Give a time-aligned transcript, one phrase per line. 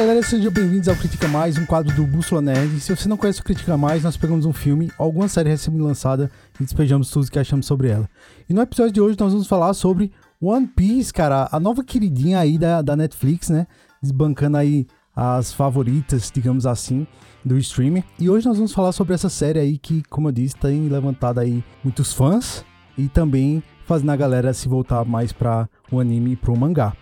[0.00, 2.80] Galera, sejam bem-vindos ao Critica Mais, um quadro do Bússola Nerd.
[2.80, 6.64] Se você não conhece o Critica Mais, nós pegamos um filme, alguma série recém-lançada e
[6.64, 8.08] despejamos tudo o que achamos sobre ela.
[8.48, 10.10] E no episódio de hoje nós vamos falar sobre
[10.40, 13.66] One Piece, cara, a nova queridinha aí da, da Netflix, né?
[14.02, 17.06] Desbancando aí as favoritas, digamos assim,
[17.44, 18.02] do streaming.
[18.18, 21.40] E hoje nós vamos falar sobre essa série aí que, como eu disse, tem levantado
[21.40, 22.64] aí muitos fãs
[22.96, 26.94] e também fazendo a galera se voltar mais para o anime e pro mangá.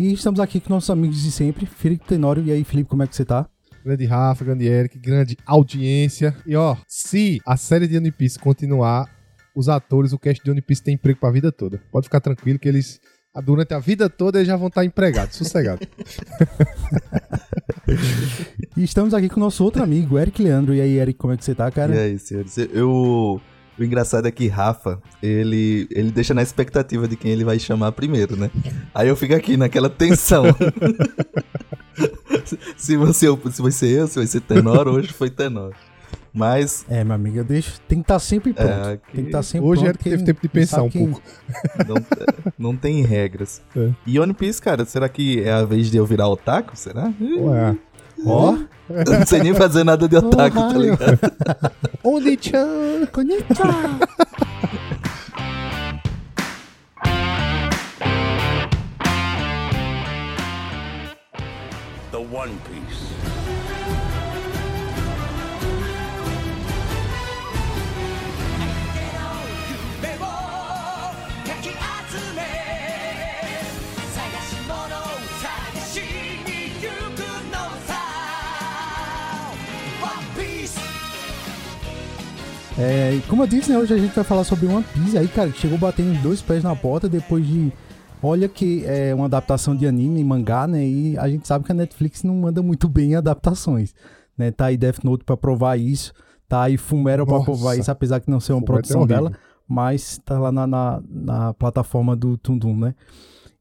[0.00, 2.42] E estamos aqui com nossos amigos de sempre, Felipe Tenório.
[2.42, 3.46] E aí, Felipe, como é que você tá?
[3.84, 6.34] Grande Rafa, grande Eric, grande audiência.
[6.46, 9.14] E ó, se a série de One Piece continuar,
[9.54, 11.82] os atores, o cast de One Piece tem emprego pra vida toda.
[11.92, 12.98] Pode ficar tranquilo que eles,
[13.44, 15.86] durante a vida toda, eles já vão estar empregados, sossegados.
[18.74, 20.74] e estamos aqui com o nosso outro amigo, Eric Leandro.
[20.74, 21.94] E aí, Eric, como é que você tá, cara?
[21.94, 22.56] E aí, senhores?
[22.56, 23.38] Eu
[23.78, 27.92] o engraçado é que Rafa, ele, ele deixa na expectativa de quem ele vai chamar
[27.92, 28.50] primeiro, né?
[28.94, 30.44] Aí eu fico aqui naquela tensão.
[32.76, 35.74] se, você, se vai ser eu, se vai ser Tenor, hoje foi Tenor.
[36.32, 36.84] Mas.
[36.88, 37.80] É, meu amigo, eu deixo.
[37.88, 38.70] Tem que estar tá sempre pronto.
[38.70, 39.12] É, aqui...
[39.12, 39.96] Tem que estar tá sempre Hoje pronto.
[39.96, 41.20] Hoje é teve tempo de pensar um pouco.
[41.88, 41.96] Não,
[42.58, 43.60] não tem regras.
[43.76, 43.90] É.
[44.06, 46.76] E One Piece, cara, será que é a vez de eu virar otaku?
[46.76, 47.12] Será?
[47.20, 47.76] Ué.
[48.26, 48.52] Ó.
[48.52, 48.70] Oh.
[48.90, 51.18] Eu não sei nem fazer nada de oh, tá ligado?
[52.02, 53.06] Oni-chan!
[53.12, 54.00] Konnichiwa!
[62.10, 63.19] The One Piece.
[82.82, 85.18] É, como eu disse, né, hoje a gente vai falar sobre One Piece.
[85.18, 87.70] Aí, cara, chegou batendo dois pés na porta depois de.
[88.22, 90.86] Olha que é uma adaptação de anime e mangá, né?
[90.86, 93.94] E a gente sabe que a Netflix não manda muito bem em adaptações.
[94.36, 94.50] Né?
[94.50, 96.14] Tá aí Death Note pra provar isso.
[96.48, 99.32] Tá aí Fumero pra provar isso, apesar de não ser uma produção dela.
[99.68, 102.94] Mas tá lá na, na, na plataforma do Tundum, né?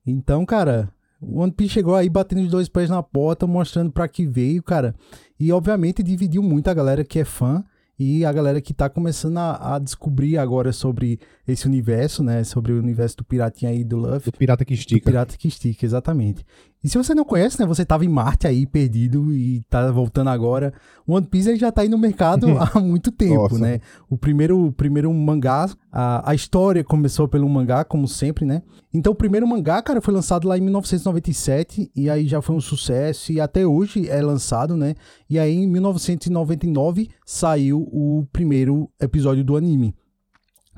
[0.08, 0.90] Então, cara,
[1.22, 4.64] o One Piece chegou aí batendo os dois pés na porta, mostrando para que veio,
[4.64, 4.96] cara.
[5.38, 7.64] E obviamente dividiu muito a galera que é fã
[8.00, 11.20] e a galera que tá começando a, a, descobrir agora sobre
[11.52, 12.44] esse universo, né?
[12.44, 14.32] Sobre o universo do piratinha aí do Luffy.
[14.32, 15.00] Do pirata que estica.
[15.00, 16.46] Do pirata que estica, exatamente.
[16.82, 17.66] E se você não conhece, né?
[17.66, 20.74] Você tava em Marte aí, perdido, e tá voltando agora.
[21.06, 23.60] O One Piece já tá aí no mercado há muito tempo, Nossa.
[23.60, 23.82] né?
[24.10, 28.62] O primeiro, o primeiro mangá, a, a história começou pelo mangá, como sempre, né?
[28.94, 32.62] Então o primeiro mangá, cara, foi lançado lá em 1997, e aí já foi um
[32.62, 34.96] sucesso, e até hoje é lançado, né?
[35.30, 39.94] E aí em 1999 saiu o primeiro episódio do anime.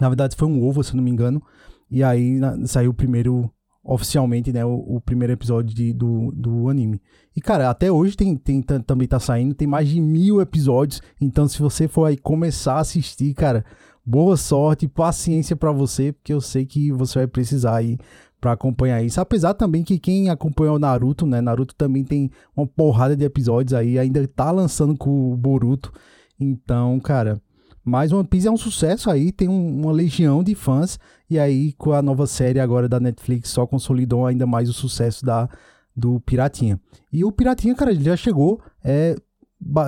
[0.01, 1.41] Na verdade foi um ovo, se eu não me engano.
[1.89, 3.50] E aí na, saiu o primeiro
[3.84, 7.01] oficialmente, né, o, o primeiro episódio de, do, do anime.
[7.35, 11.47] E, cara, até hoje tem, tem, também tá saindo, tem mais de mil episódios, então
[11.47, 13.66] se você for aí começar a assistir, cara,
[14.06, 17.97] boa sorte, paciência para você, porque eu sei que você vai precisar aí
[18.39, 19.19] para acompanhar isso.
[19.19, 23.73] Apesar também que quem acompanhou o Naruto, né, Naruto também tem uma porrada de episódios
[23.73, 25.91] aí, ainda tá lançando com o Boruto,
[26.39, 27.41] então, cara...
[27.84, 31.00] Mas One Piece é um sucesso aí, tem um, uma legião de fãs.
[31.30, 35.25] E aí, com a nova série agora da Netflix, só consolidou ainda mais o sucesso
[35.25, 35.50] da,
[35.96, 36.80] do Piratinha.
[37.12, 39.16] E o Piratinha, cara, ele já chegou, é,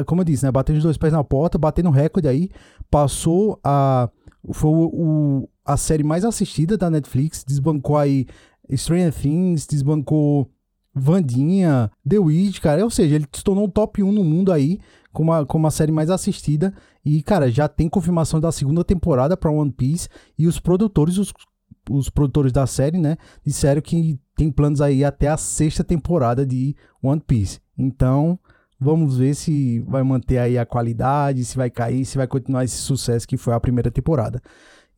[0.05, 0.51] como eu disse, né?
[0.51, 2.49] Batendo os dois pés na porta, batendo recorde aí.
[2.89, 4.09] Passou a.
[4.51, 7.43] Foi o, o, a série mais assistida da Netflix.
[7.45, 8.27] Desbancou aí
[8.75, 10.49] Stranger Things, desbancou
[10.93, 12.83] Vandinha, The Witch, cara.
[12.83, 14.79] Ou seja, ele se tornou um top 1 no mundo aí
[15.13, 16.73] como a, como a série mais assistida.
[17.05, 20.09] E, cara, já tem confirmação da segunda temporada para One Piece.
[20.37, 21.31] E os produtores, os,
[21.89, 23.15] os produtores da série, né,
[23.45, 27.59] disseram que tem planos aí até a sexta temporada de One Piece.
[27.77, 28.39] Então,
[28.79, 32.77] vamos ver se vai manter aí a qualidade, se vai cair, se vai continuar esse
[32.77, 34.41] sucesso que foi a primeira temporada.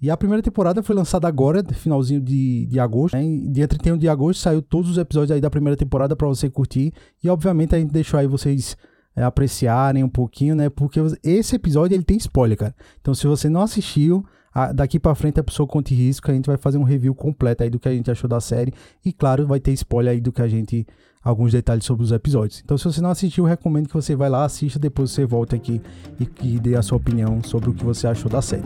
[0.02, 3.16] E a primeira temporada foi lançada agora, finalzinho de, de agosto.
[3.16, 3.24] Né?
[3.52, 6.94] Dia 31 de agosto saiu todos os episódios aí da primeira temporada para você curtir.
[7.24, 8.76] E obviamente a gente deixou aí vocês
[9.16, 10.70] é, apreciarem um pouquinho, né?
[10.70, 12.76] Porque esse episódio ele tem spoiler, cara.
[13.00, 16.48] Então se você não assistiu, a, daqui para frente a pessoa conte risco, a gente
[16.48, 18.74] vai fazer um review completo aí do que a gente achou da série
[19.04, 20.86] e claro, vai ter spoiler aí do que a gente
[21.24, 22.62] alguns detalhes sobre os episódios.
[22.64, 25.82] Então se você não assistiu, recomendo que você vá lá, assista, depois você volta aqui
[26.20, 28.64] e, e dê a sua opinião sobre o que você achou da série.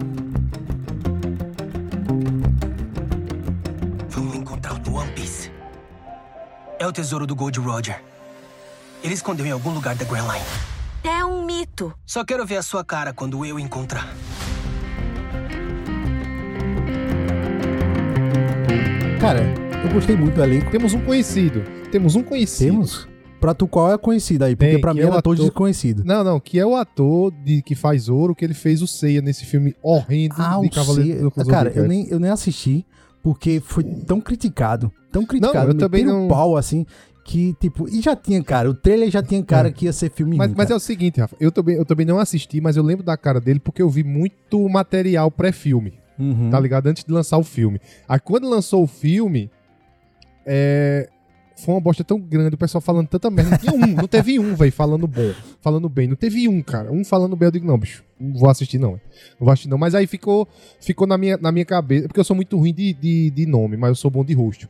[4.10, 5.52] Vamos encontrar o One Piece.
[6.78, 8.02] É o tesouro do Gold Roger.
[9.04, 10.46] Ele escondeu em algum lugar da Grand Line.
[11.04, 11.94] É um mito.
[12.06, 14.14] Só quero ver a sua cara quando eu encontrar.
[19.20, 19.42] Cara,
[19.84, 20.70] eu gostei muito do elenco.
[20.72, 21.64] Temos um conhecido.
[21.92, 22.72] Temos um conhecido.
[22.72, 23.08] Temos?
[23.40, 24.54] Pra tu, qual é conhecido aí?
[24.56, 26.04] Porque Tem, pra mim é o era todo ator- desconhecido.
[26.06, 29.22] Não, não, que é o ator de, que faz Ouro, que ele fez o Ceia
[29.22, 31.46] nesse filme horrendo Ah, de o Cavaleiro do.
[31.46, 32.86] Cara, eu nem, eu nem assisti
[33.24, 34.92] porque foi tão criticado.
[35.10, 35.72] Tão criticado.
[35.72, 36.86] eu também não- pau, assim,
[37.30, 37.88] que, tipo...
[37.88, 38.68] E já tinha, cara.
[38.68, 39.72] O trailer já tinha cara É.
[39.72, 42.04] que ia ser filme Mas, ruim, mas é o seguinte, Rafa, eu também, eu também
[42.06, 46.50] não assisti, mas eu lembro da cara dele porque eu vi muito material pré-filme, Uhum.
[46.50, 46.88] tá ligado?
[46.88, 47.80] Antes de lançar o filme.
[48.08, 49.50] Aí quando lançou o filme,
[50.46, 51.08] é,
[51.56, 53.52] foi uma bosta tão grande, o pessoal falando tanta merda.
[53.52, 56.08] Não tinha um, não teve um, velho, falando bom, falando bem.
[56.08, 56.92] Não teve um, cara.
[56.92, 58.94] Um falando bem, eu digo, não, bicho, não vou assistir não.
[58.94, 59.00] Não
[59.42, 59.78] vou assistir não.
[59.78, 60.48] Mas aí ficou,
[60.82, 63.78] ficou na, minha, na minha cabeça, porque eu sou muito ruim de, de, de nome,
[63.78, 64.68] mas eu sou bom de rosto.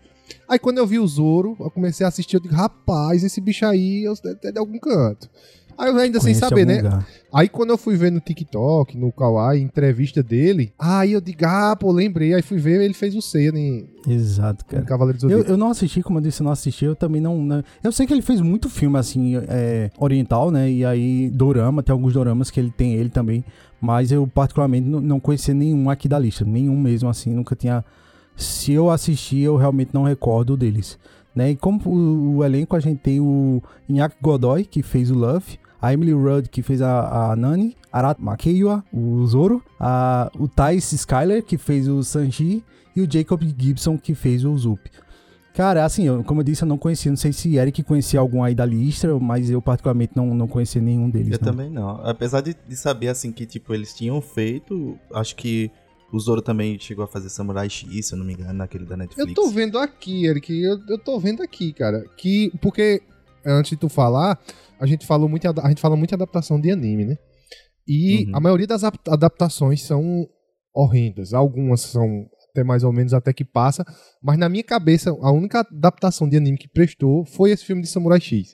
[0.47, 3.65] Aí quando eu vi o Zoro, eu comecei a assistir, eu digo, rapaz, esse bicho
[3.65, 4.05] aí
[4.41, 5.29] ter de algum canto.
[5.77, 6.81] Aí eu ainda sem Conhece saber, algum né?
[6.81, 7.07] lugar.
[7.33, 11.73] Aí quando eu fui ver no TikTok, no Kawaii, entrevista dele, aí eu digo, ah,
[11.73, 12.33] pô, lembrei.
[12.33, 14.83] Aí fui ver, ele fez o Ceia em, Exato, em cara.
[14.83, 17.41] Cavaleiro do Eu, eu não assisti, como eu disse, eu não assisti, eu também não,
[17.41, 20.69] não- Eu sei que ele fez muito filme, assim, é, oriental, né?
[20.69, 23.45] E aí, dorama, tem alguns doramas que ele tem ele também.
[23.79, 26.43] Mas eu, particularmente, não, não conhecia nenhum aqui da lista.
[26.43, 27.85] Nenhum mesmo, assim, nunca tinha.
[28.39, 30.97] Se eu assisti, eu realmente não recordo deles.
[31.35, 31.51] Né?
[31.51, 35.59] E como o, o elenco, a gente tem o Inaki Godoy, que fez o Love.
[35.81, 37.75] A Emily Rudd, que fez a, a Nani.
[37.91, 39.63] Arat Makeiwa, o Zoro.
[39.79, 42.63] A, o Thais Skyler, que fez o Sanji.
[42.95, 44.79] E o Jacob Gibson, que fez o Zup.
[45.53, 47.11] Cara, assim, eu- como eu disse, eu não conhecia.
[47.11, 50.81] Não sei se Eric conhecia algum aí da lista, mas eu particularmente não, não conhecia
[50.81, 51.33] nenhum deles.
[51.33, 51.51] Eu não.
[51.51, 51.89] também não.
[52.05, 55.69] Apesar de, de saber, assim, que, tipo, eles tinham feito, acho que
[56.11, 58.97] o Zoro também chegou a fazer Samurai X, se eu não me engano, naquele da
[58.97, 59.27] Netflix.
[59.29, 63.01] Eu tô vendo aqui, Eric, eu, eu tô vendo aqui, cara, que, porque,
[63.45, 64.39] antes de tu falar,
[64.79, 67.17] a gente falou muito, a gente fala muito adaptação de anime, né?
[67.87, 68.35] E Uhum.
[68.35, 70.27] a maioria das ap- adaptações são
[70.73, 73.83] horrendas, algumas são até mais ou menos até que passa,
[74.23, 77.87] mas na minha cabeça, a única adaptação de anime que prestou foi esse filme de
[77.87, 78.53] Samurai X.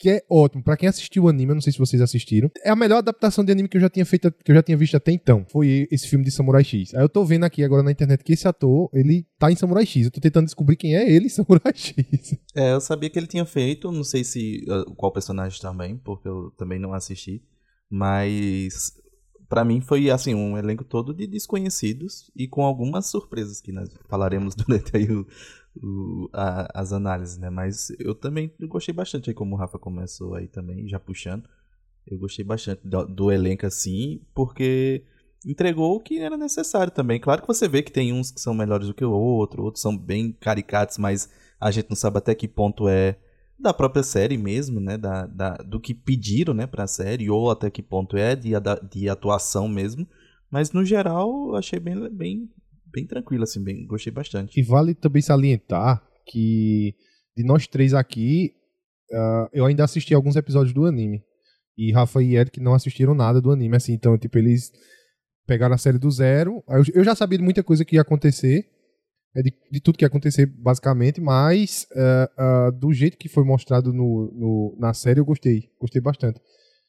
[0.00, 0.64] Que é ótimo.
[0.64, 2.50] Pra quem assistiu o anime, eu não sei se vocês assistiram.
[2.64, 4.76] É a melhor adaptação de anime que eu já tinha feito, que eu já tinha
[4.76, 5.44] visto até então.
[5.46, 6.94] Foi esse filme de Samurai X.
[6.94, 9.84] Aí eu tô vendo aqui agora na internet que esse ator, ele tá em Samurai
[9.84, 10.06] X.
[10.06, 11.94] Eu tô tentando descobrir quem é ele em Samurai X.
[12.54, 16.26] É, eu sabia que ele tinha feito, não sei se uh, qual personagem também, porque
[16.26, 17.42] eu também não assisti,
[17.88, 18.92] mas
[19.48, 23.88] pra mim foi assim um elenco todo de desconhecidos e com algumas surpresas que nós
[24.08, 25.26] falaremos durante aí o,
[26.32, 27.50] a- as análises, né?
[27.50, 31.48] Mas eu também gostei bastante aí como o Rafa começou aí também, já puxando.
[32.06, 35.04] Eu gostei bastante do, do elenco assim, porque
[35.46, 37.20] entregou o que era necessário também.
[37.20, 39.82] Claro que você vê que tem uns que são melhores do que o outro, outros
[39.82, 41.28] são bem caricatos, mas
[41.60, 43.16] a gente não sabe até que ponto é
[43.58, 44.96] da própria série mesmo, né?
[44.96, 48.50] Da, da- do que pediram, né, pra série, ou até que ponto é de,
[48.90, 50.06] de atuação mesmo.
[50.50, 52.50] Mas no geral, eu achei bem, bem,
[52.92, 54.58] bem tranquilo, assim, bem, gostei bastante.
[54.58, 56.94] E vale também salientar que
[57.36, 58.52] de nós três aqui,
[59.12, 61.22] ah, eu ainda assisti alguns episódios do anime.
[61.78, 64.70] E Rafa e Eric não assistiram nada do anime, assim, então, tipo, eles
[65.46, 66.62] pegaram a série do zero.
[66.68, 68.66] Aí Eu, já sabia de muita coisa que ia acontecer,
[69.34, 73.44] é de, de tudo que ia acontecer, basicamente, mas ah, ah, do jeito que foi
[73.44, 75.70] mostrado no, no- na série, eu gostei.
[75.80, 76.38] Gostei bastante.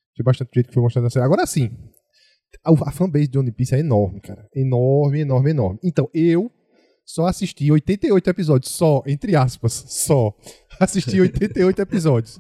[0.10, 1.26] Gostei bastante do jeito que foi mostrado na série.
[1.26, 1.72] Agora sim,
[2.64, 4.46] a, a fanbase de One Piece é enorme, cara.
[4.56, 5.80] Enorme, enorme, enorme.
[5.84, 6.52] Então, eu
[7.06, 10.34] só assisti 88 episódios, só, entre aspas, só.
[10.80, 12.40] Assisti 88 episódios.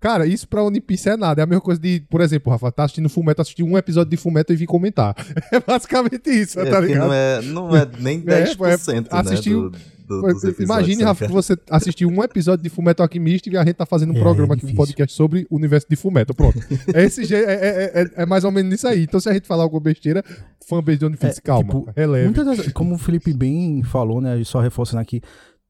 [0.00, 1.42] Cara, isso pra One Piece é nada.
[1.42, 4.16] É a mesma coisa de, por exemplo, Rafa, tá assistindo Fullmetal, assistir um episódio de
[4.16, 5.14] Fullmetal e vir comentar.
[5.52, 7.06] É basicamente isso, É, tá ligado?
[7.08, 9.78] não é, não é nem 10% é, assistiu- né, do,
[10.20, 10.60] do, dos episódios.
[10.68, 13.86] Imagine, né, Rafa, que você assistiu um episódio de Fullmetal Alchemist e a gente tá
[13.86, 16.34] fazendo um É, programa é aqui, um podcast sobre o universo de Fullmetal.
[16.34, 16.58] Pronto.
[16.94, 19.04] É, esse, é, é- é- é mais ou menos isso aí.
[19.04, 20.22] Então, se a gente falar alguma besteira,
[20.68, 22.24] fanbase de Piece, É, calma, tipo, releve.
[22.26, 24.42] Muitas das- como o Felipe bem falou, né?
[24.44, 25.20] Só reforçando aqui,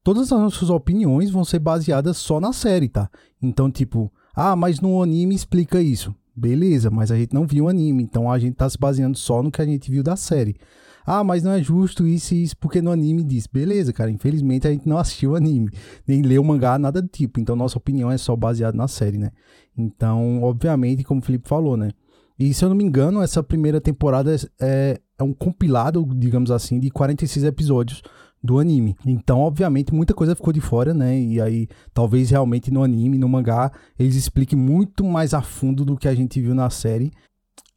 [0.03, 3.09] todas as nossas opiniões vão ser baseadas só na série, tá?
[3.41, 6.13] Então, tipo, ah, mas no anime explica isso.
[6.35, 9.43] Beleza, mas a gente não viu o anime, então a gente tá se baseando só
[9.43, 10.55] no que a gente viu da série.
[11.05, 13.47] Ah, mas não é justo isso e isso, porque no anime diz.
[13.47, 15.69] Beleza, cara, infelizmente a gente não assistiu o anime,
[16.07, 17.39] nem leu o mangá, nada do tipo.
[17.39, 19.31] Então nossa opinião é só baseada na série, né?
[19.77, 21.91] Então, obviamente, como o Felipe falou, né?
[22.37, 26.79] E se eu não me engano, essa primeira temporada é, é um compilado, digamos assim,
[26.79, 28.01] de 46 episódios
[28.43, 28.95] do anime.
[29.05, 31.17] Então, obviamente, muita coisa ficou de fora, né?
[31.17, 35.95] E aí, talvez realmente no anime, no mangá, eles expliquem muito mais a fundo do
[35.95, 37.11] que a gente viu na série.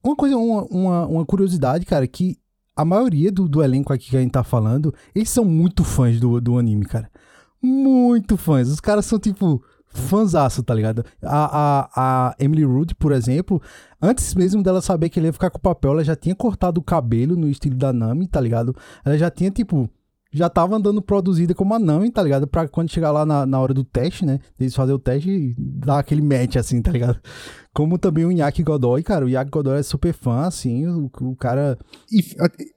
[0.02, 2.36] Uma coisa, uma, uma, uma curiosidade, cara, que
[2.76, 6.20] a maioria do, do elenco aqui que a gente tá falando, eles são muito fãs
[6.20, 7.10] do, do anime, cara.
[7.62, 8.68] Muito fãs.
[8.68, 11.04] Os caras são, tipo, fãzaço, tá ligado?
[11.22, 11.90] A, a,
[12.28, 13.60] a Emily Rudd, por exemplo,
[14.00, 16.80] antes mesmo dela saber que ele ia ficar com o papel, ela já tinha cortado
[16.80, 18.76] o cabelo no estilo da Nami, tá ligado?
[19.04, 19.88] Ela já tinha, tipo,
[20.36, 22.46] já tava andando produzida como a Nami, tá ligado?
[22.46, 24.38] Pra quando chegar lá na, na hora do teste, né?
[24.60, 27.18] Eles fazer o teste dar aquele match, assim, tá ligado?
[27.72, 29.24] Como também o Inaki Godoy, cara.
[29.26, 30.86] O Inaki Godoy é super fã, assim.
[30.86, 31.78] O, o cara.
[32.10, 32.22] E,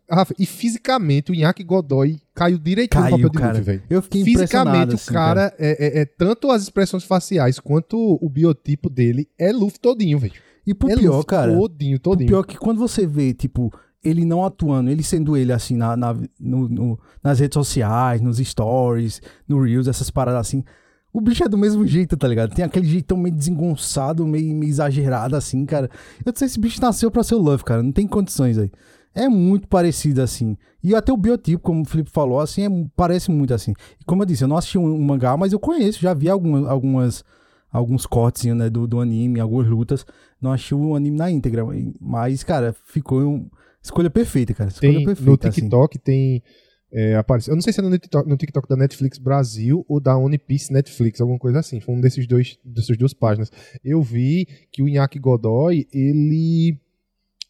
[0.09, 3.51] Rafa, e fisicamente o Inaki Godoy caiu direitinho Caiu, no papel de cara.
[3.59, 3.83] Luffy, velho.
[3.89, 7.97] Eu fiquei Fisicamente, impressionado, o assim, cara, É, é- é tanto as expressões faciais quanto
[8.21, 10.33] o biotipo dele é Luffy todinho, velho.
[10.67, 11.53] E pro é pior, Luffy cara.
[11.55, 12.27] Todinho, todinho.
[12.27, 15.95] pior é que quando você vê, tipo, ele não atuando, ele sendo ele assim na,
[15.97, 20.63] na- no- no- nas redes sociais, nos stories, no Reels, essas paradas assim.
[21.11, 22.53] O bicho é do mesmo jeito, tá ligado?
[22.53, 25.89] Tem aquele jeitão meio desengonçado, meio, meio exagerado, assim, cara.
[26.23, 27.81] Eu não sei se esse bicho nasceu pra ser o Luffy, cara.
[27.81, 28.71] Não tem condições aí.
[29.15, 30.55] É muito parecido, assim.
[30.83, 33.73] E até o biotipo, como o Felipe falou, assim, é- parece muito assim.
[33.99, 36.29] E como eu disse, eu não assisti um, um mangá, mas eu conheço, já vi
[36.29, 37.23] algumas, algumas
[37.71, 40.05] alguns cortes né, do, do anime, algumas lutas.
[40.41, 41.63] Não achei o anime na íntegra,
[41.99, 43.49] mas, cara, ficou um...
[43.81, 44.69] escolha perfeita, cara.
[44.69, 45.29] Escolha Tem, perfeita.
[45.29, 45.61] no assim.
[45.61, 46.43] TikTok tem.
[46.91, 49.99] É, apareceu, eu não sei se é no TikTok, no TikTok da Netflix Brasil ou
[49.99, 51.79] da One Piece Netflix, alguma coisa assim.
[51.79, 53.51] Foi um desses dois, dessas duas páginas.
[53.83, 56.79] Eu vi que o Inaki Godoy, ele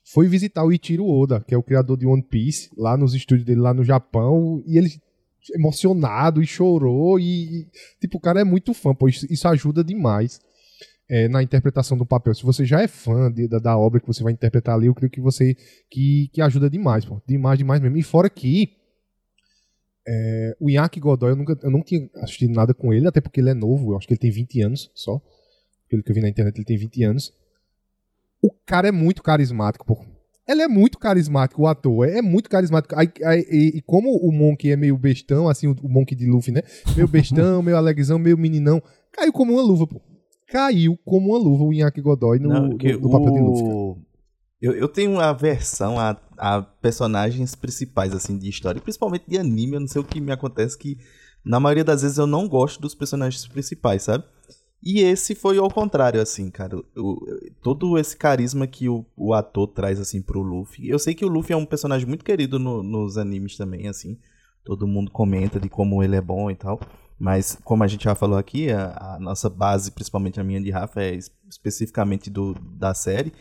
[0.04, 3.46] foi visitar o Ichiro Oda, que é o criador de One Piece, lá nos estúdios
[3.46, 4.90] dele lá no Japão, e ele
[5.56, 7.68] emocionado e chorou e, e,
[8.02, 10.40] tipo, o cara é muito fã, pô, isso, isso ajuda demais.
[11.10, 12.34] É, na interpretação do papel.
[12.36, 14.94] Se você já é fã de- da, da obra que você vai interpretar ali, eu
[14.96, 15.56] creio que você
[15.90, 17.22] que, que ajuda demais, pô.
[17.28, 17.98] Demais, demais mesmo.
[17.98, 18.70] E fora que
[20.08, 23.40] é, o Inaki Godoy, eu, nunca, eu não tinha assistido nada com ele, até porque
[23.40, 25.22] ele é novo, eu acho que ele tem 20 anos só.
[25.90, 27.34] Pelo que eu vi na internet, ele tem 20 anos.
[28.42, 30.06] O cara é muito carismático, pô.
[30.48, 32.08] Ele é muito carismático, o ator.
[32.08, 32.96] É, é muito carismático.
[32.98, 36.26] Aí, aí- e, e como o Monk é meio bestão, assim, o, o Monk de
[36.26, 36.62] Luffy, né?
[36.96, 38.82] Meio bestão, meio alegzão, meio meninão.
[39.12, 40.02] Caiu como uma luva, pô.
[40.52, 43.64] Caiu como uma luva o Inaki Godoy no, Não, que no- no papel de Luffy.
[43.64, 43.98] o...
[44.62, 49.76] Eu, eu tenho uma aversão a, a personagens principais, assim, de história, principalmente de anime.
[49.76, 50.98] Eu não sei o que me acontece, que
[51.46, 54.26] na maioria das vezes eu não gosto dos personagens principais, sabe?
[54.84, 56.78] E esse foi ao contrário, assim, cara.
[56.98, 57.20] O-
[57.64, 60.90] todo esse carisma que o, o ator traz, assim, pro Luffy.
[60.90, 64.18] Eu sei que o Luffy é um personagem muito querido no- nos animes também, assim.
[64.66, 66.80] Todo mundo comenta de como ele é bom e tal.
[67.20, 70.72] Mas, como a gente já falou aqui, a, a nossa base, principalmente a minha de
[70.72, 73.34] Rafa, é es- especificamente do, da série.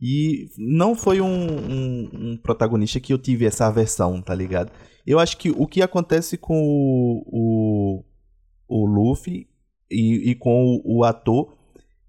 [0.00, 4.72] E não foi um, um- um protagonista que eu tive essa aversão, tá ligado?
[5.06, 8.02] Eu acho que o que acontece com o,
[8.68, 9.46] o, o Luffy
[9.90, 11.56] e, e com o, o ator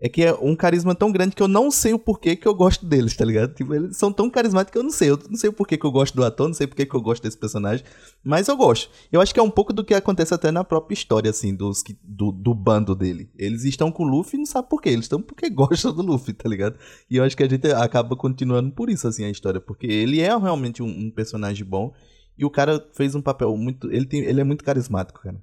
[0.04, 2.56] é que é um carisma tão grande que eu não sei o porquê que eu
[2.56, 3.54] gosto deles, tá ligado?
[3.54, 5.12] Tipo, eles são tão carismáticos que eu não sei.
[5.12, 7.02] Eu não sei o porquê que eu gosto do ator, não sei porquê que eu
[7.02, 7.86] gosto desse personagem,
[8.24, 8.90] mas eu gosto.
[9.12, 11.84] Eu acho que é um pouco do que acontece até na própria história, assim, dos,
[12.04, 13.30] do, do bando dele.
[13.38, 14.90] Eles estão com o Luffy e não sabe por quê.
[14.90, 16.80] Eles estão porque gostam do Luffy, tá ligado?
[17.08, 19.62] E eu acho que a gente acaba continuando por isso, assim, a história.
[19.62, 21.94] Porque ele é realmente um, um personagem bom
[22.36, 23.92] e o cara fez um papel muito...
[23.92, 25.40] Ele, tem, ele é muito carismático, cara.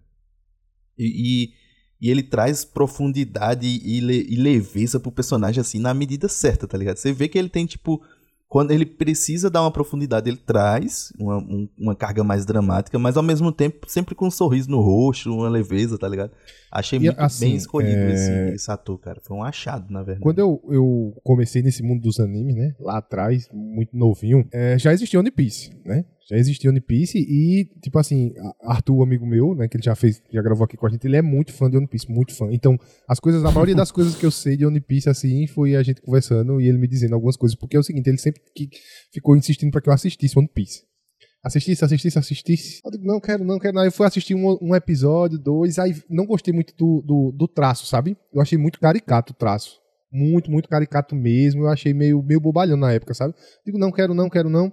[0.99, 1.53] E, e,
[2.01, 6.77] e ele traz profundidade e, le- e leveza pro personagem, assim, na medida certa, tá
[6.79, 6.97] ligado?
[6.97, 8.01] Você vê que ele tem, tipo.
[8.51, 13.15] Quando ele precisa dar uma profundidade, ele traz uma, um- uma carga mais dramática, mas
[13.19, 16.31] ao mesmo tempo sempre com um sorriso no rosto, uma leveza, tá ligado?
[16.73, 19.21] Achei E, muito assim, bem escolhido é, esse, esse ator, cara.
[19.23, 20.23] Foi um achado, na verdade.
[20.23, 22.75] Quando eu, eu comecei nesse mundo dos animes, né?
[22.81, 26.07] Lá atrás, muito novinho, é, já existia One Piece, né?
[26.31, 29.67] Já existia One Piece e, tipo assim, Arthur, amigo meu, né?
[29.67, 31.79] Que ele já fez, já gravou aqui com a gente, ele é muito fã de
[31.79, 32.49] One Piece, muito fã.
[32.53, 35.75] Então, as coisas, a maioria das coisas que eu sei de One Piece, assim, foi
[35.75, 37.57] a gente conversando e ele me dizendo algumas coisas.
[37.57, 38.69] Porque é o seguinte, ele sempre que
[39.11, 40.83] ficou insistindo pra que eu assistisse One Piece.
[41.43, 42.81] Assistisse, assistisse, assistisse.
[42.85, 43.79] Eu digo, não, quero, não, quero.
[43.79, 47.49] Aí eu fui assistir um, um episódio, dois, aí não gostei muito do, do, do
[47.49, 48.19] traço, sabe?
[48.35, 49.81] Eu achei muito caricato o traço.
[50.13, 51.63] Muito, muito caricato mesmo.
[51.63, 53.35] Eu achei meio, meio bobalhão na época, sabe?
[53.65, 54.71] Digo, não, quero, não, quero, não.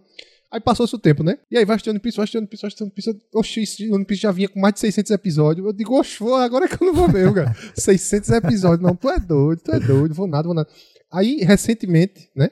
[0.56, 1.38] Aí passou-se o tempo, né?
[1.52, 3.22] E aí vai assistir One Piece, vai assistir One Piece, vai assistir One Piece.
[3.34, 5.68] Oxi, esse One Piece já vinha com mais de 600 episódios.
[5.68, 7.54] Eu digo, oxe, agora é que eu não vou ver, cara.
[7.76, 8.80] 600 episódios.
[8.80, 10.70] Não, tu é doido, tu é doido, vou nada, vou nada.
[11.12, 12.50] Aí, recentemente, né?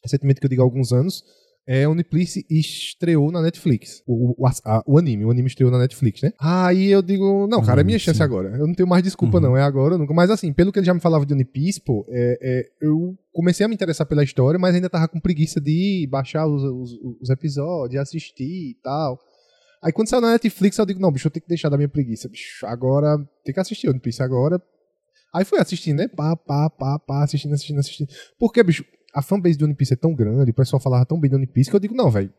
[0.00, 1.24] Recentemente, que eu digo há alguns anos,
[1.66, 4.02] é, One Piece estreou na Netflix.
[4.06, 6.32] O, o, a- o anime, o anime estreou na Netflix, né?
[6.38, 8.50] Aí eu digo, não, cara, é minha Hum, chance agora.
[8.56, 9.42] Eu não tenho mais desculpa, Uhum.
[9.44, 9.56] não.
[9.56, 10.12] É agora ou nunca.
[10.12, 13.16] Mas assim, pelo que ele já me falava de One Piece, pô, é, é, eu
[13.32, 16.92] comecei a me interessar pela história, mas ainda tava com preguiça de baixar os, os,
[17.20, 19.18] os episódios, assistir e tal.
[19.82, 21.88] Aí quando saiu na Netflix, eu digo, não, bicho, eu tenho que deixar da minha
[21.88, 22.28] preguiça.
[22.28, 24.60] Bicho, agora tem que assistir One Piece agora.
[25.34, 26.08] Aí fui assistindo, né?
[26.08, 28.08] Pá, pá, pá, pá, assistindo, assistindo, assistindo.
[28.38, 31.30] Porque, bicho, a fanbase do One Piece é tão grande, o pessoal falava tão bem
[31.30, 32.32] do One Piece, que eu digo, não, velho.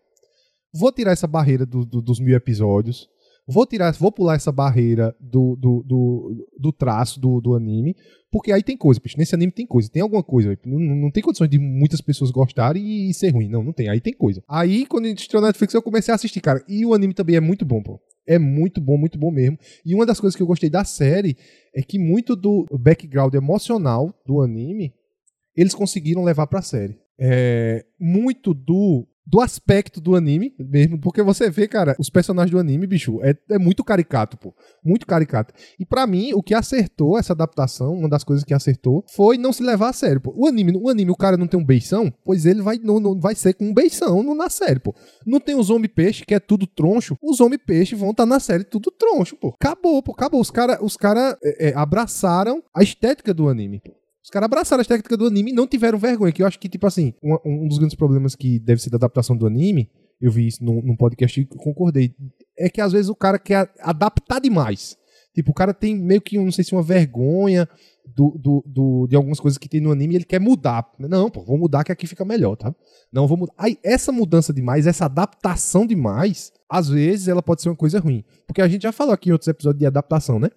[0.73, 3.07] Vou tirar essa barreira do- do- dos mil episódios.
[3.47, 7.95] Vou tirar, vou pular essa barreira do, do, do, do traço do, do anime.
[8.31, 9.17] Porque aí tem coisa, bicho.
[9.17, 10.57] Nesse anime tem coisa, tem alguma coisa.
[10.65, 13.47] Não, não, tem condições de muitas pessoas gostarem e ser ruim.
[13.47, 13.87] Não, não tem.
[13.87, 14.43] Aí tem coisa.
[14.49, 16.61] Aí, quando estreou na Netflix, eu comecei a assistir, cara.
[16.67, 17.99] E o anime também é muito bom, pô.
[18.27, 19.57] é muito bom, muito bom mesmo.
[19.85, 21.37] E uma das coisas que eu gostei da série
[21.75, 24.91] é que muito do background emocional do anime
[25.55, 26.99] eles conseguiram levar pra série.
[27.17, 32.59] É, muito do do aspecto do anime mesmo, porque você vê, cara, os personagens do
[32.59, 34.53] anime, bicho, é, é muito caricato, pô.
[34.83, 35.53] Muito caricato.
[35.79, 39.51] E para mim, o que acertou essa adaptação, uma das coisas que acertou, foi não
[39.51, 40.33] se levar a sério, pô.
[40.37, 43.19] O anime, o anime, o cara não tem um beição, pois ele vai, não, não
[43.19, 44.93] vai ser com um beição no, na série, pô.
[45.25, 47.17] Não tem os homem-peixe, que é tudo troncho.
[47.21, 49.55] Os homem-peixe vão estar tá na série tudo troncho, pô.
[49.59, 50.39] Acabou, pô, acabou.
[50.39, 54.04] Os caras os cara, é, é, abraçaram a estética do anime, pô.
[54.25, 56.31] Os caras abraçaram a técnica do anime e não tiveram vergonha.
[56.31, 58.97] Que eu acho que, tipo assim, um, um dos grandes problemas que deve ser da
[58.97, 59.87] adaptação do anime,
[60.19, 62.15] eu vi isso num, num podcast e concordei,
[62.57, 64.97] é que às vezes o cara quer adaptar demais.
[65.31, 67.69] Tipo, o cara tem meio que, não sei se uma vergonha
[68.03, 70.91] do, do, do, de algumas coisas que tem no anime e ele quer mudar.
[70.97, 72.73] Não, pô, vou mudar que aqui fica melhor, tá?
[73.13, 73.53] Não, vou mudar.
[73.55, 78.25] Aí, essa mudança demais, essa adaptação demais, às vezes ela pode ser uma coisa ruim.
[78.47, 80.49] Porque a gente já falou aqui em outros episódios de adaptação, né?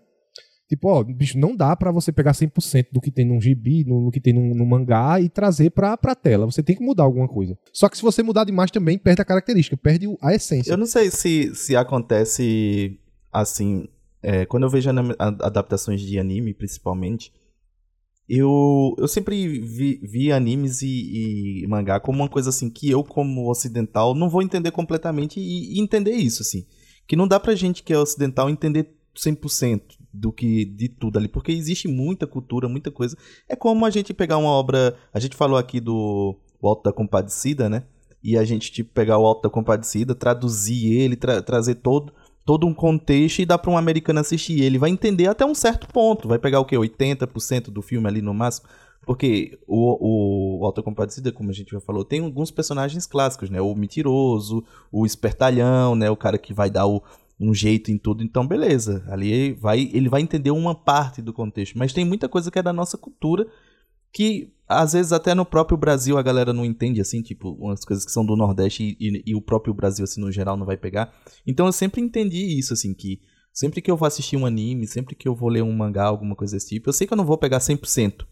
[0.69, 4.03] Tipo, ó, bicho, não dá para você pegar 100% do que tem num gibi, no,
[4.03, 6.45] no que tem no, no, mangá e trazer pra, pra tela.
[6.45, 7.59] Você tem que mudar alguma coisa.
[7.73, 10.71] Só que se você mudar demais também, perde a característica, perde a essência.
[10.71, 13.01] Eu não sei se, se acontece
[13.33, 13.89] assim.
[14.23, 17.33] É, quando eu vejo adaptações de anime, principalmente,
[18.29, 23.03] eu, eu sempre vi, vi animes e, e, mangá como uma coisa assim que eu,
[23.03, 26.67] como ocidental, não vou entender completamente e, e entender isso, assim.
[27.07, 31.29] Que não dá pra gente que é ocidental entender 100% do que de tudo ali,
[31.29, 33.17] porque existe muita cultura, muita coisa.
[33.49, 36.93] É como a gente pegar uma obra, a gente falou aqui do o Alto da
[36.93, 37.85] Compadecida, né?
[38.23, 42.13] E a gente tipo pegar o Alto da Compadecida, traduzir ele, tra trazer todo
[42.45, 44.63] todo um contexto e dar para um americano assistir.
[44.63, 48.23] Ele vai entender até um certo ponto, vai pegar o que 80% do filme ali
[48.23, 48.67] no máximo.
[49.05, 53.61] Porque o, o Alta Compadecida, como a gente já falou, tem alguns personagens clássicos, né?
[53.61, 56.11] O mentiroso, o espertalhão, né?
[56.11, 57.03] O cara que vai dar o,
[57.41, 59.05] um jeito em tudo, então beleza.
[59.09, 62.63] Ali vai, ele vai entender uma parte do contexto, mas tem muita coisa que é
[62.63, 63.47] da nossa cultura
[64.13, 68.05] que às vezes até no próprio Brasil a galera não entende assim, tipo, umas coisas
[68.05, 70.77] que são do Nordeste e, e, e o próprio Brasil assim no geral não vai
[70.77, 71.15] pegar.
[71.47, 73.21] Então eu sempre entendi isso assim que
[73.53, 76.37] sempre que eu vou assistir um anime, sempre que eu vou ler um mangá, alguma
[76.37, 78.27] coisa desse tipo, eu sei que eu não vou pegar 100%.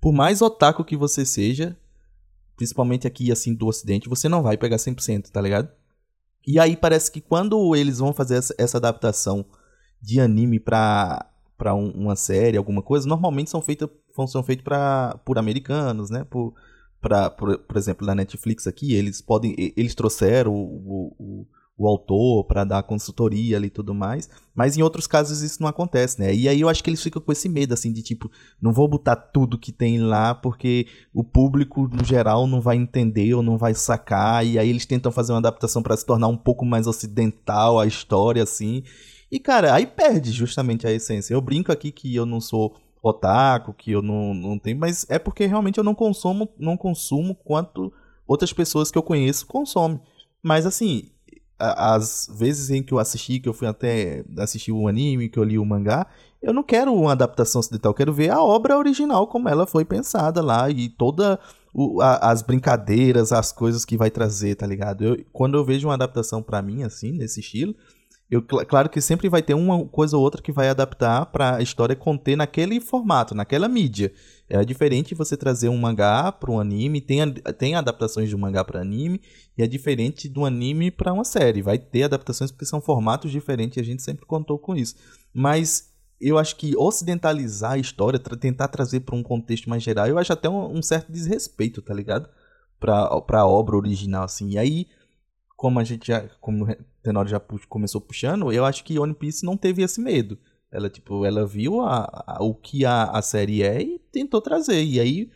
[0.00, 1.76] Por mais otaku que você seja,
[2.56, 5.68] principalmente aqui assim do ocidente, você não vai pegar 100%, tá ligado?
[6.46, 9.44] E aí parece que quando eles vão fazer essa, essa adaptação
[10.00, 11.26] de anime pra,
[11.56, 13.88] pra um, uma série, alguma coisa, normalmente são feitas
[14.26, 14.64] são feitos
[15.24, 16.24] por americanos, né?
[16.24, 16.54] Por,
[17.00, 19.54] pra, por, por exemplo, na Netflix aqui, eles podem.
[19.76, 21.46] Eles trouxeram o, o, o
[21.86, 24.28] autor para dar consultoria ali e tudo mais.
[24.54, 26.34] Mas em outros casos isso não acontece, né?
[26.34, 28.86] E aí eu acho que eles ficam com esse medo, assim, de tipo, não vou
[28.88, 33.56] botar tudo que tem lá porque o público, no geral, não vai entender ou não
[33.56, 34.46] vai sacar.
[34.46, 37.86] E aí eles tentam fazer uma adaptação para se tornar um pouco mais ocidental a
[37.86, 38.82] história, assim.
[39.30, 41.32] E, cara, aí perde justamente a essência.
[41.32, 45.18] Eu brinco aqui que eu não sou otaku, que eu não, não tenho, mas é
[45.18, 47.92] porque realmente eu não consumo, não consumo quanto
[48.26, 50.00] outras pessoas que eu conheço consomem.
[50.42, 51.10] Mas assim,
[51.62, 55.44] as vezes em que eu assisti, que eu fui até assistir o anime, que eu
[55.44, 56.06] li o mangá,
[56.42, 59.84] eu não quero uma adaptação ocidental, eu quero ver a obra original como ela foi
[59.84, 61.38] pensada lá e toda
[61.72, 65.04] o, a, as brincadeiras, as coisas que vai trazer, tá ligado?
[65.04, 67.74] Eu, quando eu vejo uma adaptação para mim assim, nesse estilo,
[68.32, 71.62] eu, claro que sempre vai ter uma coisa ou outra que vai adaptar para a
[71.62, 74.10] história conter naquele formato, naquela mídia.
[74.54, 78.62] É diferente você trazer um mangá para um anime, tem, tem adaptações de um mangá
[78.62, 79.20] para anime,
[79.56, 81.62] e é diferente do anime para uma série.
[81.62, 84.94] Vai ter adaptações porque são formatos diferentes e a gente sempre contou com isso.
[85.32, 90.06] Mas eu acho que ocidentalizar a história, tra tentar trazer para um contexto mais geral,
[90.06, 92.28] eu acho até um, um certo desrespeito, tá ligado?
[92.78, 94.50] Para a obra original, assim.
[94.50, 94.86] E aí
[95.62, 99.46] como a gente já, como o Tenório já começou puxando, eu acho que One Piece
[99.46, 100.36] não teve esse medo.
[100.72, 104.82] Ela, tipo, ela viu a, a, o que a, a série é e tentou trazer.
[104.82, 105.30] E aí,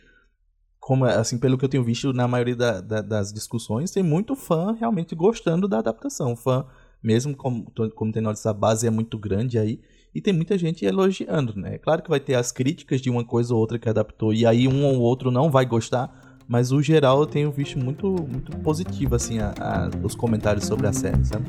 [0.79, 4.35] como assim, pelo que eu tenho visto na maioria da, da, das discussões, tem muito
[4.35, 6.35] fã realmente gostando da adaptação.
[6.35, 6.65] Fã,
[7.01, 9.79] mesmo como, como Tenório disse, a base é muito grande aí.
[10.15, 11.77] E tem muita gente elogiando, né?
[11.77, 14.67] Claro que vai ter as críticas de uma coisa ou outra que adaptou, e aí
[14.67, 19.15] um ou outro não vai gostar mas o geral eu tenho visto muito, muito positivo,
[19.15, 21.45] assim, a, a, os comentários sobre a série, sabe?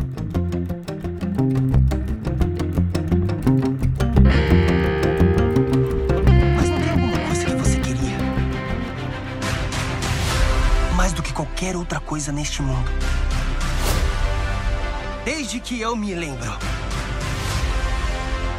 [11.58, 12.88] Qualquer outra coisa neste mundo.
[15.24, 16.56] Desde que eu me lembro.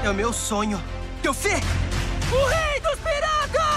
[0.03, 0.81] É o meu sonho.
[1.21, 1.53] Teu fê!
[2.29, 3.69] O rei dos piratas!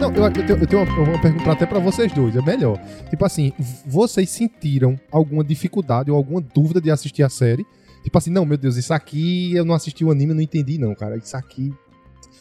[0.00, 2.78] eu, eu tenho, eu tenho uma, uma pergunta até pra vocês dois, é melhor.
[3.10, 3.52] Tipo assim,
[3.84, 7.66] vocês sentiram alguma dificuldade ou alguma dúvida de assistir a série?
[8.04, 10.94] Tipo assim, não, meu Deus, isso aqui eu não assisti o anime, não entendi não,
[10.94, 11.16] cara.
[11.16, 11.72] Isso aqui...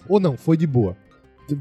[0.08, 0.95] Ou não, foi de boa.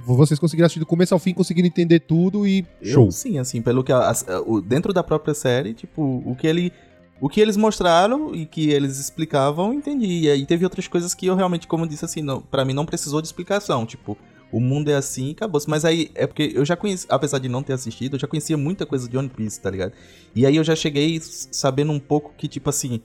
[0.05, 3.07] Vocês conseguiram assistir do começo ao fim, conseguiram entender tudo e show.
[3.07, 6.47] Eu, sim, assim, pelo que a- a- o- dentro da própria série, tipo, o que
[6.47, 6.73] ele
[7.21, 10.23] o que eles mostraram e que eles explicavam, eu entendi.
[10.23, 12.73] E aí teve outras coisas que eu realmente, como eu disse assim, não, para mim
[12.73, 14.19] não precisou de explicação, tipo,
[14.51, 15.61] o mundo é assim e acabou.
[15.69, 18.57] Mas aí é porque eu já conheci, apesar de não ter assistido, eu já conhecia
[18.57, 19.93] muita coisa de One Piece, tá ligado?
[20.35, 23.01] E aí eu já cheguei sabendo um pouco que tipo assim,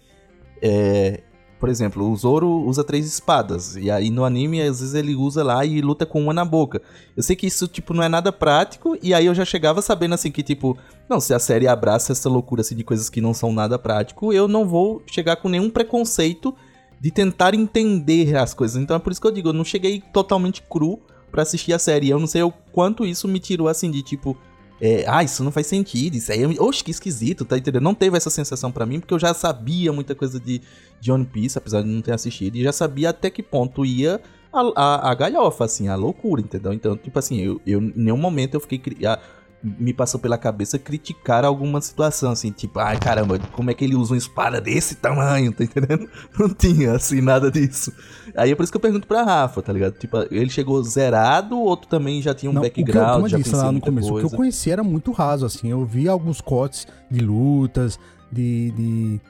[0.62, 1.22] é,
[1.60, 3.76] por exemplo, o Zoro usa três espadas.
[3.76, 6.82] E aí no anime, às vezes ele usa lá e luta com uma na boca.
[7.16, 8.98] Eu sei que isso, tipo, não é nada prático.
[9.02, 10.78] E aí eu já chegava sabendo, assim, que, tipo...
[11.10, 14.32] Não, se a série abraça essa loucura, assim, de coisas que não são nada prático,
[14.32, 16.54] eu não vou chegar com nenhum preconceito
[17.00, 18.82] de tentar entender as coisas.
[18.82, 21.00] Então é por isso que eu digo, eu não cheguei totalmente cru
[21.32, 22.10] pra assistir a série.
[22.10, 24.38] Eu não sei o quanto isso me tirou, assim, de, tipo...
[24.80, 26.62] É, ah, isso não faz sentido, isso aí é...
[26.62, 27.84] Oxe, que esquisito, tá entendendo?
[27.84, 30.62] Não teve essa sensação pra mim, porque eu já sabia muita coisa de,
[31.00, 34.22] de One Piece, apesar de não ter assistido, e já sabia até que ponto ia
[34.54, 36.74] a, a, a galhofa, assim, a loucura, entendeu?
[36.74, 38.82] Então, tipo assim, eu, eu em nenhum momento eu fiquei...
[39.06, 39.20] ah,
[39.64, 43.96] me passou pela cabeça criticar alguma situação, assim, tipo, ai caramba, como é que ele
[43.96, 46.08] usa uma espada desse tamanho, tá entendendo?
[46.38, 47.92] Não tinha, assim, nada disso.
[48.36, 49.94] Aí é por isso que eu pergunto pra Rafa, tá ligado?
[49.94, 53.26] Tipo, ele chegou zerado, outro também já tinha um Não, o que eu, background, como
[53.26, 54.28] eu já disse lá no começo, o coisa.
[54.28, 55.70] que eu conhecia era muito raso, assim.
[55.70, 58.00] Eu vi alguns cortes de lutas,
[58.32, 59.22] de, de,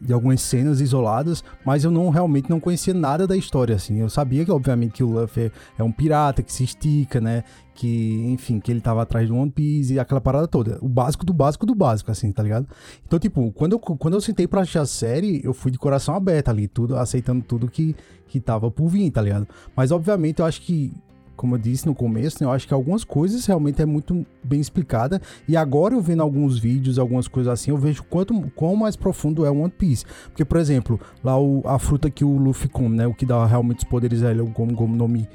[0.00, 4.00] de algumas cenas isoladas, mas eu não realmente não conhecia nada da história, assim.
[4.00, 7.44] Eu sabia que, obviamente, que o Luffy é um pirata que se estica, né?
[7.74, 10.78] Que, enfim, que ele tava atrás do One Piece e aquela parada toda.
[10.80, 12.66] O básico do básico do básico, assim, tá ligado?
[13.06, 16.14] Então, tipo, quando eu, quando eu sentei pra assistir a série, eu fui de coração
[16.14, 17.94] aberto ali, tudo, aceitando tudo que,
[18.26, 19.46] que tava por vir, tá ligado?
[19.76, 20.92] Mas, obviamente, eu acho que
[21.38, 24.60] como eu disse no começo, né, eu acho que algumas coisas realmente é muito bem
[24.60, 25.22] explicada.
[25.48, 29.46] E agora eu vendo alguns vídeos, algumas coisas assim, eu vejo quanto quão mais profundo
[29.46, 30.04] é o One Piece.
[30.26, 33.06] Porque, por exemplo, lá o, a fruta que o Luffy come, né?
[33.06, 35.26] O que dá realmente os poderes a ele, o Gomu Gomu no Mi.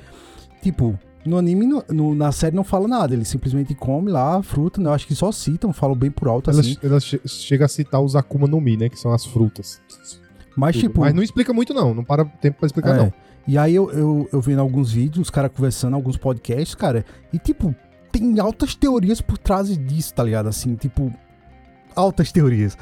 [0.62, 3.14] Tipo, no anime, no- no- na série não fala nada.
[3.14, 4.90] Ele simplesmente come lá a fruta, né?
[4.90, 6.76] Eu acho que só citam, falam bem por alto Ela, assim.
[6.84, 8.90] ela che- chega a citar os Akuma no Mi, né?
[8.90, 9.82] Que são as frutas.
[10.56, 10.82] Mas, Tudo.
[10.88, 11.02] tipo.
[11.02, 11.94] Mas não explica muito, não.
[11.94, 12.98] Não para tempo pra explicar, É.
[12.98, 13.14] não.
[13.48, 17.38] E aí eu, eu, eu vendo alguns vídeos, os caras conversando, alguns podcasts, cara, e
[17.38, 17.76] tipo,
[18.12, 20.48] tem altas teorias por trás disso, tá ligado?
[20.48, 21.14] Assim, tipo,
[21.96, 22.78] altas teorias.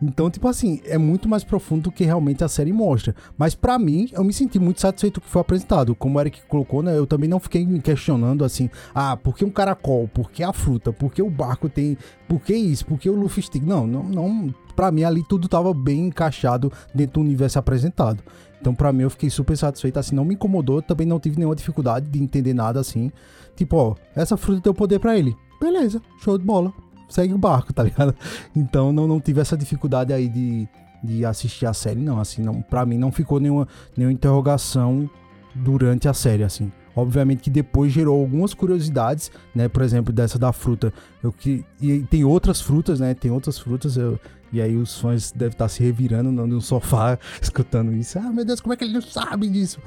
[0.00, 3.14] Então, tipo assim, é muito mais profundo do que realmente a série mostra.
[3.36, 5.94] Mas pra mim, eu me senti muito satisfeito com o que foi apresentado.
[5.94, 6.96] Como o Eric colocou, né?
[6.96, 10.08] Eu também não fiquei me questionando assim, ah, por que um caracol?
[10.08, 10.92] Por que a fruta?
[10.92, 11.98] Por que o barco tem.
[12.28, 12.86] Por que isso?
[12.86, 13.64] Por que o Luffy stick?
[13.64, 14.54] Não, não, não.
[14.76, 18.22] Pra mim ali tudo tava bem encaixado dentro do universo apresentado.
[18.60, 21.54] Então, pra mim, eu fiquei super satisfeito, assim, não me incomodou, também não tive nenhuma
[21.54, 23.10] dificuldade de entender nada, assim.
[23.54, 25.36] Tipo, ó, essa fruta deu poder pra ele.
[25.60, 26.72] Beleza, show de bola.
[27.08, 28.14] Segue o barco, tá ligado?
[28.54, 30.68] Então, não, não tive essa dificuldade aí de,
[31.02, 33.66] de assistir a série, não, assim, não, pra mim não ficou nenhuma,
[33.96, 35.08] nenhuma interrogação
[35.54, 36.70] durante a série, assim.
[36.98, 39.68] Obviamente que depois gerou algumas curiosidades, né?
[39.68, 40.92] Por exemplo, dessa da fruta.
[41.22, 43.14] Eu que e tem outras frutas, né?
[43.14, 43.96] Tem outras frutas.
[43.96, 44.18] Eu,
[44.52, 48.18] e aí os fãs devem estar se revirando no, sofá escutando isso.
[48.18, 49.80] Ah, meu Deus, como é que ele não sabe disso?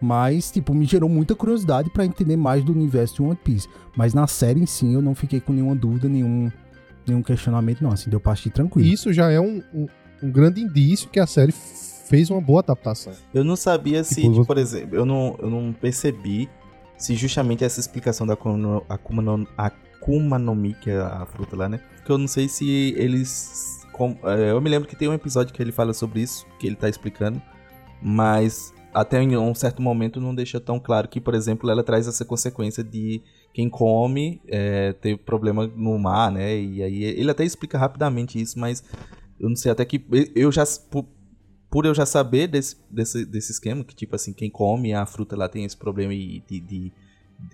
[0.00, 3.68] Mas, tipo, me gerou muita curiosidade pra entender mais do universo de One Piece.
[3.96, 6.50] Mas na série em si eu não fiquei com nenhuma dúvida, nenhum,
[7.06, 7.92] nenhum questionamento, não.
[7.92, 8.88] Assim, deu pra assistir tranquilo.
[8.88, 9.86] E isso já é um, um,
[10.22, 13.12] um grande indício que a série fez uma boa adaptação.
[13.34, 16.48] Eu não sabia se, Tipo, por exemplo, eu não, eu não percebi
[16.96, 21.24] se justamente essa explicação da Akuma no, Akuma no, Akuma no Mi, que é a
[21.26, 21.80] fruta lá, né?
[21.96, 23.77] Porque eu não sei se eles.
[24.24, 26.76] É, eu me lembro que tem um episódio que ele fala sobre isso, que ele
[26.76, 27.40] tá explicando,
[28.02, 32.06] mas até em um certo momento não deixa tão claro que, por exemplo, ela traz
[32.08, 33.20] essa consequência de
[33.52, 36.58] quem come é, ter problema no mar, né?
[36.58, 38.82] E aí ele até explica rapidamente isso, mas
[39.38, 40.04] eu não sei até que.
[40.34, 40.64] Eu já.
[40.90, 41.06] por-
[41.84, 45.48] eu já saber desse, desse, desse esquema, que tipo assim, quem come a fruta lá
[45.48, 46.92] tem esse problema de, de, de-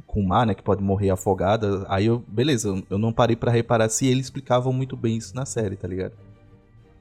[0.07, 3.51] com o mar, né, que pode morrer afogada, aí eu, beleza, eu- não parei pra
[3.51, 6.13] reparar se eles explicavam muito bem isso na série, tá ligado?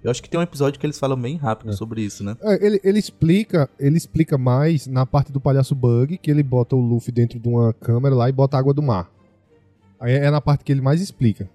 [0.03, 1.73] Eu acho que tem um episódio que eles falam bem rápido É.
[1.73, 2.35] sobre isso, né?
[2.41, 6.75] É, Ele, ele explica ele explica mais na parte do palhaço Bug, que ele bota
[6.75, 9.09] o Luffy dentro de uma câmera lá e bota água do mar.
[9.99, 11.49] Aí é na parte que ele mais explica.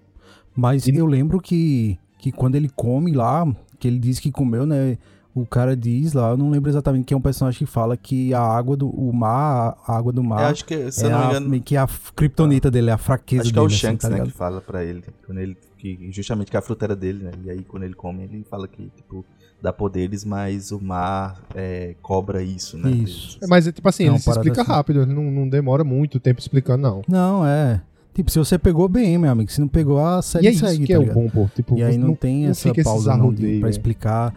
[0.55, 3.45] Mas E- eu lembro que, que quando ele come lá,
[3.77, 4.97] que ele diz que comeu, né?
[5.35, 8.33] O cara diz lá, eu não lembro exatamente quem é um personagem que fala que
[8.33, 11.11] a água do o mar, a água do eu mar acho que, se é eu
[11.11, 13.61] não me a, engano, meio que a kryptonita dele, é a fraqueza acho que é
[13.61, 13.73] dele.
[13.73, 16.61] o assim, Shanks, tá né, que fala pra ele, quando ele, que justamente que a
[16.61, 19.23] fruta era dele, né, e aí quando ele come, ele fala que, tipo,
[19.61, 22.89] dá poderes, mas o mar é, cobra isso, né?
[22.89, 23.37] Isso.
[23.41, 24.71] É, mas é tipo assim, É ele se explica assim.
[24.71, 27.01] rápido, ele não, não demora muito tempo explicando, não.
[27.07, 27.81] Não, é.
[28.13, 29.49] Tipo, se você pegou bem, meu amigo.
[29.51, 31.15] Se não pegou, a série E é isso segue, que tá é o ligado?
[31.15, 31.49] bom, pô.
[31.55, 33.71] Tipo, E aí você não, tem essa fica esses pausa não, de, pra é.
[33.71, 34.33] explicar.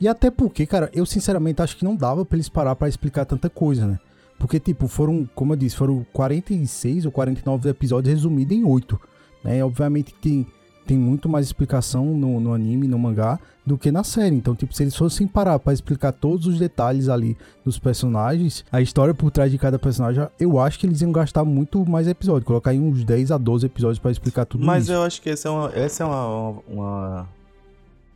[0.00, 3.24] E até porque, cara, eu sinceramente acho que não dava pra eles parar pra explicar
[3.24, 3.98] tanta coisa, né?
[4.38, 8.98] Porque, tipo, foram, como eu disse, foram 46 ou 49 episódios resumidos em 8.
[9.44, 9.62] Né?
[9.62, 10.46] Obviamente tem,
[10.86, 14.34] tem muito mais explicação no, no anime, no mangá, do que na série.
[14.34, 18.80] Então, tipo, se eles fossem parar pra explicar todos os detalhes ali dos personagens, a
[18.80, 22.46] história por trás de cada personagem, eu acho que eles iam gastar muito mais episódios.
[22.46, 24.92] Colocar em uns 10 a 12 episódios pra explicar tudo Mas isso.
[24.92, 27.28] eu acho que essa é uma, essa é uma, uma,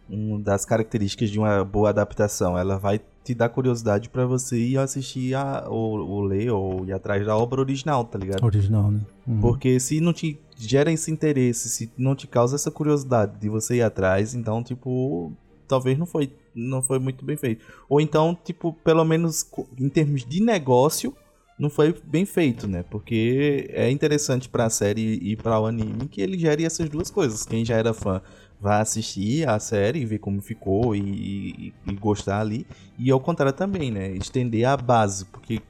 [0.09, 2.59] uma das características de uma boa adaptação.
[2.59, 6.93] Ela vai te dar curiosidade pra você ir assistir a, ou, ou ler ou ir
[6.93, 8.45] atrás da obra original, tá ligado?
[8.45, 9.01] Original, né?
[9.27, 9.41] Uhum.
[9.41, 13.77] Porque se não te gera esse interesse, se não te causa essa curiosidade de você
[13.77, 15.33] ir atrás, então, tipo,
[15.67, 17.65] talvez não foi, não foi muito bem feito.
[17.89, 21.17] Ou então, tipo, pelo menos em termos de negócio,
[21.59, 22.85] não foi bem feito, né?
[22.91, 27.47] Porque é interessante pra série e para o anime que ele gere essas duas coisas.
[27.47, 28.21] Quem já era fã
[28.65, 32.67] vai assistir a série e ver como ficou e, e- e gostar ali.
[32.99, 34.11] E ao contrário também, né?
[34.13, 35.27] Estender a base.
[35.27, 35.61] Porque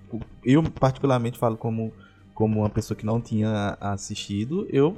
[0.45, 1.93] eu, particularmente, falo como,
[2.33, 4.97] como uma pessoa que não tinha assistido, eu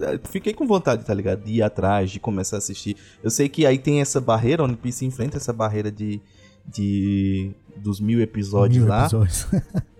[0.00, 1.44] eh, fiquei com vontade, tá ligado?
[1.44, 2.96] De ir atrás, de começar a assistir.
[3.22, 6.20] Eu sei que aí tem essa barreira, One Piece enfrenta essa barreira de.
[6.66, 9.02] de dos mil episódios Mil lá.
[9.02, 9.46] episódios.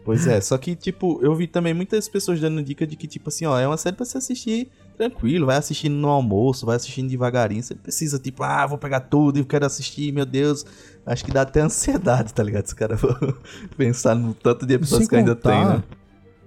[0.04, 3.28] Pois é, só que, tipo, eu vi também muitas pessoas dando dica de que, tipo
[3.28, 7.08] assim, ó, é uma série pra você assistir tranquilo, vai assistindo no almoço, vai assistindo
[7.08, 7.62] devagarinho.
[7.62, 10.64] Você precisa, tipo, ah, vou pegar tudo e quero assistir, meu Deus.
[11.04, 12.66] Acho que dá até ansiedade, tá ligado?
[12.66, 13.38] Se o cara for
[13.76, 15.82] pensar no tanto de episódios que ainda tem, né?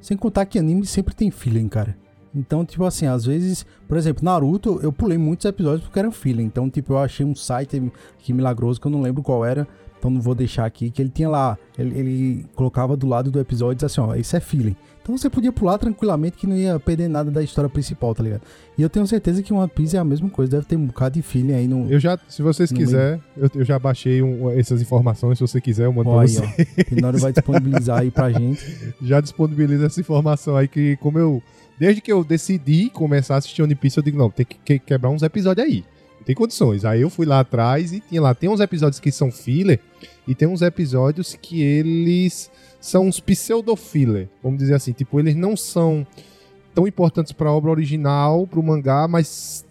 [0.01, 1.97] Sem contar que anime sempre tem feeling, cara.
[2.33, 6.43] Então, tipo assim, às vezes, por exemplo, Naruto, eu pulei muitos episódios porque eram feeling.
[6.43, 9.67] Então, tipo, eu achei um site que milagroso que eu não lembro qual era.
[9.97, 13.39] Então não vou deixar aqui, que ele tinha lá, ele, ele colocava do lado do
[13.39, 14.75] episódio e dizia assim, ó, isso é feeling.
[15.07, 18.41] Então você podia pular tranquilamente que não ia perder nada da história principal, tá ligado?
[18.77, 21.15] E eu tenho certeza que One Piece é a mesma coisa, deve ter um bocado
[21.15, 21.89] de feeling aí no...
[21.89, 25.37] Eu já, se vocês quiserem, eu, eu já baixei um- essas informações.
[25.37, 26.65] Se você quiser, eu mando Ó, pra você.
[26.83, 28.61] Tenório vai disponibilizar aí pra gente.
[29.01, 31.41] Já disponibilizo essa informação aí que, como eu.
[31.79, 35.09] Desde que eu decidi começar a assistir One Piece, eu digo, não, tem que- quebrar
[35.09, 35.85] uns episódios aí.
[36.27, 36.83] Tem condições.
[36.83, 38.35] Aí eu fui lá atrás e tinha lá.
[38.35, 39.79] Tem uns episódios que são filler
[40.27, 44.27] e tem uns episódios que eles são uns pseudo-filler.
[44.43, 44.91] Vamos dizer assim.
[44.91, 46.05] Tipo, eles não são
[46.75, 49.65] tão importantes pra obra original, pro mangá, mas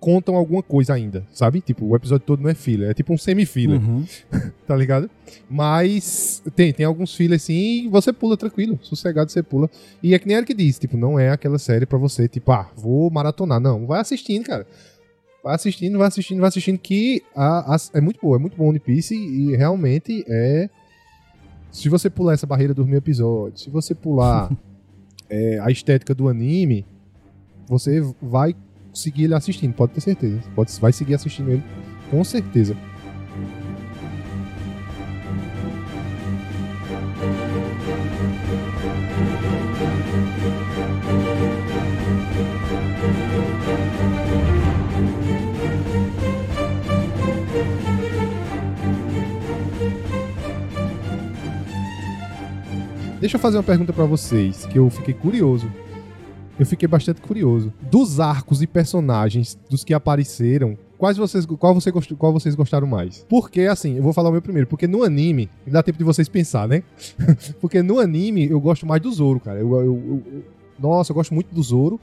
[0.00, 1.60] contam alguma coisa ainda, sabe?
[1.60, 4.04] Tipo, o episódio todo não é filler, é tipo um semi-filler Uhum.
[4.66, 5.08] tá ligado?
[5.48, 9.70] Mas tem, tem alguns fillers assim e você pula tranquilo, sossegado você pula.
[10.02, 12.68] E é que nem Eric disse, tipo, não é aquela série pra você, tipo, ah,
[12.74, 13.60] vou maratonar.
[13.60, 14.66] Não, vai assistindo, cara.
[15.42, 18.68] Vai assistindo, vai assistindo, vai assistindo, que a, a- é muito boa, é muito bom
[18.68, 20.68] One Piece e realmente é.
[21.72, 24.50] Se você pular essa barreira dos mil episódios, se você pular
[25.30, 26.84] é, a estética do anime,
[27.66, 28.54] você vai
[28.92, 30.40] seguir ele assistindo, pode ter certeza.
[30.54, 31.62] Pode, vai seguir assistindo ele,
[32.10, 32.76] com certeza.
[53.20, 55.70] Deixa eu fazer uma pergunta pra vocês, que eu fiquei curioso.
[56.58, 57.72] Eu fiquei bastante curioso.
[57.90, 63.24] Dos arcos e personagens dos que apareceram, quais vocês, qual, você, qual vocês gostaram mais?
[63.28, 64.66] Porque, assim, eu vou falar o meu primeiro.
[64.66, 66.82] Porque no anime, dá tempo de vocês pensar, né?
[67.60, 69.58] porque no anime eu gosto mais do Zoro, cara.
[69.60, 70.44] Eu, eu- eu- eu-
[70.78, 72.00] nossa, eu gosto muito do Zoro.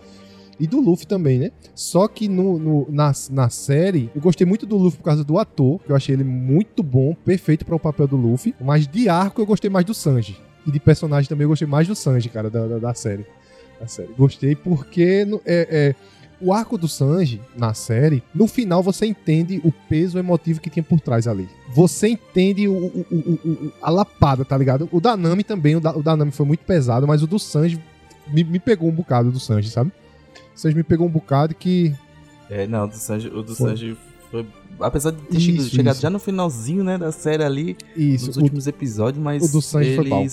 [0.59, 1.51] E do Luffy também, né?
[1.75, 5.37] Só que no, no- na, na série, eu gostei muito do Luffy por causa do
[5.37, 8.55] ator, que eu achei ele muito bom, perfeito para o papel do Luffy.
[8.59, 10.35] Mas de arco eu gostei mais do Sanji.
[10.67, 13.25] E de personagem também eu gostei mais do Sanji, cara, da, da, da série.
[13.79, 14.09] Da série.
[14.17, 15.95] Gostei porque é, é,
[16.41, 20.83] o arco do Sanji na série, no final você entende o peso emotivo que tinha
[20.83, 21.47] por trás ali.
[21.73, 23.05] Você entende o, o-
[23.45, 24.89] o- a lapada, tá ligado?
[24.91, 27.39] O da Nami também, o da, o da Nami foi muito pesado, mas o do
[27.39, 27.81] Sanji
[28.27, 29.91] me, me pegou um bocado do Sanji, sabe?
[30.55, 31.93] O Sanji me pegou um bocado que
[32.49, 33.69] É, não, o do Sanji, o do Foi.
[33.69, 33.97] Sanji
[34.29, 34.45] foi.
[34.79, 36.01] Apesar de ter Isso, chegado, isso.
[36.01, 39.43] já no finalzinho, né, da série ali, isso, nos últimos episódios, mas.
[39.43, 40.25] o do Sanji foi pau.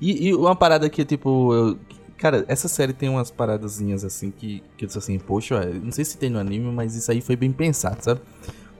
[0.00, 1.78] E, e uma parada que, tipo, eu-
[2.16, 6.04] Cara, essa série tem umas paradazinhas assim que, que eu disse assim, poxa, não sei
[6.04, 8.20] se tem no anime, mas isso aí foi bem pensado, sabe?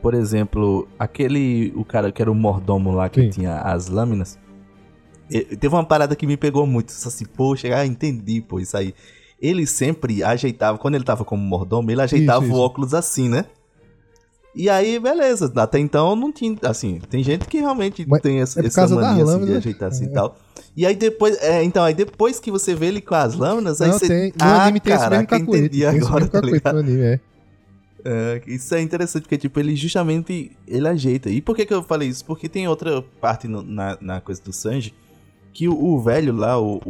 [0.02, 1.72] Por exemplo, aquele.
[1.74, 3.30] O cara que era o mordomo lá que Sim.
[3.30, 4.38] tinha as lâminas.
[5.30, 6.90] Teve uma parada que me pegou muito.
[6.90, 8.92] Assim, poxa, ah, entendi, pô, isso aí.
[9.40, 12.62] Ele sempre ajeitava, quando ele tava como mordomo, ele ajeitava Isso, o isso.
[12.62, 13.46] óculos assim, né?
[14.54, 15.52] E aí, beleza.
[15.56, 16.56] Até então não tinha.
[16.62, 19.56] Assim, tem gente que realmente Mas tem essa, é essa causa das mania assim, de
[19.56, 20.36] ajeitar assim e tal.
[20.76, 21.36] E aí depois.
[21.40, 24.08] É, então, aí depois que você vê ele com as lâminas, aí Não, você.
[24.08, 24.28] tem.
[24.30, 26.78] No ah, anime tem esse mesmo caraca, entendi agora, tá ligado?
[26.78, 27.20] anime, é.
[28.02, 31.28] É, isso é interessante, porque, tipo, ele justamente, ele ajeita.
[31.28, 32.24] E por que que eu falei isso?
[32.24, 34.94] Porque tem outra parte no- na, na coisa do Sanji,
[35.52, 36.80] que o, o velho lá, o,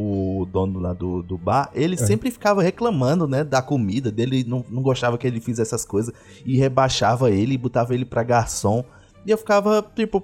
[0.42, 1.98] o dono lá do, do bar, ele É.
[1.98, 6.12] sempre ficava reclamando, né, da comida dele, não, não gostava que ele fizesse essas coisas,
[6.44, 8.84] e rebaixava ele, e botava ele pra garçom.
[9.26, 10.22] E eu ficava, tipo,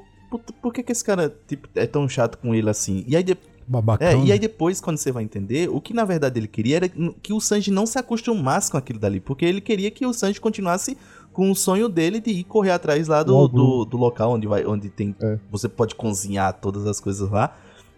[0.60, 3.04] por que que esse cara, tipo, é tão chato com ele assim?
[3.06, 3.36] E aí, de-
[3.68, 4.06] Babacão.
[4.06, 6.88] é, e aí depois, quando você vai entender, o que na verdade ele queria era
[6.88, 10.40] que o Sanji não se acostumasse com aquilo dali, porque ele queria que o Sanji
[10.40, 10.96] continuasse
[11.32, 14.64] com o sonho dele de ir correr atrás lá do, do, do local onde, vai,
[14.64, 15.38] onde tem É.
[15.50, 17.56] você pode cozinhar todas as coisas lá.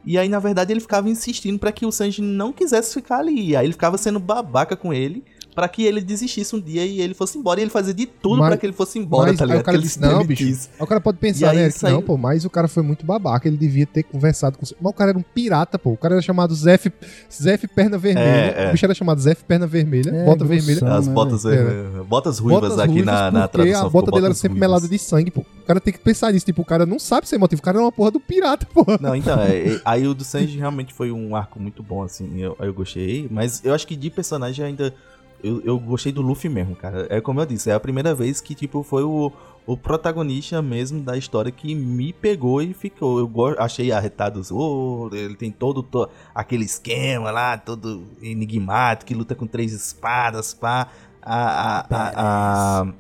[0.09, 3.51] E aí, na verdade, ele ficava insistindo pra que o Sanji não quisesse ficar ali.
[3.51, 5.23] E aí ele ficava sendo babaca com ele
[5.59, 7.59] pra que ele desistisse um dia e ele fosse embora.
[7.59, 9.63] E ele fazia de tudo pra que ele fosse embora, Mas tá aí ligado?
[9.63, 10.45] o cara disse, não, bicho.
[10.45, 13.05] Aí o cara pode pensar, aí né, aí- não, pô, mas o cara foi muito
[13.05, 14.65] babaca, ele devia ter conversado com...
[14.81, 15.91] Mas o cara era um pirata, pô.
[15.91, 16.93] O cara era chamado Zef,
[17.33, 18.25] Zef Perna Vermelha.
[18.25, 18.69] É, é.
[18.69, 20.67] O bicho era chamado Zef Perna Vermelha, É, bota grossão.
[20.67, 20.95] vermelha.
[20.97, 21.69] As né, botas, velho?
[21.69, 23.87] eh, botas ruivas Botas aqui ruivas, na, na porque tradução.
[23.87, 24.61] a bota dele era sempre ruivas.
[24.71, 25.41] melada de sangue, pô.
[25.41, 27.79] O cara tem que pensar nisso, tipo, o cara não sabe ser motivo, o cara
[27.79, 28.87] é uma porra do pirata, pô.
[29.01, 32.41] Não, então, é, é, aí o do Sanji realmente foi um arco muito bom, assim,
[32.41, 34.95] eu, eu gostei, mas eu acho que de personagem ainda,
[35.43, 38.41] eu, eu gostei do Luffy mesmo, cara, é como eu disse, é a primeira vez
[38.41, 39.33] que, tipo, foi o,
[39.67, 45.35] o protagonista mesmo da história que me pegou e ficou, eu achei arretados, oh, ele
[45.37, 50.89] tem todo, to- aquele esquema lá, todo enigmático, que luta com três espadas, pá,
[51.23, 52.93] a, a, a, a,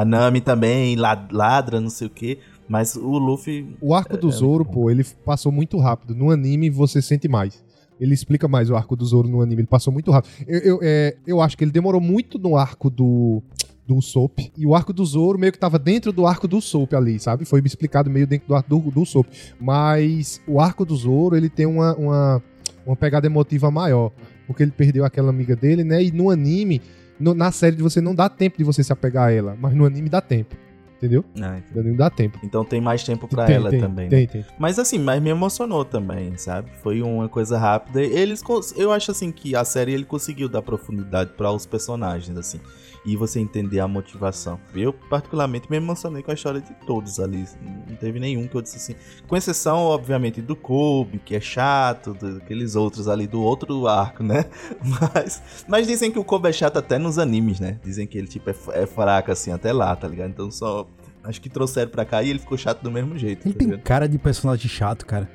[0.00, 4.30] a Nami também la- ladra, não sei o que, mas o Luffy O arco do
[4.30, 6.14] Zoro, pô, ele passou muito rápido.
[6.14, 7.62] No anime você sente mais.
[8.02, 10.32] Ele explica mais o arco do Zoro no anime, ele passou muito rápido.
[10.46, 13.40] Eu, eu, é, eu acho que ele demorou muito no arco do,
[13.86, 14.38] do Soap.
[14.58, 17.44] E o arco do Zoro meio que tava dentro do arco do Soap ali, sabe?
[17.44, 19.26] Foi explicado meio dentro do arco do, do Soap.
[19.60, 22.42] Mas o arco do Zoro, ele tem uma, uma,
[22.84, 24.10] uma pegada emotiva maior.
[24.46, 26.02] Porque ele perdeu aquela amiga dele, né?
[26.02, 26.82] E no anime,
[27.20, 29.56] no- na série você não dá tempo de você se apegar a ela.
[29.60, 30.56] Mas no anime dá tempo.
[31.02, 31.24] Entendeu?
[31.40, 31.58] Ah.
[31.74, 32.38] No anime dá tempo.
[32.44, 34.04] Então tem mais tempo pra Tem, ela tem, também.
[34.04, 34.10] né?
[34.10, 34.44] Tem, tem.
[34.56, 36.70] Mas assim, mas me emocionou também, sabe?
[36.80, 38.00] Foi uma coisa rápida.
[38.00, 38.40] Eles,
[38.76, 42.60] eu acho assim que a série ele conseguiu dar profundidade para os personagens, assim,
[43.04, 44.60] e você entender a motivação.
[44.74, 47.44] Eu particularmente me emocionei com a história de todos ali.
[47.88, 48.94] Não teve nenhum que eu disse assim,
[49.26, 54.44] com exceção obviamente do Kobe, que é chato, daqueles outros ali do outro arco, né?
[55.14, 57.78] Mas, mas dizem que o Kobe é chato até nos animes, né?
[57.84, 60.30] Dizem que ele tipo é, é fraco assim até lá, tá ligado?
[60.30, 60.86] Então só
[61.24, 63.46] Acho que trouxeram pra cá e ele ficou chato do mesmo jeito.
[63.46, 63.84] Ele tá tem ligado?
[63.84, 65.30] cara de personagem chato, cara.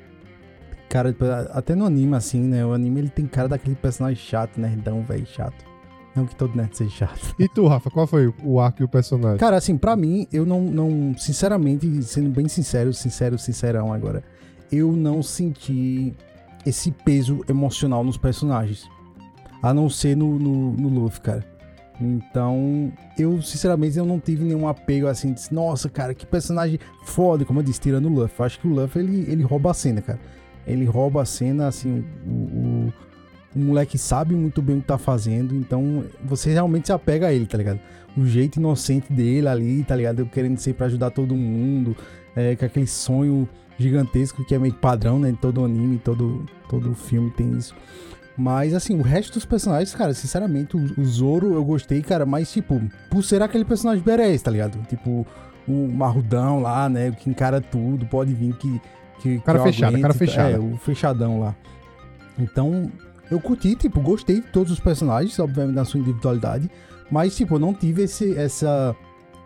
[0.88, 1.18] Cara, de-
[1.52, 2.64] até no anime, assim, né?
[2.64, 5.64] O anime ele tem cara daquele personagem chato, nerdão, velho, chato.
[6.14, 7.34] Não que todo nerd seja chato.
[7.38, 9.38] E tu, Rafa, qual foi o arco e o personagem?
[9.38, 11.14] Cara, assim, pra mim, eu não, não.
[11.16, 14.24] Sinceramente, sendo bem sincero, sincero, sincerão agora,
[14.72, 16.14] eu não senti
[16.66, 18.88] esse peso emocional nos personagens.
[19.62, 21.44] A não ser no, no, no Luffy, cara.
[22.00, 27.44] Então, eu, sinceramente, eu não tive nenhum apego assim, de, nossa, cara, que personagem foda,
[27.44, 28.38] como eu disse, tirando o Luffy.
[28.38, 30.20] Eu acho que o Luffy, ele, ele rouba a cena, cara.
[30.66, 32.92] Ele rouba a cena, assim, o, o,
[33.54, 37.32] o moleque sabe muito bem o que tá fazendo, então você realmente se apega a
[37.32, 37.80] ele, tá ligado?
[38.16, 40.20] O jeito inocente dele ali, tá ligado?
[40.20, 41.96] Eu querendo ser pra ajudar todo mundo,
[42.36, 45.34] é, com aquele sonho gigantesco que é meio padrão, né?
[45.40, 47.74] Todo anime, todo, todo filme tem isso.
[48.36, 52.52] Mas, assim, o resto dos personagens, cara, sinceramente, o, o Zoro eu gostei, cara, mas,
[52.52, 52.80] tipo,
[53.10, 54.78] por ser aquele personagem badass, tá ligado?
[54.86, 55.26] Tipo,
[55.66, 57.10] o marrudão lá, né?
[57.10, 58.80] O que encara tudo, pode vir que.
[59.20, 60.54] que Cara que fechado, aguento, cara fechado.
[60.54, 61.56] É, o fechadão lá.
[62.38, 62.90] Então,
[63.30, 66.70] eu curti, tipo, gostei de todos os personagens, obviamente, na sua individualidade,
[67.10, 68.94] mas, tipo, eu não tive esse, essa,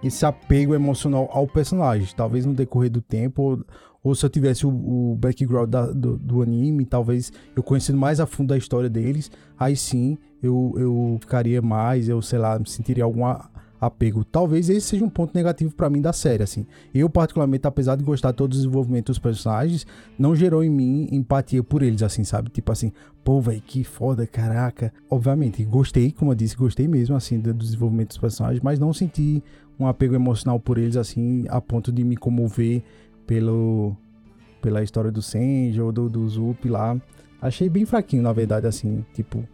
[0.03, 2.09] esse apego emocional ao personagem.
[2.17, 3.65] Talvez no decorrer do tempo, ou,
[4.03, 8.19] ou se eu tivesse o, o background da- do, do anime, talvez eu conhecendo mais
[8.21, 12.69] a fundo a história deles, aí sim eu, eu ficaria mais, eu sei lá, me
[12.69, 13.49] sentiria algum a-
[13.83, 14.25] apego.
[14.25, 16.65] Talvez esse seja um ponto negativo pra mim da série, assim.
[16.95, 19.85] Eu, particularmente, apesar de gostar de todo o desenvolvimento dos personagens,
[20.17, 22.49] não gerou em mim empatia por eles, assim, sabe?
[22.49, 22.93] Tipo assim,
[23.25, 24.93] pô, velho, que foda, caraca.
[25.11, 29.43] Obviamente, gostei, como eu disse, gostei mesmo, assim, do desenvolvimento dos personagens, mas não senti
[29.81, 32.85] um apego emocional por eles, assim, a ponto de me comover
[33.27, 33.97] pelo,
[34.61, 36.97] pela história do Senji ou do, do Zup lá.
[37.41, 39.45] Achei bem fraquinho, na verdade, assim, tipo,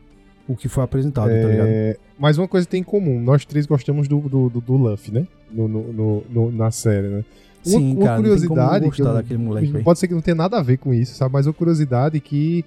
[0.49, 1.69] o que foi apresentado, tá ligado?
[1.69, 5.13] É, mas uma coisa tem em comum, nós três gostamos do, do, do, do Luffy,
[5.13, 5.27] né?
[5.53, 7.25] No, no- no- no- na série, né?
[7.67, 8.85] Uma, Sim, uma cara, como curiosidade.
[8.85, 11.15] não que eu- daquele moleque, pode ser que não tenha nada a ver com isso,
[11.15, 11.33] sabe?
[11.35, 12.65] Mas uma curiosidade que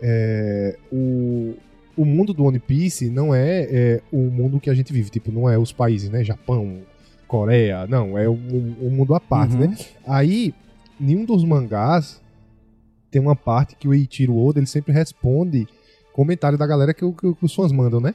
[0.00, 1.54] é, o,
[1.96, 5.10] o mundo do One Piece não é, é, o mundo que a gente vive.
[5.10, 6.22] Tipo, não é os países, né?
[6.24, 6.78] Japão,
[7.26, 7.86] Coreia.
[7.86, 9.60] Não, é um, um mundo à parte, Uhum.
[9.68, 9.76] né?
[10.06, 10.54] Aí,
[11.00, 12.22] em um dos mangás,
[13.10, 15.66] tem uma parte que o Eiichiro Oda, ele sempre responde
[16.18, 18.12] comentário da galera que, o- que os fãs mandam, né?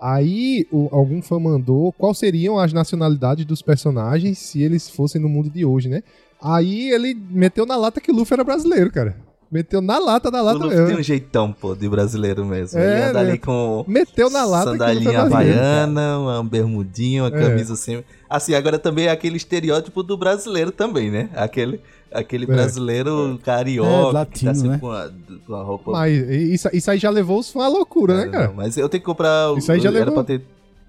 [0.00, 5.28] Aí, o- algum fã mandou quais seriam as nacionalidades dos personagens se eles fossem no
[5.28, 6.02] mundo de hoje, né?
[6.42, 9.14] Aí ele meteu na lata que o Luffy era brasileiro, cara.
[9.52, 10.86] Meteu na lata da O lata Luffy mesmo.
[10.86, 12.78] tem um jeitão, pô, de brasileiro mesmo.
[12.78, 13.30] É, Ele anda né?
[13.30, 17.40] ali com Meteu na lata que o é sandalinha havaiana, uma bermudinha, uma É.
[17.48, 18.02] camisa assim.
[18.28, 21.28] Assim, agora também é aquele estereótipo do brasileiro também, né?
[21.34, 21.80] Aquele,
[22.12, 22.46] aquele É.
[22.46, 24.78] brasileiro É, carioca, latino, que tá sempre né?
[24.78, 25.10] com, a,
[25.46, 25.90] com a roupa...
[25.92, 28.46] Mas isso, isso aí já levou os fãs à loucura, né, Não, cara?
[28.48, 29.56] não, mas eu tenho que comprar...
[29.56, 30.42] Isso aí já Era levou- pra ter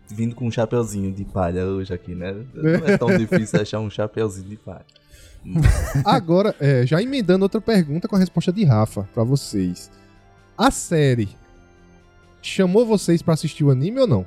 [0.09, 2.35] vindo com um chapeuzinho de palha hoje aqui, né?
[2.53, 4.85] Não é tão difícil achar um chapeuzinho de palha.
[6.05, 9.89] Agora, é, já emendando outra pergunta com a resposta de Rafa pra vocês.
[10.57, 11.29] A série
[12.41, 14.25] chamou vocês pra assistir o anime ou não?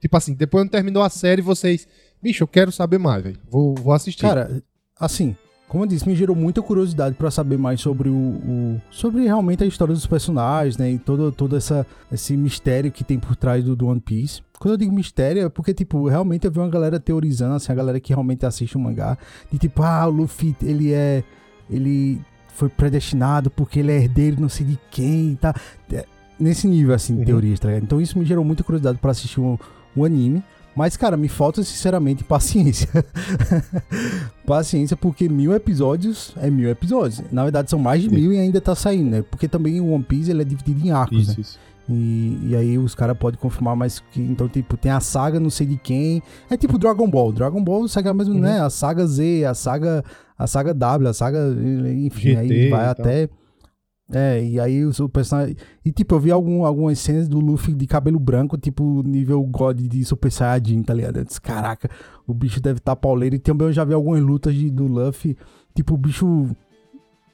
[0.00, 1.86] Tipo assim, depois que terminou a série, vocês.
[2.22, 3.38] Bicho, eu quero saber mais, velho.
[3.50, 4.22] Vou, vou assistir.
[4.22, 4.62] Cara,
[4.98, 5.36] assim,
[5.68, 9.64] como eu disse, me gerou muita curiosidade pra saber mais sobre o, o- sobre realmente
[9.64, 13.64] a história dos personagens, né, e todo todo essa esse mistério que tem por trás
[13.64, 14.42] do, do One Piece.
[14.58, 17.74] Quando eu digo mistério é porque tipo, realmente eu vi uma galera teorizando, assim, a
[17.74, 19.18] galera que realmente assiste o mangá,
[19.52, 21.22] de tipo, ah, o Luffy, ele é
[21.68, 22.20] ele
[22.54, 25.52] foi predestinado porque ele é herdeiro não sei de quem, tá
[25.92, 26.06] É,
[26.38, 27.26] nesse nível assim, de Uhum.
[27.26, 27.82] teorias, tá ligado?
[27.82, 29.58] Então isso me gerou muita curiosidade pra assistir o,
[29.94, 30.42] o anime.
[30.76, 32.88] Mas, cara, me falta sinceramente paciência.
[34.46, 37.22] paciência, porque mil episódios é mil episódios.
[37.32, 39.24] Na verdade, são mais de mil e ainda tá saindo, né?
[39.30, 41.32] Porque também o One Piece ele é dividido em arcos, né?
[41.32, 41.58] Isso, isso.
[41.88, 44.20] E, e aí os caras podem confirmar mais que.
[44.20, 46.20] Então, tipo, tem a saga não sei de quem.
[46.50, 47.32] É tipo Dragon Ball.
[47.32, 48.40] Dragon Ball segue a mesma, Uhum.
[48.40, 48.60] né?
[48.60, 50.04] A saga Z, a saga.
[50.38, 51.38] A saga W, a saga.
[52.04, 53.06] Enfim, GT aí vai e tal.
[54.12, 55.56] É, e aí o personagem.
[55.84, 59.80] E tipo, eu vi algum, algumas cenas do Luffy de cabelo branco, tipo, nível God
[59.80, 61.24] de Super Saiyajin, tá ligado?
[61.24, 61.90] Disse, caraca,
[62.26, 63.34] o bicho deve estar tá pauleiro.
[63.34, 65.36] E também eu já vi algumas lutas de, do Luffy,
[65.74, 66.48] tipo, o bicho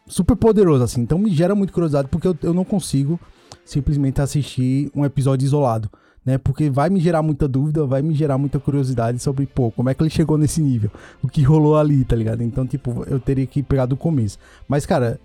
[0.06, 1.02] super poderoso, assim.
[1.02, 3.20] Então me gera muito curiosidade, porque eu, eu não consigo
[3.64, 5.90] simplesmente assistir um episódio isolado,
[6.24, 6.38] né?
[6.38, 9.94] Porque vai me gerar muita dúvida, vai me gerar muita curiosidade sobre, pô, como é
[9.94, 10.90] que ele chegou nesse nível?
[11.22, 12.42] O que rolou ali, tá ligado?
[12.42, 14.38] Então, tipo, eu teria que pegar do começo.
[14.66, 15.20] Mas, cara,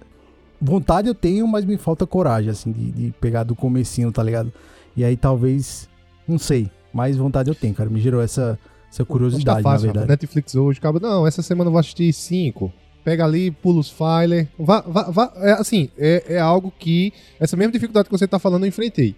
[0.61, 4.51] vontade eu tenho, mas me falta coragem, assim, de, de pegar do comecinho, tá ligado?
[4.95, 5.87] E aí talvez,
[6.27, 7.89] não sei, mas vontade eu tenho, cara.
[7.89, 8.57] Me gerou essa,
[8.91, 10.09] essa curiosidade, tá fácil, na verdade.
[10.09, 10.99] Netflix hoje, acaba.
[10.99, 12.71] Não, essa semana eu vou assistir cinco.
[13.03, 14.49] Pega ali, pula os filer.
[14.59, 17.13] Vá, vá, vá, é, assim, é, é algo que.
[17.39, 19.15] Essa mesma dificuldade que você tá falando, eu enfrentei.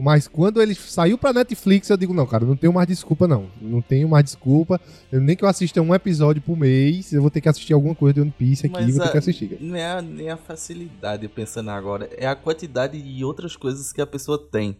[0.00, 3.48] Mas quando ele saiu pra Netflix, eu digo, não, cara, não tenho mais desculpa, não.
[3.60, 4.80] Não tenho mais desculpa.
[5.12, 7.94] Eu, nem que eu assista um episódio por mês, eu vou ter que assistir alguma
[7.94, 9.48] coisa de One Piece aqui, Mas vou ter a- que assistir.
[9.48, 9.60] cara.
[9.62, 14.00] Não é a- nem a facilidade, pensando agora, é a quantidade de outras coisas que
[14.00, 14.78] a pessoa tem.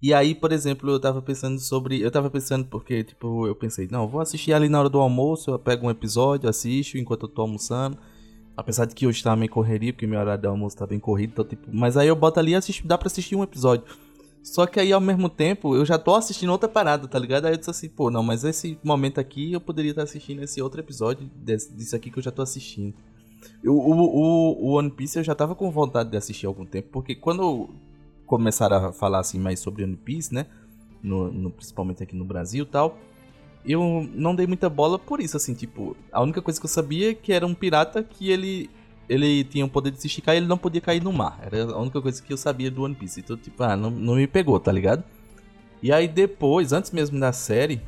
[0.00, 2.00] E aí, por exemplo, eu tava pensando sobre.
[2.00, 4.98] Eu tava pensando porque, tipo, eu pensei, não, eu vou assistir ali na hora do
[5.00, 7.98] almoço, eu pego um episódio, assisto enquanto eu tô almoçando.
[8.56, 11.30] Apesar de que hoje tá meio correria, porque meu horário do almoço tá bem corrido,
[11.32, 13.84] então, tipo, mas aí eu boto ali e assisto, dá pra assistir um episódio.
[14.42, 17.44] Só que aí, ao mesmo tempo, eu já tô assistindo outra parada, tá ligado?
[17.46, 20.60] Aí eu disse assim, pô, não, mas esse momento aqui eu poderia estar assistindo esse
[20.62, 22.94] outro episódio desse, disso aqui que eu já tô assistindo.
[23.64, 26.64] O, o, o- o One Piece eu já tava com vontade de assistir há algum
[26.64, 27.68] tempo, porque quando
[28.26, 30.46] começaram a falar assim mais sobre One Piece, né?
[31.02, 32.98] No, no- principalmente aqui no Brasil e tal,
[33.64, 37.10] eu não dei muita bola por isso, assim, tipo, a única coisa que eu sabia
[37.10, 38.70] é que era um pirata que ele.
[39.08, 41.38] Ele tinha o poder de se esticar e ele não podia cair no mar.
[41.42, 43.20] Era a única coisa que eu sabia do One Piece.
[43.20, 45.02] Então, tipo, ah, não, não me pegou, tá ligado?
[45.82, 47.80] E aí depois, antes mesmo da série,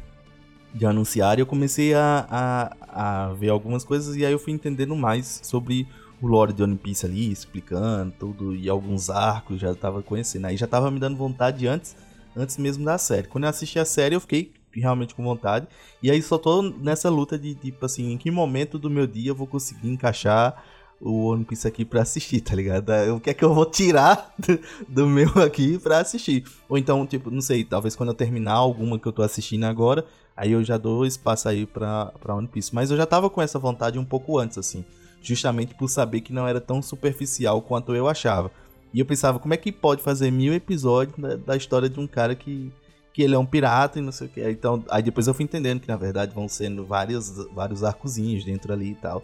[0.73, 4.95] de anunciar, eu comecei a, a, a ver algumas coisas e aí eu fui entendendo
[4.95, 5.87] mais sobre
[6.23, 10.47] o lore de One Piece ali, explicando tudo, e alguns arcos já tava conhecendo.
[10.47, 11.97] Aí já tava me dando vontade antes,
[12.37, 13.27] antes mesmo da série.
[13.27, 15.67] Quando eu assisti a série, eu fiquei realmente com vontade.
[16.03, 19.31] E aí só tô nessa luta de, tipo assim, em que momento do meu dia
[19.31, 20.63] eu vou conseguir encaixar
[21.01, 22.91] o One Piece aqui pra assistir, tá ligado?
[23.17, 26.45] O que é que eu vou tirar do, do meu aqui pra assistir?
[26.69, 30.05] Ou então, tipo, não sei, talvez quando eu terminar alguma que eu tô assistindo agora,
[30.37, 32.75] aí eu já dou espaço aí pra, pra One Piece.
[32.75, 34.85] Mas eu já tava com essa vontade um pouco antes, assim.
[35.23, 38.51] Justamente por saber que não era tão superficial quanto eu achava.
[38.93, 42.07] E eu pensava, como é que pode fazer mil episódios da, da história de um
[42.07, 42.73] cara que,
[43.13, 44.51] que ele é um pirata e não sei o que.
[44.51, 48.73] Então, aí depois eu fui entendendo que na verdade vão sendo vários, vários arcozinhos dentro
[48.73, 49.23] ali e tal.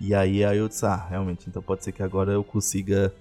[0.00, 3.12] E aí, aí eu disse, ah, realmente, então pode ser que agora eu consiga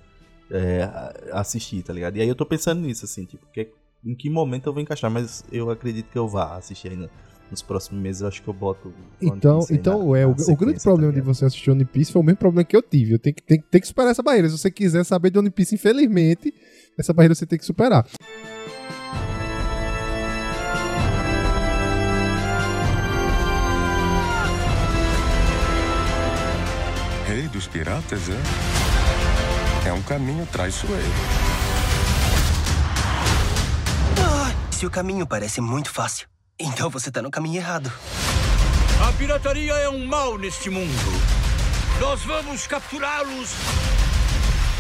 [0.50, 0.90] é,
[1.34, 2.16] assistir, tá ligado?
[2.18, 3.68] E aí eu tô pensando nisso, assim, tipo, que,
[4.06, 7.10] em que momento eu vou encaixar, mas eu acredito que eu vá assistir ainda.
[7.52, 8.94] Nos próximos meses eu acho que eu boto.
[9.20, 11.84] Então, então na- é, na o, o grande sequência, problema tá de você assistir One
[11.84, 13.14] Piece foi o mesmo problema que eu tive.
[13.14, 14.48] Eu tenho que, tenho, tenho que superar essa barreira.
[14.48, 16.54] Se você quiser saber de One Piece, infelizmente,
[16.96, 18.06] essa barreira você tem que superar.
[27.72, 29.90] Piratas, é?
[29.90, 31.14] É um caminho traiçoeiro.
[34.18, 36.28] Ah, se o caminho parece muito fácil,
[36.60, 37.92] então você tá no caminho errado.
[39.08, 41.22] A pirataria é um mal neste mundo.
[42.00, 43.52] Nós vamos capturá-los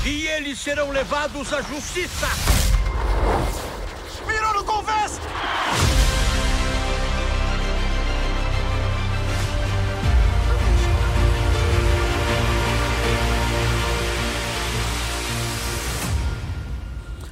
[0.06, 2.28] e eles serão levados à justiça.
[4.28, 5.20] Mirou no convés!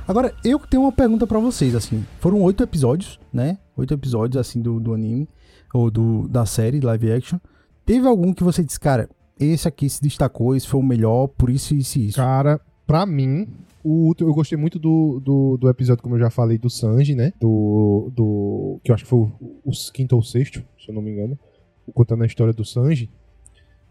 [0.08, 2.05] Agora, eu tenho uma pergunta pra vocês, assim.
[2.20, 3.58] Foram oito episódios, né?
[3.76, 5.28] Oito episódios, assim, do, do anime,
[5.74, 7.38] ou do, da série live action.
[7.86, 11.49] Teve algum que você disse, cara, esse aqui se destacou, esse foi o melhor, por
[11.49, 12.18] isso, isso e isso.
[12.18, 13.47] Cara, pra mim,
[13.84, 17.34] o eu gostei muito do, do, do episódio, como eu já falei, do Sanji, né?
[17.39, 18.12] Do.
[18.16, 19.32] do que eu acho que foi o,
[19.66, 21.38] o quinto ou sexto, se eu não me engano.
[21.93, 23.10] Contando a história do Sanji.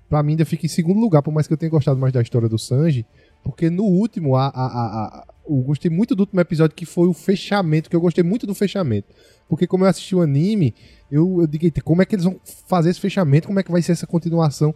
[0.08, 2.22] Pra mim, ainda fica em segundo lugar, por mais que eu tenha gostado mais da
[2.22, 3.04] história do Sanji.
[3.42, 7.12] Porque no último, a, a, a- eu gostei muito do último episódio, que foi o
[7.12, 9.08] fechamento, que eu gostei muito do fechamento.
[9.48, 10.74] Porque como eu assisti o anime,
[11.10, 13.46] eu, eu digo, "Eita, como é que eles vão fazer esse fechamento?
[13.46, 14.74] Como é que vai ser essa continuação?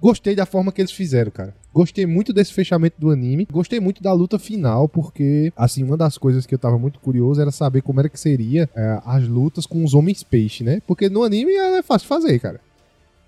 [0.00, 1.54] Gostei da forma que eles fizeram, cara.
[1.74, 3.46] Gostei muito desse fechamento do anime.
[3.50, 7.40] Gostei muito da luta final, porque, assim, uma das coisas que eu tava muito curioso
[7.40, 10.80] era saber como era que seria é, as lutas com os homens peixe, né?
[10.86, 12.60] Porque no anime é fácil fazer, cara.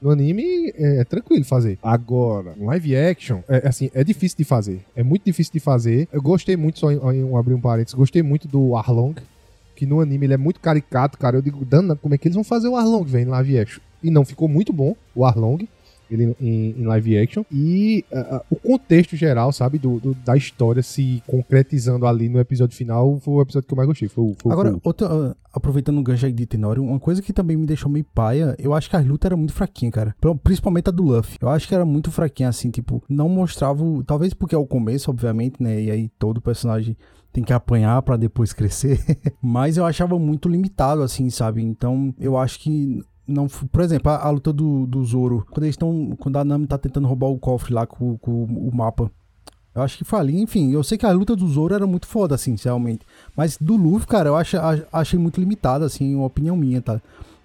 [0.02, 1.78] No anime é, é tranquilo fazer.
[1.80, 4.80] Agora, live action, é assim, é difícil de fazer.
[4.96, 6.08] É muito difícil de fazer.
[6.12, 9.14] Eu gostei muito, só em, em abrir um parênteses, gostei muito do Arlong,
[9.76, 11.36] que no anime ele é muito caricato, cara.
[11.36, 13.80] Eu digo, dana, como é que eles vão fazer o Arlong, velho, em live action?
[14.02, 15.68] E não, ficou muito bom o Arlong.
[16.14, 17.44] Ele em, em live action.
[17.50, 22.76] E ah, o contexto geral, sabe, do, do- da história se concretizando ali no episódio
[22.76, 24.08] final foi o episódio que eu mais gostei.
[24.08, 27.20] Foi, o- foi Agora, foi outra, ah, aproveitando o gancho aí de Tenório, uma coisa
[27.22, 30.14] que também me deixou meio paia, eu acho que as lutas eram muito fraquinhas, cara.
[30.42, 31.36] Principalmente a do Luffy.
[31.40, 33.82] Eu acho que era muito fraquinha, assim, tipo, não mostrava.
[33.84, 35.80] o- Talvez porque é o começo, obviamente, né?
[35.80, 36.96] E aí todo personagem
[37.32, 39.00] tem que apanhar pra depois crescer.
[39.40, 41.62] Mas eu achava muito limitado, assim, sabe?
[41.62, 43.02] Então, eu acho que.
[43.26, 46.16] Não, por exemplo, a, a luta do, do Zoro, quando eles estão.
[46.18, 49.10] Quando a Nami tá tentando roubar o cofre lá com, com o mapa.
[49.74, 52.06] Eu acho que foi ali, enfim, eu sei que a luta do Zoro era muito
[52.06, 53.06] foda, assim, realmente.
[53.34, 54.56] Mas do Luffy, cara, eu acho,
[54.92, 57.00] achei muito limitado, assim, uma opinião minha, tá?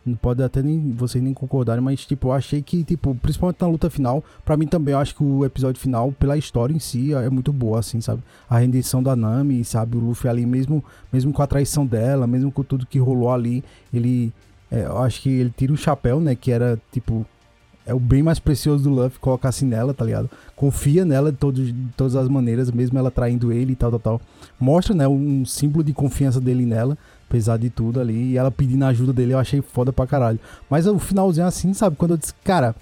[0.06, 3.68] Não pode até nem vocês nem concordarem, mas, tipo, eu achei que, tipo, principalmente na
[3.68, 7.14] luta final, pra mim também, eu acho que o episódio final, pela história em si,
[7.14, 8.22] é muito boa, assim, sabe?
[8.50, 9.98] A rendição da Nami, sabe?
[9.98, 13.64] O Luffy ali, mesmo, mesmo com a traição dela, mesmo com tudo que rolou ali,
[13.94, 14.34] ele.
[14.72, 16.36] É, eu acho que ele tira o chapéu, né?
[16.36, 17.26] Que era, tipo,
[17.86, 20.30] é o bem mais precioso do Luffy colocar assim nela, tá ligado?
[20.56, 24.00] Confia nela de, todos, de todas as maneiras, mesmo ela traindo ele e tal, tal,
[24.00, 24.22] tal.
[24.60, 26.98] Mostra, né, um símbolo de confiança dele nela,
[27.30, 28.34] apesar de tudo ali.
[28.34, 30.40] E ela pedindo ajuda dele, eu achei foda pra caralho.
[30.70, 31.96] Mas o finalzinho assim, sabe?
[31.96, 32.76] Quando eu disse, cara,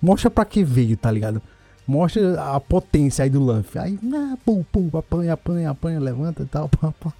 [0.00, 1.40] mostra pra que veio, tá ligado?
[1.86, 3.78] Mostra a potência aí do Luffy.
[3.78, 7.12] Aí, ah, pum, pum, apanha, apanha, apanha, levanta e tal, pá, pá.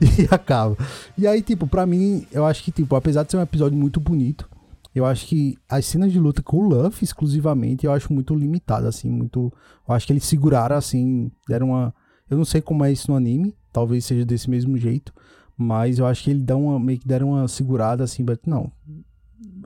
[0.00, 0.76] e acaba.
[1.16, 3.98] E aí, tipo, pra mim, eu acho que, tipo, apesar de ser um episódio muito
[3.98, 4.48] bonito,
[4.94, 8.86] eu acho que as cenas de luta com o Luffy exclusivamente eu acho muito limitado,
[8.86, 9.52] assim, muito.
[9.86, 11.94] Eu acho que eles seguraram, assim, deram uma.
[12.30, 15.12] Eu não sei como é isso no anime, talvez seja desse mesmo jeito,
[15.56, 18.72] mas eu acho que eles dão uma, meio que deram uma segurada, assim, mas não.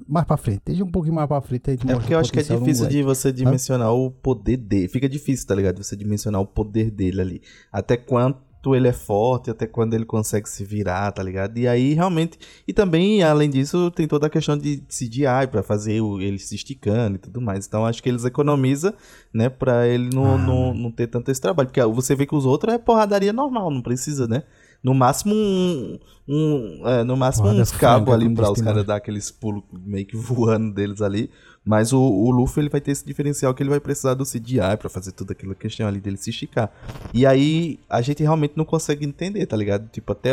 [0.08, 2.42] Mais pra frente, deixa um pouquinho mais pra frente É porque eu acho que é
[2.42, 4.88] difícil de você dimensionar o poder dele.
[4.88, 5.82] Fica difícil, tá ligado?
[5.82, 7.42] Você dimensionar o poder dele ali.
[7.72, 11.56] Até quanto ele é forte, até quando ele consegue se virar, tá ligado?
[11.56, 12.36] E aí, realmente.
[12.66, 16.56] E também, além disso, tem toda a questão de CGI pra fazer o- ele se
[16.56, 17.66] esticando e tudo mais.
[17.66, 18.92] Então, acho que eles economizam,
[19.32, 19.48] né?
[19.48, 20.14] Pra ele Ah.
[20.16, 21.68] não, não, não ter tanto esse trabalho.
[21.68, 24.42] Porque você vê que os outros é porradaria normal, não precisa, né?
[24.83, 25.99] No máximo um.
[26.28, 28.85] um é, no máximo Porrada uns cabos ali pra os caras Timóteo.
[28.85, 31.31] dar aqueles pulos meio que voando deles ali.
[31.64, 34.76] Mas o, o Luffy ele vai ter esse diferencial que ele vai precisar do CGI
[34.78, 36.72] pra fazer tudo aquilo questão ali dele se esticar.
[37.12, 39.89] E aí a gente realmente não consegue entender, tá ligado?
[39.89, 40.31] Tipo, até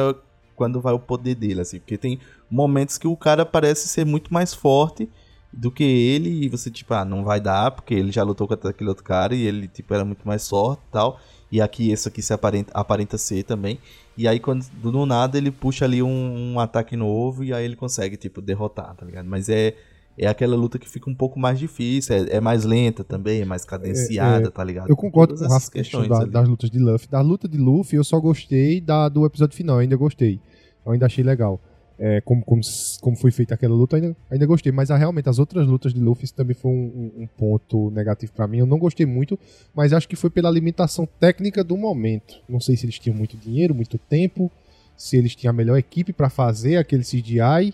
[0.55, 1.79] quando vai o poder dele, assim.
[1.79, 2.19] Porque tem
[2.49, 5.09] momentos que o cara parece ser muito mais forte
[5.51, 8.69] do que ele e você, tipo, ah, não vai dar, porque ele já lutou contra
[8.69, 11.19] aquele outro cara e ele, tipo, era muito mais forte e tal.
[11.51, 13.79] E aqui, esse aqui se aparenta, aparenta ser também.
[14.17, 17.75] E aí, quando do nada, ele puxa ali um, um ataque novo e aí ele
[17.75, 19.25] consegue, tipo, derrotar, tá ligado?
[19.27, 19.73] Mas é,
[20.17, 23.45] é aquela luta que fica um pouco mais difícil, é, é mais lenta também, é
[23.45, 24.89] mais cadenciada, É, é, tá ligado?
[24.89, 27.07] Eu concordo Todas com essas questões da- das lutas de Luffy.
[27.07, 30.41] Da luta de Luffy, eu só gostei da, do episódio final, ainda gostei.
[30.85, 31.61] Eu ainda achei legal.
[31.99, 32.61] É, como, como,
[33.01, 34.71] como foi feita aquela luta, eu ainda, ainda gostei.
[34.71, 38.47] Mas ah, realmente, as outras lutas de Luffy também foi um, um- ponto negativo pra
[38.47, 38.59] mim.
[38.59, 39.37] Eu não gostei muito,
[39.73, 42.35] mas acho que foi pela limitação técnica do momento.
[42.47, 44.51] Não sei se eles tinham muito dinheiro, muito tempo,
[44.95, 47.73] se eles tinham a melhor equipe pra fazer aquele CGI.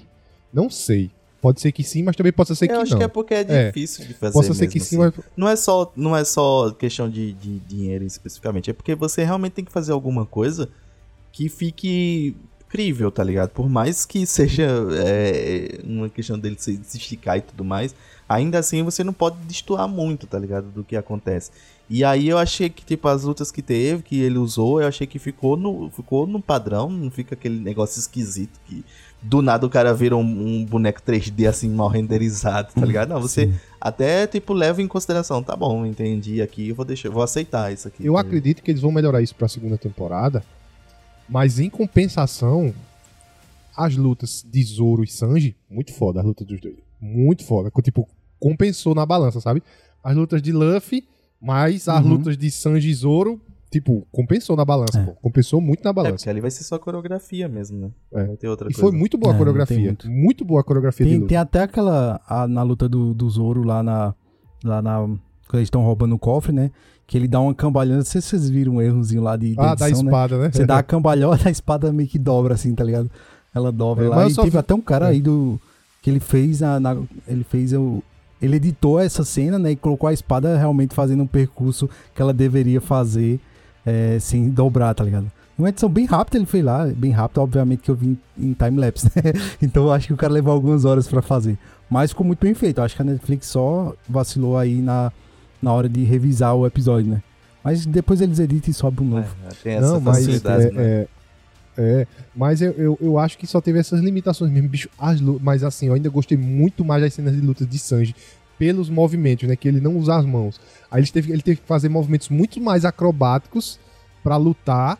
[0.53, 1.11] Não sei.
[1.41, 2.83] Pode ser que sim, mas também pode ser que Eu não.
[2.83, 3.65] acho que é porque é É.
[3.67, 4.31] difícil de fazer.
[4.31, 4.97] Possa ser que sim, assim.
[4.97, 9.25] mas Não é só, não é só questão de, de dinheiro especificamente, é porque você
[9.25, 10.69] realmente tem que fazer alguma coisa
[11.33, 12.37] que fique
[12.73, 13.51] crível, tá ligado?
[13.51, 17.93] Por mais que seja é, uma questão dele se, se esticar e tudo mais,
[18.27, 20.71] ainda assim você não pode destoar muito, tá ligado?
[20.71, 21.51] Do que acontece.
[21.87, 25.05] E aí eu achei que, tipo, as lutas que teve, que ele usou, eu achei
[25.05, 28.83] que ficou no, ficou no padrão, não fica aquele negócio esquisito que
[29.21, 33.09] do nada o cara vira um, um boneco 3D assim mal renderizado, tá ligado?
[33.09, 33.53] Não, você Sim.
[33.79, 37.87] até tipo leva em consideração, tá bom, entendi aqui, eu vou deixar, vou aceitar isso
[37.87, 38.03] aqui.
[38.03, 40.43] eu tá acredito que eles vão melhorar isso pra segunda temporada.
[41.27, 42.73] Mas em compensação,
[43.75, 46.75] as lutas de Zoro e Sanji, muito foda as lutas dos dois.
[47.01, 47.71] Muito foda.
[47.81, 48.07] Tipo,
[48.39, 49.63] compensou na balança, sabe?
[50.03, 51.07] As lutas de Luffy,
[51.41, 52.11] mas as Uhum.
[52.11, 55.03] lutas de Sanji e Zoro, tipo, compensou na balança, É.
[55.05, 55.13] pô.
[55.13, 56.15] Compensou muito na É, balança.
[56.17, 57.91] porque ali vai ser só coreografia mesmo, né?
[58.13, 58.25] É.
[58.25, 58.81] Vai ter outra E coisa.
[58.89, 59.79] foi muito boa a É, coreografia.
[59.79, 60.09] Muito.
[60.11, 60.45] muito.
[60.45, 61.29] boa a coreografia de Tem, luta.
[61.29, 62.21] tem até aquela.
[62.27, 64.13] a- na luta do, do Zoro lá na.
[64.63, 64.99] Lá na.
[65.47, 66.71] Quando eles estão roubando o cofre, né?
[67.05, 67.97] Que ele dá uma cambalhona.
[67.97, 70.09] Não sei se vocês viram um errozinho lá de, de Ah, da edição, né?
[70.11, 70.49] espada, né?
[70.51, 73.09] Você dá a cambalhota, a espada meio que dobra, assim, tá ligado?
[73.53, 74.27] Ela dobra É, lá.
[74.29, 75.09] E teve vi- até um cara É.
[75.11, 75.59] aí do.
[76.01, 76.79] Que ele fez na.
[76.79, 76.97] na-
[77.27, 78.01] ele fez o.
[78.41, 79.71] Ele editou essa cena, né?
[79.71, 83.39] E colocou a espada realmente fazendo um percurso que ela deveria fazer
[83.85, 85.31] é, sem dobrar, tá ligado?
[85.57, 89.05] Uma edição bem rápida ele fez lá, bem rápido, obviamente que eu vi em, time-lapse,
[89.15, 89.21] né?
[89.61, 91.57] Então eu acho que o cara levou algumas horas pra fazer.
[91.89, 92.79] Mas ficou muito bem feito.
[92.79, 95.11] Eu acho que a Netflix só vacilou aí na,
[95.63, 97.23] na hora de revisar o episódio, né?
[97.63, 99.35] Mas depois eles editam e sobem um novo.
[99.45, 100.83] É, tem essa Não, mas, facilidade, é, né?
[100.83, 101.07] é,
[101.77, 104.89] é, mas eu, eu, eu acho que só teve essas limitações mesmo, bicho.
[104.99, 108.13] As mas assim, eu ainda gostei muito mais das cenas de luta de Sanji
[108.59, 109.55] pelos movimentos, né?
[109.55, 110.59] Que ele não usa as mãos.
[110.91, 113.79] Aí ele teve, ele teve que fazer movimentos muito mais acrobáticos
[114.21, 114.99] pra lutar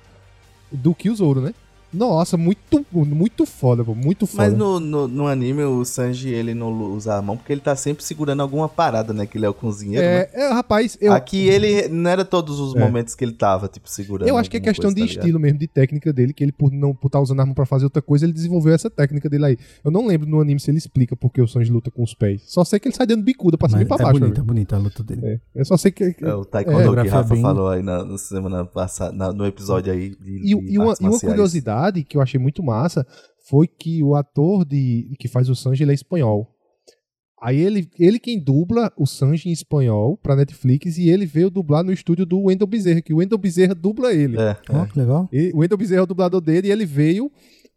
[0.72, 1.54] do que o Zoro, né?
[1.94, 4.44] Nossa, muito, muito foda, pô, muito foda.
[4.50, 7.76] Mas no, no, no anime, o Sanji, ele não usa a mão porque ele tá
[7.76, 9.26] sempre segurando alguma parada, né?
[9.26, 10.28] Que ele é o cozinheiro, né?
[10.34, 12.80] é, é, rapaz, eu, Aqui ele não era todos os É.
[12.80, 14.28] momentos que ele tava, tipo, segurando.
[14.28, 16.52] Eu acho que é questão coisa, de tá estilo mesmo, de técnica dele, que ele,
[16.52, 19.30] por não por estar usando a arma pra fazer outra coisa, ele desenvolveu essa técnica
[19.30, 19.58] dele aí.
[19.84, 22.42] Eu não lembro no anime se ele explica porque o Sanji luta com os pés.
[22.48, 24.20] Só sei que ele sai dando bicuda pra cima e pra tá baixo.
[24.20, 25.22] bonita, é bonita a luta dele.
[25.26, 26.16] É, eu só sei que.
[26.22, 29.46] É o taekwondo que Coreografia Rafa bem- falou aí na, na semana passada, na- no
[29.46, 31.22] episódio aí de, E, de e uma, e uma marciais.
[31.84, 33.06] Curiosidade que eu achei muito massa
[33.48, 36.50] foi que o ator de, que faz o Sanji ele é espanhol.
[37.42, 41.84] Aí ele, ele quem dubla o Sanji em espanhol pra Netflix e ele veio dublar
[41.84, 44.40] no estúdio do Wendell Bezerra, que o Wendell Bezerra dubla ele.
[44.40, 44.86] É, é.
[44.86, 45.28] que legal.
[45.32, 47.30] E o Wendell Bezerra é o dublador dele e ele veio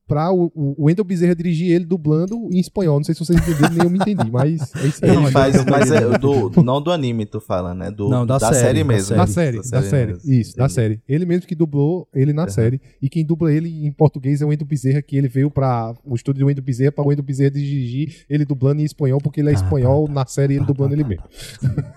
[0.06, 2.96] pra o, o Wendell Bezerra dirigir ele dublando em espanhol.
[2.98, 5.10] Não sei se vocês entenderam, nem eu me entendi, mas é isso aí.
[5.10, 7.90] Ele faz, mas é do, não do anime, tu fala, né?
[7.90, 9.16] Do, Não, da da, série, série, da mesmo.
[9.16, 10.12] Da série, da série.
[10.12, 10.32] mesmo.
[10.32, 10.74] Isso, da Entendi.
[10.74, 11.00] série.
[11.08, 12.80] Ele mesmo que dublou ele na série.
[13.02, 16.14] E quem dubla ele em português é o Wendell Bezerra, que ele veio pra o
[16.14, 19.48] estúdio do Wendell Bezerra pra o Wendell Bezerra dirigir ele dublando em espanhol, porque ele
[19.48, 21.28] é Ah, espanhol tá, na série ele Tá, dublando tá, ele tá,
[21.70, 21.86] mesmo.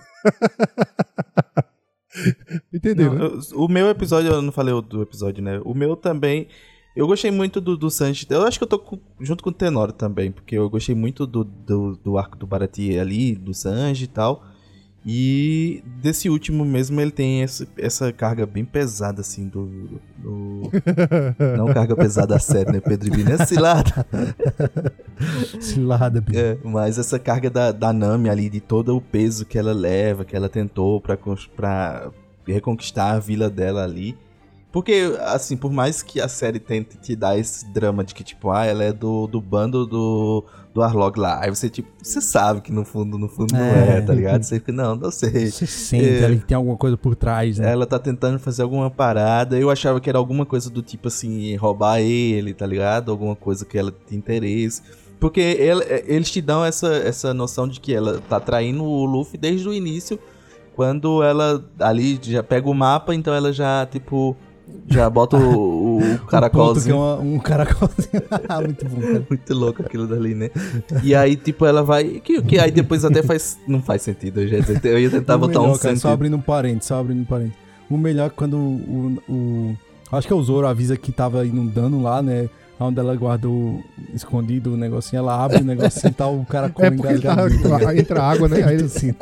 [2.72, 3.14] Entendeu?
[3.14, 3.40] Não, né?
[3.52, 5.60] eu- o meu episódio, eu não falei o do episódio, né?
[5.64, 6.48] O meu também.
[6.96, 8.26] Eu gostei muito do, do Sanji.
[8.28, 11.26] Eu acho que eu tô com- junto com o Tenor também, porque eu gostei muito
[11.26, 14.44] do, do, do arco do Barati ali, do Sanji e tal.
[15.06, 19.66] E desse último mesmo, ele tem esse- essa carga bem pesada, assim, do.
[20.18, 20.70] do-
[21.56, 22.80] não carga pesada a sério, né?
[22.80, 24.06] Pedro Ibino é cilada.
[25.60, 26.38] Cilada, bicho.
[26.38, 30.24] É, mas essa carga da, da Nami ali, de todo o peso que ela leva,
[30.24, 31.16] que ela tentou pra,
[31.56, 32.10] pra
[32.46, 34.16] reconquistar a vila dela ali.
[34.72, 38.50] Porque, assim, por mais que a série tente te dar esse drama de que, tipo,
[38.50, 41.42] ah, ela é do, do bando do, do Arlog lá.
[41.42, 43.96] Aí você, tipo, você sabe que no fundo, no fundo não É.
[43.98, 44.44] é, tá ligado?
[44.44, 45.50] Você fica, não, não sei.
[45.50, 46.24] Você sente É.
[46.24, 47.72] ali que tem alguma coisa por trás, né?
[47.72, 49.58] Ela tá tentando fazer alguma parada.
[49.58, 53.10] Eu achava que era alguma coisa do tipo assim, roubar ele, tá ligado?
[53.10, 54.82] Alguma coisa que ela tem interesse.
[55.18, 59.36] Porque ele- eles te dão essa, essa noção de que ela tá traindo o Luffy
[59.36, 60.16] desde o início.
[60.76, 64.36] Quando ela ali já pega o mapa, então ela já, tipo,
[64.88, 66.96] já bota o, o, o Um ponto que é caracolzinho.
[66.96, 68.22] uma- um caracolzinho.
[68.64, 69.26] Muito bom, cara.
[69.28, 70.50] Muito louco aquilo dali, né?
[71.02, 72.04] E aí, tipo, ela vai.
[72.04, 73.58] Que, que aí depois até faz.
[73.68, 74.40] Não faz sentido.
[74.40, 76.00] Eu, já, eu ia tentar O botar melhor, um cara, sentido.
[76.00, 77.54] Só abrindo um parente, só abrindo um parente.
[77.88, 79.76] O melhor é quando o, o, o-
[80.12, 82.48] Acho que é o Zoro avisa que tava inundando lá, né?
[82.82, 83.80] Onde ela guardou
[84.14, 87.36] escondido o negocinho, ela abre o negocinho e tá o cara É porque ele tá,
[87.94, 88.64] entra água, né?
[88.64, 89.12] Aí assim.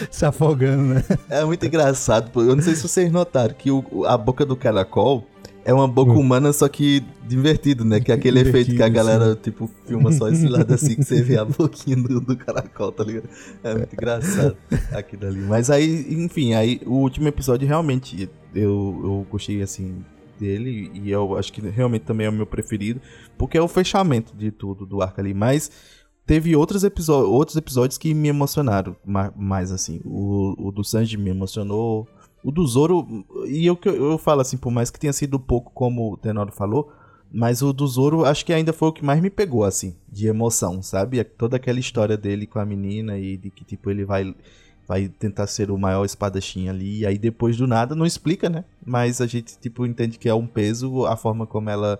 [0.10, 1.04] Se afogando, né?
[1.28, 2.30] É muito engraçado.
[2.42, 5.26] Eu não sei se vocês notaram que o- a boca do caracol
[5.64, 6.18] é uma boca Hum.
[6.20, 8.00] humana, só que divertido, né?
[8.00, 11.22] Que é aquele efeito que a galera, tipo, filma só esse lado assim, que você
[11.22, 13.28] vê a boquinha do, do caracol, tá ligado?
[13.62, 14.56] É muito engraçado
[14.92, 15.40] aquilo ali.
[15.40, 20.02] Mas aí, enfim, aí o último episódio realmente eu, eu gostei, assim,
[20.40, 22.98] dele, e eu acho que realmente também é o meu preferido,
[23.36, 25.34] porque é o fechamento de tudo do arco ali.
[25.34, 25.70] Mas
[26.30, 28.94] teve outros, outros episódios que me emocionaram
[29.34, 30.00] mais, assim.
[30.04, 32.06] O, o do Sanji me emocionou.
[32.44, 36.12] O do Zoro, e eu, eu falo assim, por mais que tenha sido pouco, como
[36.12, 36.92] o Tenoro falou,
[37.32, 40.28] mas o do Zoro acho que ainda foi o que mais me pegou, assim, de
[40.28, 41.24] emoção, sabe?
[41.24, 44.32] Toda aquela história dele com a menina e de que, tipo, ele vai
[44.86, 48.64] vai tentar ser o maior espadachim ali, e aí depois do nada, não explica, né?
[48.84, 51.98] Mas a gente, tipo, entende que é um peso a forma como ela,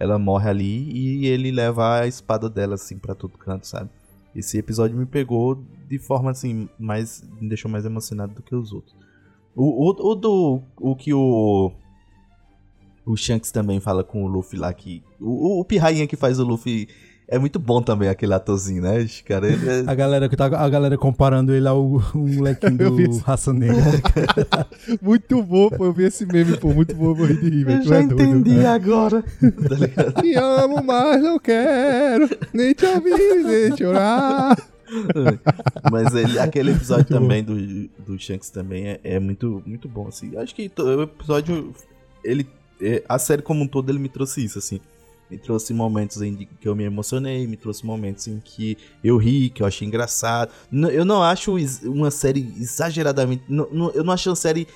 [0.00, 3.90] ela morre ali, e ele leva a espada dela, assim, para todo canto, sabe?
[4.34, 8.72] Esse episódio me pegou de forma, assim, mais, me deixou mais emocionado do que os
[8.72, 8.96] outros.
[9.54, 11.70] O, o, o do, o que o
[13.04, 15.02] o Shanks também fala com o Luffy lá que.
[15.20, 16.88] O, o, o Pirrainha que faz o Luffy
[17.30, 19.06] é muito bom também aquele atorzinho, né?
[19.24, 19.54] Cara, é...
[19.86, 21.80] a, galera que tá, a galera comparando ele ao
[22.12, 23.78] um molequinho do Raça Negra.
[25.00, 25.84] muito bom, pô.
[25.84, 26.74] Eu vi esse meme, pô.
[26.74, 29.22] Muito bom, eu morri de rir, Eu já é entendi doido, agora.
[29.22, 34.56] tá te amo, mas não quero nem te ouvir, nem chorar.
[35.88, 37.54] Mas ele, aquele episódio também do,
[38.04, 40.36] do Shanks também é, é, muito, muito bom, assim.
[40.36, 41.72] Acho que o episódio,
[42.24, 42.44] ele,
[42.82, 44.80] é, a série como um todo, ele me trouxe isso, assim
[45.30, 49.50] me trouxe momentos em que eu me emocionei, me trouxe momentos em que eu ri,
[49.50, 50.50] que eu achei engraçado.
[50.92, 51.54] Eu não acho
[51.84, 53.44] uma série exageradamente.
[53.48, 54.66] Eu não acho uma série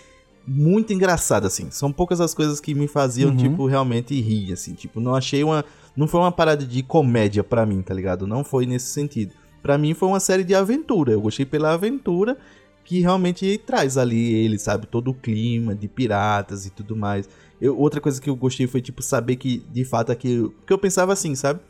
[0.47, 1.71] muito engraçada, assim.
[1.71, 3.37] São poucas as coisas que me faziam, uhum.
[3.37, 4.75] tipo, realmente rir, assim.
[4.75, 5.65] Tipo, não achei uma.
[5.97, 8.27] Não foi uma parada de comédia para mim, tá ligado?
[8.27, 9.33] Não foi nesse sentido.
[9.63, 11.13] para mim foi uma série de aventura.
[11.13, 12.37] Eu gostei pela aventura
[12.85, 14.87] que realmente traz ali ele, sabe?
[14.87, 17.29] Todo o clima de piratas e tudo mais.
[17.61, 20.43] Eu, outra coisa que eu gostei foi, tipo, saber que, de fato, aqui.
[20.59, 21.61] Porque eu pensava assim, sabe?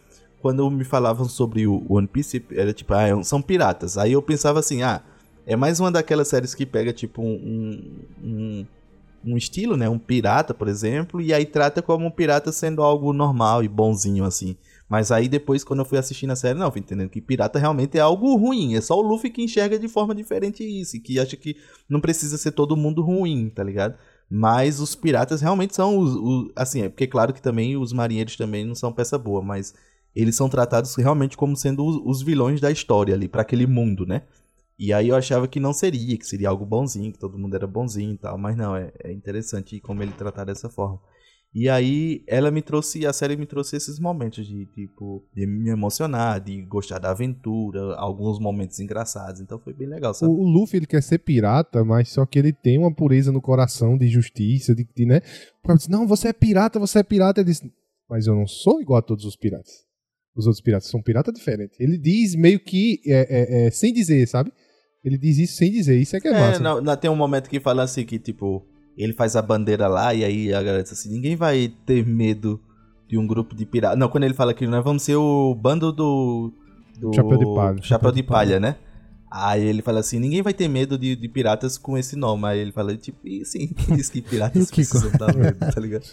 [0.40, 3.96] Quando me falavam sobre o One Piece, era tipo, ah, é são piratas.
[3.96, 5.02] Aí eu pensava assim, ah,
[5.46, 8.66] é mais uma daquelas séries que pega, tipo, um, um,
[9.24, 9.88] um estilo, né?
[9.88, 14.24] Um pirata, por exemplo, e aí trata como um pirata sendo algo normal e bonzinho,
[14.24, 14.56] assim.
[14.88, 17.96] Mas aí depois, quando eu fui assistindo a série, não, fui entendendo que pirata realmente
[17.96, 18.76] é algo ruim.
[18.76, 21.00] É só o Luffy que enxerga de forma diferente isso.
[21.00, 21.56] Que acha que
[21.88, 23.96] não precisa ser todo mundo ruim, tá ligado?
[24.30, 28.36] Mas os piratas realmente são os, os, Assim, é porque claro que também os marinheiros
[28.36, 29.74] também não são peça boa, mas
[30.14, 34.06] eles são tratados realmente como sendo os, os vilões da história ali, para aquele mundo,
[34.06, 34.22] né?
[34.78, 37.66] E aí eu achava que não seria, que seria algo bonzinho, que todo mundo era
[37.66, 41.00] bonzinho e tal, mas não, é, é interessante como ele tratar dessa forma.
[41.54, 45.70] E aí ela me trouxe, a série me trouxe esses momentos de tipo, de me
[45.70, 49.40] emocionar, de gostar da aventura, alguns momentos engraçados.
[49.40, 50.32] Então foi bem legal, sabe?
[50.32, 53.40] O, o Luffy ele quer ser pirata, mas só que ele tem uma pureza no
[53.40, 55.20] coração de justiça, de, de né?
[55.76, 57.40] Diz, não, você é pirata, você é pirata.
[57.40, 57.62] Ele diz,
[58.10, 59.84] mas eu não sou igual a todos os piratas.
[60.34, 61.78] Os outros piratas são piratas diferentes.
[61.78, 64.52] Ele diz meio que é, é, é, sem dizer, sabe?
[65.04, 66.60] Ele diz isso sem dizer, isso é que é, é massa.
[66.60, 68.66] Não, não, tem um momento que fala assim que, tipo,
[68.96, 72.60] ele faz a bandeira lá e aí a galera diz assim: ninguém vai ter medo
[73.08, 73.98] de um grupo de piratas.
[73.98, 76.52] Não, quando ele fala que nós vamos ser o bando do.
[76.98, 77.82] do Chapéu de palha.
[77.82, 78.76] Chapéu de palha, né?
[79.36, 82.46] Aí ele fala assim: ninguém vai ter medo de, de piratas com esse nome.
[82.46, 86.04] Aí ele fala, tipo, e sim, diz que piratas precisam dar medo, tá ligado?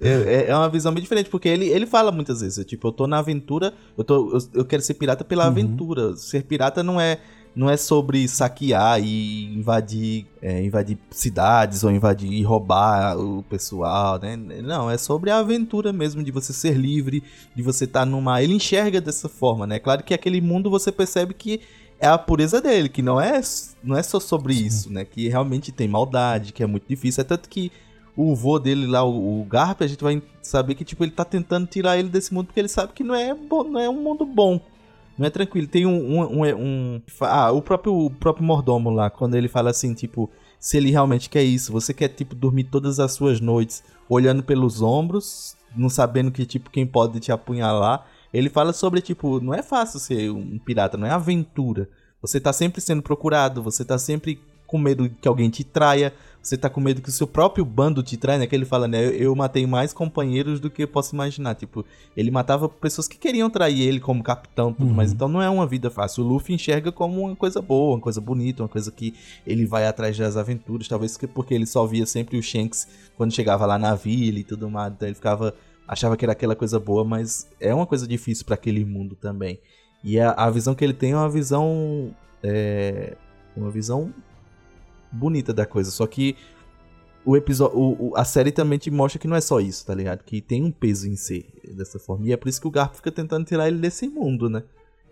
[0.00, 2.92] É, é, é, uma visão bem diferente, porque ele, ele fala muitas vezes: tipo, eu
[2.92, 5.50] tô na aventura, eu, tô, eu, eu quero ser pirata pela uhum.
[5.50, 6.16] aventura.
[6.16, 7.18] Ser pirata não é
[7.54, 14.18] não é sobre saquear e invadir, é, invadir cidades ou invadir e roubar o pessoal,
[14.18, 14.36] né?
[14.36, 17.22] Não, é sobre a aventura mesmo, de você ser livre,
[17.54, 18.42] de você estar tá numa.
[18.42, 19.78] Ele enxerga dessa forma, né?
[19.78, 21.60] Claro que aquele mundo você percebe que
[22.00, 23.40] é a pureza dele, que não é,
[23.84, 25.04] não é só sobre isso, né?
[25.04, 27.20] Que realmente tem maldade, que é muito difícil.
[27.20, 27.70] É tanto que
[28.16, 31.24] o vô dele lá, o, o Garp, a gente vai saber que tipo ele tá
[31.24, 34.02] tentando tirar ele desse mundo porque ele sabe que não é bom, não é um
[34.02, 34.60] mundo bom.
[35.18, 35.66] Não é tranquilo.
[35.66, 36.20] Tem um.
[36.20, 40.30] um, um, um ah, o próprio, o próprio mordomo lá, quando ele fala assim, tipo,
[40.58, 44.80] se ele realmente quer isso, você quer, tipo, dormir todas as suas noites olhando pelos
[44.80, 48.06] ombros, não sabendo que, tipo, quem pode te apunhalar.
[48.32, 51.88] Ele fala sobre, tipo, não é fácil ser um pirata, não é aventura.
[52.20, 56.56] Você tá sempre sendo procurado, você tá sempre com medo que alguém te traia, você
[56.56, 58.48] tá com medo que o seu próprio bando te trai, né?
[58.48, 59.06] Que ele fala, né?
[59.06, 61.54] Eu, eu matei mais companheiros do que eu posso imaginar.
[61.54, 61.86] Tipo,
[62.16, 64.94] ele matava pessoas que queriam trair ele como capitão tudo uhum.
[64.94, 65.12] mais.
[65.12, 66.24] Então não é uma vida fácil.
[66.24, 69.14] O Luffy enxerga como uma coisa boa, uma coisa bonita, uma coisa que
[69.46, 70.88] ele vai atrás das aventuras.
[70.88, 74.68] Talvez porque ele só via sempre o Shanks quando chegava lá na vila e tudo
[74.68, 74.92] mais.
[74.92, 75.54] Então ele ficava.
[75.86, 79.60] achava que era aquela coisa boa, mas é uma coisa difícil para aquele mundo também.
[80.02, 82.12] E a, a visão que ele tem é uma visão.
[82.42, 83.16] É,
[83.56, 84.12] uma visão
[85.12, 85.90] bonita da coisa.
[85.90, 86.36] Só que
[87.24, 90.24] o episódio, o, a série também te mostra que não é só isso, tá ligado?
[90.24, 91.46] Que tem um peso em ser
[91.76, 92.26] dessa forma.
[92.26, 94.62] E é por isso que o Garp fica tentando tirar ele desse mundo, né?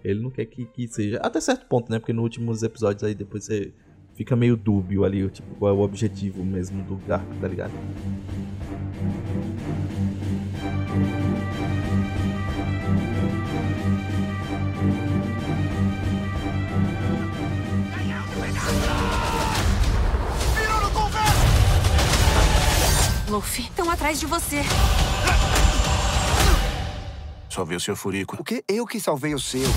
[0.02, 1.18] Ele não quer que, que seja.
[1.18, 1.98] Até certo ponto, né?
[1.98, 3.72] Porque nos últimos episódios aí depois você
[4.14, 7.72] fica meio dúbio ali, tipo, qual é o objetivo mesmo do Garp, tá ligado?
[23.30, 23.64] Luffy.
[23.66, 24.62] Estão atrás de você.
[27.48, 27.94] Salvei o Sr.
[27.94, 28.36] Furico.
[28.40, 28.64] O que?
[28.66, 29.68] Eu que salvei o seu.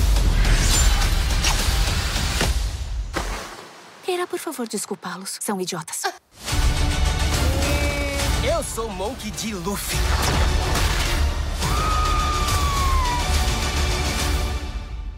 [4.04, 5.38] Queira, por favor, desculpá-los.
[5.40, 6.02] São idiotas.
[8.44, 9.54] Eu sou Monkey D.
[9.54, 10.00] Luffy.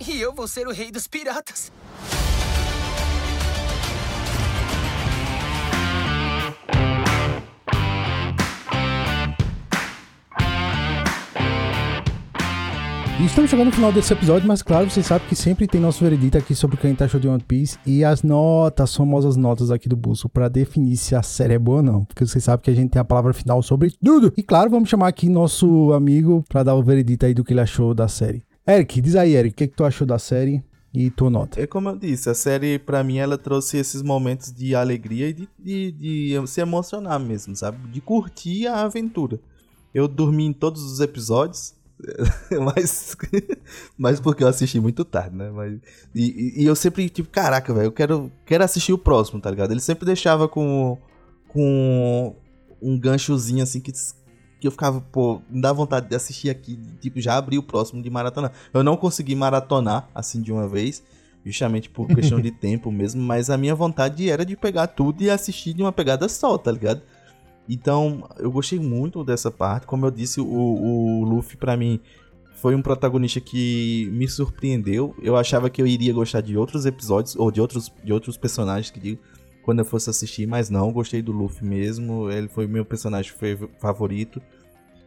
[0.07, 1.71] E eu vou ser o rei dos piratas.
[13.26, 16.38] Estamos chegando no final desse episódio, mas claro, vocês sabem que sempre tem nosso veredito
[16.38, 19.36] aqui sobre o que a gente achou de One Piece e as notas, as famosas
[19.36, 22.05] notas aqui do Busso, pra definir se a série é boa ou não.
[22.05, 24.32] Porque vocês sabem que a gente tem a palavra final sobre tudo.
[24.38, 27.61] E claro, vamos chamar aqui nosso amigo pra dar o veredito aí do que ele
[27.61, 28.43] achou da série.
[28.67, 30.63] Eric, diz aí, Eric, o que, que tu achou da série
[30.93, 31.59] e tua nota?
[31.59, 35.34] É como eu disse, a série pra mim ela trouxe esses momentos de alegria e
[35.34, 37.88] de, de, de se emocionar mesmo, sabe?
[37.89, 39.39] De curtir a aventura.
[39.93, 41.73] Eu dormi em todos os episódios,
[42.63, 43.15] mas,
[43.97, 45.49] mas porque eu assisti muito tarde, né?
[45.49, 45.79] Mas,
[46.13, 49.71] e, e eu sempre, tipo, caraca, velho, eu quero, quero assistir o próximo, tá ligado?
[49.71, 50.97] Ele sempre deixava com,
[51.47, 52.35] com
[52.81, 53.91] um ganchozinho assim que,
[54.59, 58.01] que eu ficava, pô, me dá vontade de assistir aqui, tipo, já abrir o próximo
[58.01, 58.51] de maratona.
[58.73, 61.01] Eu não consegui maratonar assim de uma vez,
[61.45, 65.29] justamente por questão de tempo mesmo, mas a minha vontade era de pegar tudo e
[65.29, 67.01] assistir de uma pegada só, tá ligado?
[67.68, 69.88] Então, eu gostei muito dessa parte.
[69.88, 71.99] Como eu disse, o, o Luffy, pra mim,
[72.55, 75.16] foi um protagonista que me surpreendeu.
[75.22, 78.91] Eu achava que eu iria gostar de outros episódios, ou de outros, de outros personagens,
[78.91, 79.22] que digo,
[79.63, 82.30] quando eu fosse assistir, mas não, gostei do Luffy mesmo.
[82.30, 83.34] Ele foi meu personagem
[83.80, 84.41] favorito.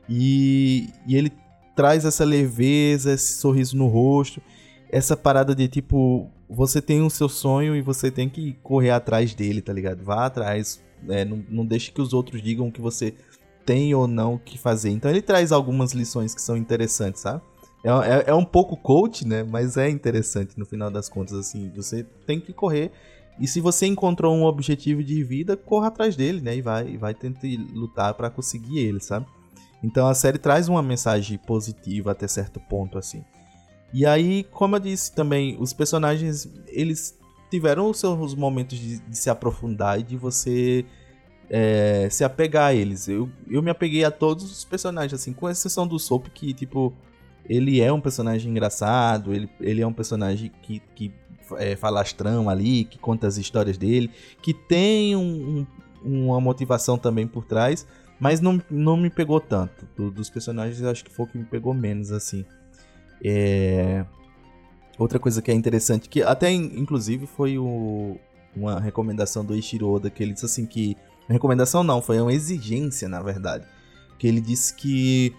[0.09, 1.33] E, e ele
[1.77, 4.43] traz essa leveza, esse sorriso no rosto,
[4.91, 9.33] essa parada de tipo, você tem o seu sonho e você tem que correr atrás
[9.35, 10.03] dele, tá ligado?
[10.03, 13.15] Vá atrás, é, não, não deixe que os outros digam que você
[13.65, 14.91] tem ou não o que fazer.
[14.91, 17.43] Então ele traz algumas lições que são interessantes, sabe?
[17.85, 19.43] É, é, é, um pouco coach, né?
[19.43, 21.71] Mas é interessante no final das contas, assim.
[21.77, 22.91] Você tem que correr.
[23.39, 26.57] E se você encontrou um objetivo de vida, corra atrás dele, né?
[26.57, 29.27] E vai, vai tentar lutar para conseguir ele, sabe?
[29.83, 33.23] Então a série traz uma mensagem positiva até certo ponto, assim.
[33.93, 37.18] E aí, como eu disse também, os personagens, eles
[37.51, 40.85] tiveram os seus momentos de, de se aprofundar e de você
[41.51, 43.09] é, se apegar a eles.
[43.09, 46.93] Eu, eu me apeguei a todos os personagens, assim, com exceção do Soap, que, tipo,
[47.49, 51.13] ele é um personagem engraçado, ele, ele é um personagem que, que
[51.57, 54.11] é, falastrão ali, que conta as histórias dele,
[54.43, 55.67] que tem um,
[56.05, 57.87] um, uma motivação também por trás,
[58.21, 59.89] mas não, não me pegou tanto.
[59.97, 62.45] Do, dos personagens, acho que foi o que me pegou menos, assim.
[63.25, 64.05] É...
[64.99, 68.17] Outra coisa que é interessante, que até inclusive foi o,
[68.55, 70.97] uma recomendação do Eiichiro Oda, que ele disse assim que...
[71.29, 73.65] Recomendação não, foi uma exigência, na verdade.
[74.19, 75.35] Que ele disse que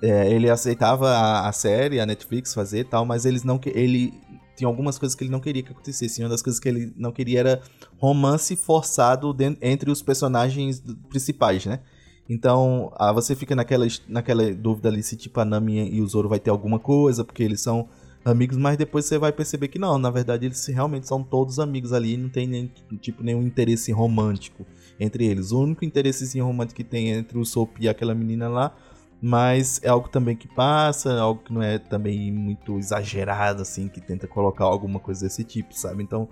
[0.00, 4.14] é, ele aceitava a, a, série, a Netflix fazer e tal, mas eles não ele
[4.56, 6.22] tinha algumas coisas que ele não queria que acontecesse.
[6.22, 7.62] Uma das coisas que ele não queria era
[7.98, 11.80] romance forçado entre os personagens principais, né?
[12.28, 16.28] Então, ah, você fica naquela, naquela dúvida ali se tipo a Nami e o Zoro
[16.28, 17.88] vai ter alguma coisa, porque eles são
[18.26, 21.92] amigos, mas depois você vai perceber que não, na verdade eles realmente são todos amigos
[21.92, 22.70] ali, não tem nem,
[23.00, 24.66] tipo nenhum interesse romântico
[24.98, 25.52] entre eles.
[25.52, 28.76] O único interesse romântico que tem é entre o Soap e aquela menina lá,
[29.22, 34.00] mas é algo também que passa, algo que não é também muito exagerado assim, que
[34.00, 36.02] tenta colocar alguma coisa desse tipo, sabe?
[36.02, 36.28] Então,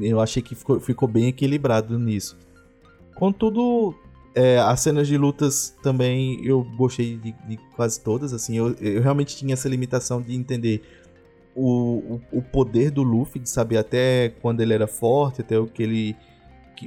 [0.00, 2.36] eu achei que ficou, ficou bem equilibrado nisso.
[3.14, 3.94] Contudo,
[4.34, 9.00] é, as cenas de lutas também eu gostei de, de quase todas, assim, eu, eu,
[9.00, 10.82] realmente tinha essa limitação de entender
[11.54, 15.82] o, o, poder do Luffy, de saber até quando ele era forte, até o que
[15.82, 16.16] ele.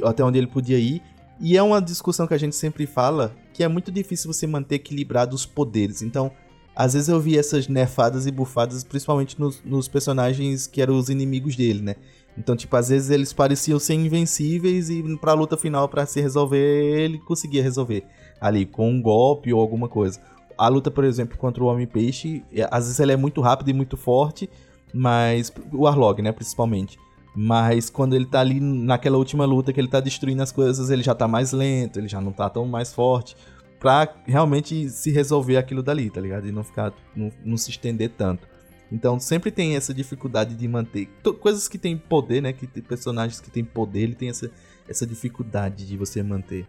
[0.03, 1.01] até onde ele podia ir.
[1.39, 4.75] E é uma discussão que a gente sempre fala que é muito difícil você manter
[4.75, 6.01] equilibrado os poderes.
[6.01, 6.31] Então,
[6.75, 11.09] às vezes eu vi essas nefadas e bufadas, principalmente nos, nos personagens que eram os
[11.09, 11.95] inimigos dele, né?
[12.37, 16.59] Então, tipo, às vezes eles pareciam ser invencíveis e pra luta final, para se resolver,
[16.99, 18.03] ele conseguia resolver
[18.39, 20.21] ali com um golpe ou alguma coisa.
[20.57, 23.73] A luta, por exemplo, contra o Homem-Peixe, é, às vezes ela é muito rápida e
[23.73, 24.49] muito forte,
[24.93, 25.53] mas.
[25.71, 26.97] O Arlog, né, principalmente.
[27.35, 31.03] Mas quando ele tá ali naquela última luta que ele tá destruindo as coisas, ele
[31.03, 33.35] já tá mais lento, ele já não tá tão mais forte.
[33.79, 36.47] Pra realmente se resolver aquilo dali, tá ligado?
[36.47, 36.91] E não ficar.
[37.15, 38.47] não, não se estender tanto.
[38.91, 41.07] Então sempre tem essa dificuldade de manter
[41.39, 42.53] coisas que têm poder, né?
[42.53, 44.49] Que tem personagens que têm poder, ele tem essa,
[44.87, 46.65] essa dificuldade de você manter.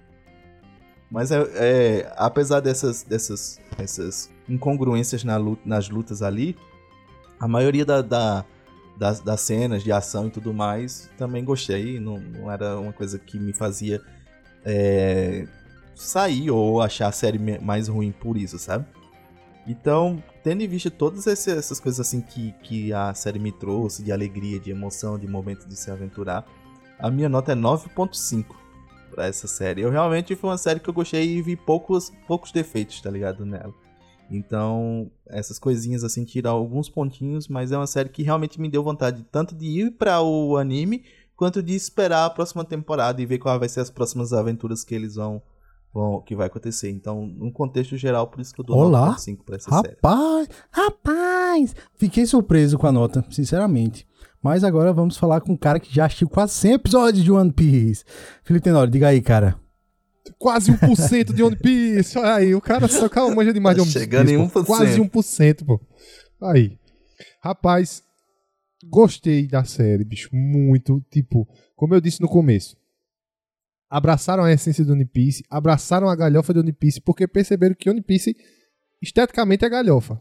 [1.11, 6.57] Mas é, é apesar dessas, dessas essas incongruências na luta, nas lutas ali,
[7.41, 8.45] a maioria da, da,
[8.97, 11.99] das, das cenas de ação e tudo mais também gostei.
[11.99, 14.03] Não, não era uma coisa que me fazia
[14.65, 15.47] é,
[15.95, 18.85] sair ou achar a série mais ruim por isso, sabe?
[19.67, 24.11] Então, tendo em vista todas essas coisas assim que, que a série me trouxe, de
[24.11, 26.47] alegria, de emoção, de momento de se aventurar,
[26.99, 28.47] a minha nota é 9.5
[29.11, 29.83] pra essa série.
[29.83, 33.45] Eu realmente foi uma série que eu gostei e vi poucos, poucos defeitos, tá ligado,
[33.45, 33.75] nela.
[34.31, 38.83] Então, essas coisinhas assim tiram alguns pontinhos, mas é uma série que realmente me deu
[38.83, 41.03] vontade tanto de ir para o anime
[41.39, 44.95] quanto de esperar a próxima temporada e ver qual vai ser as próximas aventuras que
[44.95, 45.41] eles vão,
[45.95, 46.91] vão que vai acontecer.
[46.91, 49.15] Então, num contexto geral, por isso que eu dou Olá.
[49.17, 49.95] 9.5 pra essa série.
[49.95, 54.08] Rapaz, rapaz, fiquei surpreso com a nota, sinceramente.
[54.43, 57.53] Mas agora vamos falar com um cara que já assistiu quase 100 episódios de One
[57.53, 58.05] Piece.
[58.45, 59.59] Felipe Tenório, diga aí, cara.
[60.39, 62.17] Quase 1% de One Piece.
[62.19, 64.05] Olha aí, o cara só calma, manja demais de Tá One Piece.
[64.05, 64.61] chegando em pô.
[64.61, 64.67] 1%.
[64.67, 65.81] Quase 1%, pô.
[66.43, 66.79] Aí.
[67.43, 68.03] Rapaz,
[68.85, 70.29] gostei da série, bicho.
[70.33, 71.05] Muito.
[71.11, 72.77] Tipo, como eu disse no começo.
[73.91, 77.89] Abraçaram a essência do One Piece, abraçaram a galhofa do One Piece, porque perceberam que
[77.89, 78.37] One Piece
[79.03, 80.21] esteticamente é galhofa.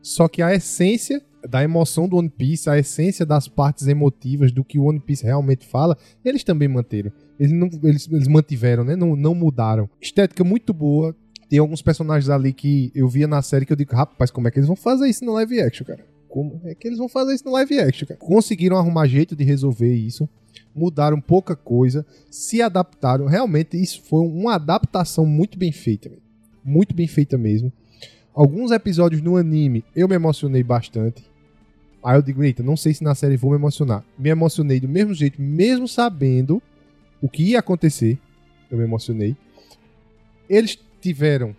[0.00, 4.62] Só que a essência da emoção do One Piece, a essência das partes emotivas do
[4.62, 7.10] que o One Piece realmente fala, eles também manteram.
[7.40, 8.94] Eles, não, eles, eles mantiveram, né?
[8.94, 9.88] Não, não mudaram.
[10.00, 11.16] Estética muito boa.
[11.48, 14.50] Tem alguns personagens ali que eu via na série que eu digo, rapaz, como é
[14.50, 16.04] que eles vão fazer isso no live action, cara?
[16.28, 18.20] Como é que eles vão fazer isso no live action, cara?
[18.20, 20.28] Conseguiram arrumar jeito de resolver isso.
[20.74, 22.04] Mudaram pouca coisa.
[22.30, 23.24] Se adaptaram.
[23.24, 26.10] Realmente, isso foi uma adaptação muito bem feita.
[26.62, 27.72] Muito bem feita mesmo.
[28.34, 31.27] Alguns episódios no anime eu me emocionei bastante.
[32.08, 34.02] Aí eu digo, eita, não sei se na série vou me emocionar.
[34.18, 36.62] Me emocionei do mesmo jeito, mesmo sabendo
[37.20, 38.18] o que ia acontecer.
[38.70, 39.36] Eu me emocionei.
[40.48, 41.54] Eles tiveram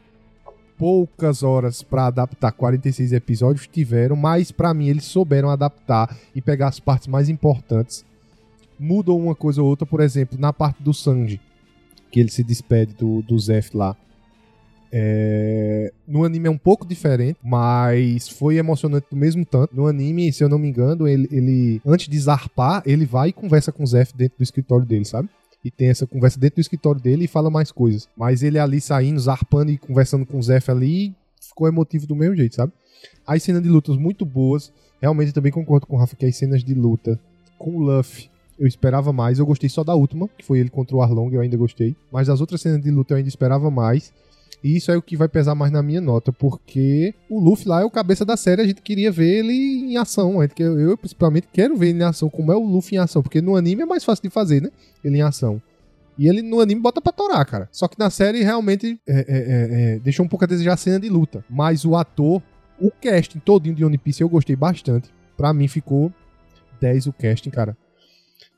[0.76, 6.70] poucas horas pra adaptar 46 episódios, tiveram, mas pra mim eles souberam adaptar e pegar
[6.70, 8.04] as partes mais importantes.
[8.80, 11.40] Mudou uma coisa ou outra, por exemplo, na parte do Sanji,
[12.12, 13.36] que ele se despede do, do
[13.76, 13.96] lá.
[14.92, 19.76] É, No anime é um pouco diferente, mas foi emocionante do mesmo tanto.
[19.76, 23.34] No anime, se eu não me engano, ele, ele antes de zarpar, ele vai e
[23.34, 25.30] conversa com o Zef dentro do escritório dele, sabe?
[25.64, 28.08] E tem essa conversa dentro do escritório dele e fala mais coisas.
[28.16, 32.36] Mas ele ali saindo, zarpando e conversando com o Zef ali, ficou emotivo do mesmo
[32.36, 32.72] jeito, sabe?
[33.28, 34.72] As cenas de lutas muito boas.
[35.02, 37.20] Realmente também concordo com o Rafa que as cenas de luta
[37.58, 38.30] com o Luffy
[38.60, 39.40] eu esperava mais.
[39.40, 41.96] Eu gostei só da última, que foi ele contra o Arlong, eu ainda gostei.
[42.12, 44.12] Mas das outras cenas de luta eu ainda esperava mais.
[44.64, 47.82] E isso é o que vai pesar mais na minha nota, porque o Luffy lá
[47.82, 50.36] é o cabeça da série, a gente queria ver ele em ação.
[50.54, 53.42] Quer- Eu, principalmente, quero ver ele em ação, como é o Luffy em ação, porque
[53.42, 54.70] no anime é mais fácil de fazer, né?
[55.04, 55.62] Ele em ação.
[56.18, 57.70] E ele no anime bota pra torar, cara.
[57.72, 60.78] Só que na série realmente é, é, é, é, deixou um pouco a desejar a
[60.78, 61.46] cena de luta.
[61.50, 62.42] Mas o ator,
[62.78, 65.10] o casting todinho de One Piece eu gostei bastante.
[65.38, 66.12] Pra mim ficou
[66.82, 67.78] 10 o casting, cara.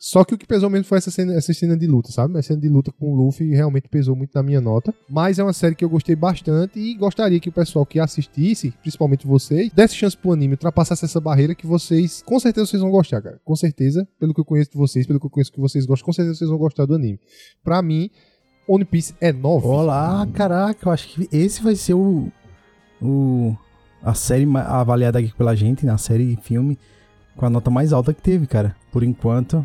[0.04, 2.36] Só que o que pesou mesmo foi essa cena, essa cena de luta, sabe?
[2.40, 4.92] A cena de luta com o Luffy realmente pesou muito na minha nota.
[5.08, 8.74] Mas é uma série que eu gostei bastante e gostaria que o pessoal que assistisse,
[8.82, 12.90] principalmente vocês, desse chance pro anime, ultrapassasse essa barreira que vocês, com certeza vocês vão
[12.90, 13.40] gostar, cara.
[13.46, 16.08] Com certeza, pelo que eu conheço de vocês, pelo que eu conheço que vocês gostam,
[16.08, 17.20] com certeza vocês vão gostar do anime.
[17.64, 18.10] Pra mim,
[18.68, 19.68] One Piece é 9.
[19.68, 22.28] Olá, caraca, eu acho que esse vai ser o.
[23.00, 23.56] o
[24.02, 26.76] a série avaliada aqui pela gente, na série filme,
[27.36, 28.76] com a nota mais alta que teve, cara.
[28.92, 29.64] Por enquanto.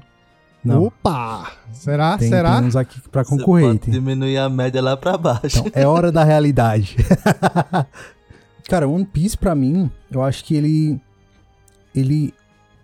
[0.67, 0.85] Não.
[0.85, 1.53] Opa!
[1.73, 2.19] Será?
[2.19, 2.59] tem, Será?
[2.59, 3.67] tem uns aqui pra Você concorrer.
[3.69, 5.63] pode tem- diminuir a média lá pra baixo.
[5.67, 6.97] Então, é hora da realidade.
[8.69, 11.01] Cara, One Piece, pra mim, eu acho que ele.
[11.95, 12.35] Ele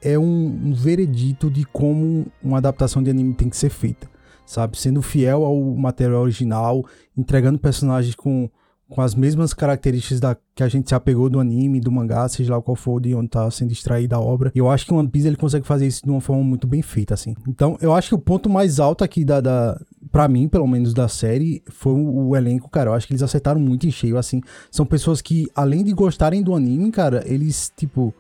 [0.01, 0.24] é um,
[0.64, 4.09] um veredito de como uma adaptação de anime tem que ser feita.
[4.47, 4.76] Sabe?
[4.78, 6.85] Sendo fiel ao material original,
[7.16, 8.49] entregando personagens com,
[8.93, 12.55] com as mesmas características da, que a gente se apegou do anime, do mangá, seja
[12.55, 14.53] lá qual for de onde tá sendo extraída a obra.
[14.55, 16.82] Eu acho que o One Piece ele consegue fazer isso de uma forma muito bem
[16.82, 17.34] feita, assim.
[17.49, 19.80] Então, eu acho que o ponto mais alto aqui da, da
[20.11, 22.90] para mim, pelo menos da série, foi o, o elenco, cara.
[22.90, 24.43] Eu acho que eles acertaram muito em cheio, assim.
[24.70, 28.12] São pessoas que, além de gostarem do anime, cara, eles, tipo,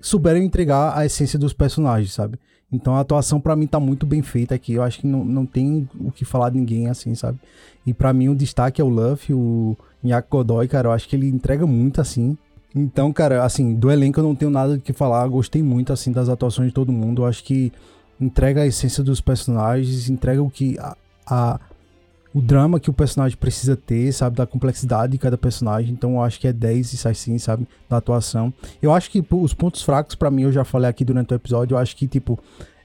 [0.00, 2.36] souberam entregar a essência dos personagens, sabe?
[2.72, 4.74] Então a atuação pra mim tá muito bem feita aqui.
[4.74, 7.38] Eu acho que não, não tem o que falar de ninguém assim, sabe?
[7.86, 9.76] E pra mim o destaque é o Luffy, o
[10.30, 10.88] Godoy, cara.
[10.88, 12.36] Eu acho que ele entrega muito assim.
[12.74, 15.26] Então, cara, assim, do elenco eu não tenho nada que falar.
[15.28, 17.22] Gostei muito assim das atuações de todo mundo.
[17.22, 17.72] Eu acho que
[18.20, 20.96] entrega a essência dos personagens, entrega o que a,
[21.26, 21.60] a-
[22.32, 25.92] o drama que o personagem precisa ter, sabe, da complexidade de cada personagem.
[25.92, 28.52] Então eu acho que é 10 isso assim, sabe, da atuação.
[28.80, 31.74] Eu acho que os pontos fracos pra mim eu já falei aqui durante o episódio,
[31.74, 32.38] eu acho que tipo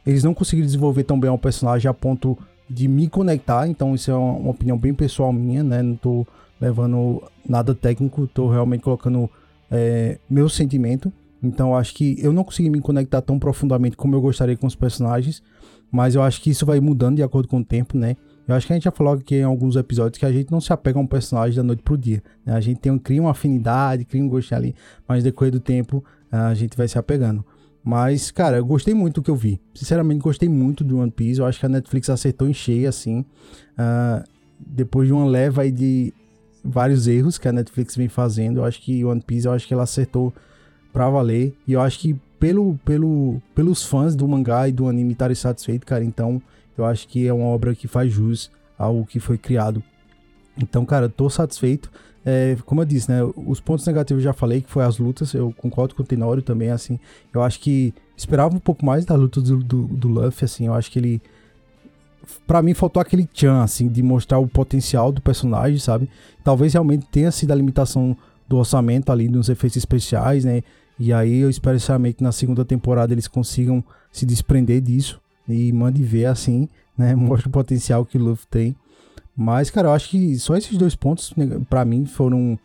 [0.03, 2.35] eles não conseguiram desenvolver tão bem o personagem a ponto
[2.67, 5.83] de me conectar, então isso é uma, uma opinião bem pessoal minha, né?
[5.83, 6.25] Não tô
[6.65, 9.29] levando nada técnico, tô realmente colocando
[9.69, 11.11] é, meu sentimento.
[11.41, 14.75] Então acho que eu não consegui me conectar tão profundamente como eu gostaria com os
[14.75, 15.43] personagens,
[15.91, 18.17] mas eu acho que isso vai mudando de acordo com o tempo, né?
[18.47, 20.61] Eu acho que a gente já falou aqui em alguns episódios que a gente não
[20.61, 22.21] se apega a um personagem da noite pro dia.
[22.45, 22.53] Né?
[22.53, 24.75] A gente tem um, cria uma afinidade, cria um gostinho ali,
[25.07, 27.43] mas decorrer do tempo a gente vai se apegando.
[27.83, 29.61] Mas, cara, eu gostei muito do que eu vi.
[29.73, 31.39] Sinceramente, gostei muito do One Piece.
[31.39, 33.19] Eu acho que a Netflix acertou em cheio, assim.
[33.19, 34.23] Uh,
[34.59, 36.11] depois de uma leva aí de
[36.65, 39.73] vários erros que a Netflix vem fazendo, eu acho que One Piece, eu acho que
[39.73, 40.33] ela acertou
[40.91, 41.53] pra valer.
[41.67, 45.87] E eu acho que pelo, pelo, pelos fãs do mangá e do anime estarem satisfeitos,
[45.87, 46.41] cara, então
[46.77, 49.81] eu acho que é uma obra que faz jus ao que foi criado.
[50.57, 51.91] Então, cara, tô satisfeito.
[52.25, 53.19] É, como eu disse, né?
[53.35, 55.33] Os pontos negativos eu já falei, que foi as lutas.
[55.33, 56.99] Eu concordo com o Tenório também, assim.
[57.33, 60.65] Eu acho que esperava um pouco mais da luta do, do, do Luffy, assim.
[60.65, 61.21] Eu acho que ele.
[62.45, 66.09] Pra mim faltou aquele chan, assim, de mostrar o potencial do personagem, sabe?
[66.43, 68.15] Talvez realmente tenha sido a limitação
[68.47, 70.63] do orçamento ali nos efeitos especiais, né?
[70.99, 75.71] E aí eu espero sinceramente que na segunda temporada eles consigam se desprender disso e
[75.73, 77.15] mande ver assim, né?
[77.15, 78.75] Mostra o potencial que o Luffy tem.
[79.35, 82.57] Mas, cara, eu acho que só esses dois pontos, né, para mim, foram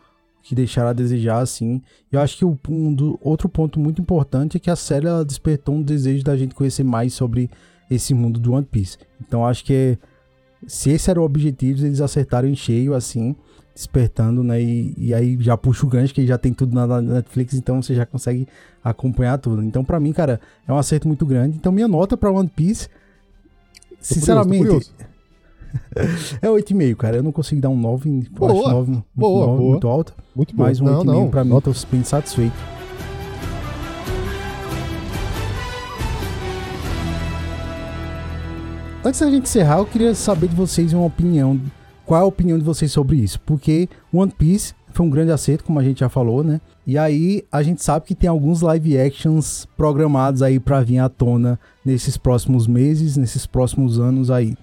[0.42, 1.82] que deixaram a desejar, assim.
[2.10, 5.74] Eu acho que um do, outro ponto muito importante é que a série ela despertou
[5.74, 7.50] um desejo da gente conhecer mais sobre
[7.90, 8.96] esse mundo do One Piece.
[9.20, 9.98] Então, acho que
[10.66, 13.34] se esse era o objetivo, eles acertaram em cheio, assim,
[13.74, 14.62] despertando, né?
[14.62, 17.94] E, e aí já puxa o gancho, que já tem tudo na Netflix, então você
[17.94, 18.46] já consegue
[18.82, 19.62] acompanhar tudo.
[19.62, 21.56] Então, para mim, cara, é um acerto muito grande.
[21.56, 22.88] Então, minha nota para One Piece,
[24.00, 24.64] sinceramente.
[24.64, 25.10] Curioso, curioso.
[26.42, 27.16] é 8,5, cara.
[27.16, 28.28] Eu não consigo dar um 9.
[28.30, 29.70] Boa, acho 9, boa, 9 boa.
[29.70, 30.14] muito alta.
[30.34, 30.62] Muito bom.
[30.62, 32.79] Mas um 8,5 pra mim, tô bem satisfeito.
[39.02, 41.58] Antes da gente encerrar, eu queria saber de vocês uma opinião.
[42.04, 43.40] Qual é a opinião de vocês sobre isso?
[43.40, 46.60] Porque One Piece foi um grande acerto, como a gente já falou, né?
[46.86, 51.08] E aí a gente sabe que tem alguns live actions programados aí para vir à
[51.08, 54.54] tona nesses próximos meses, nesses próximos anos aí.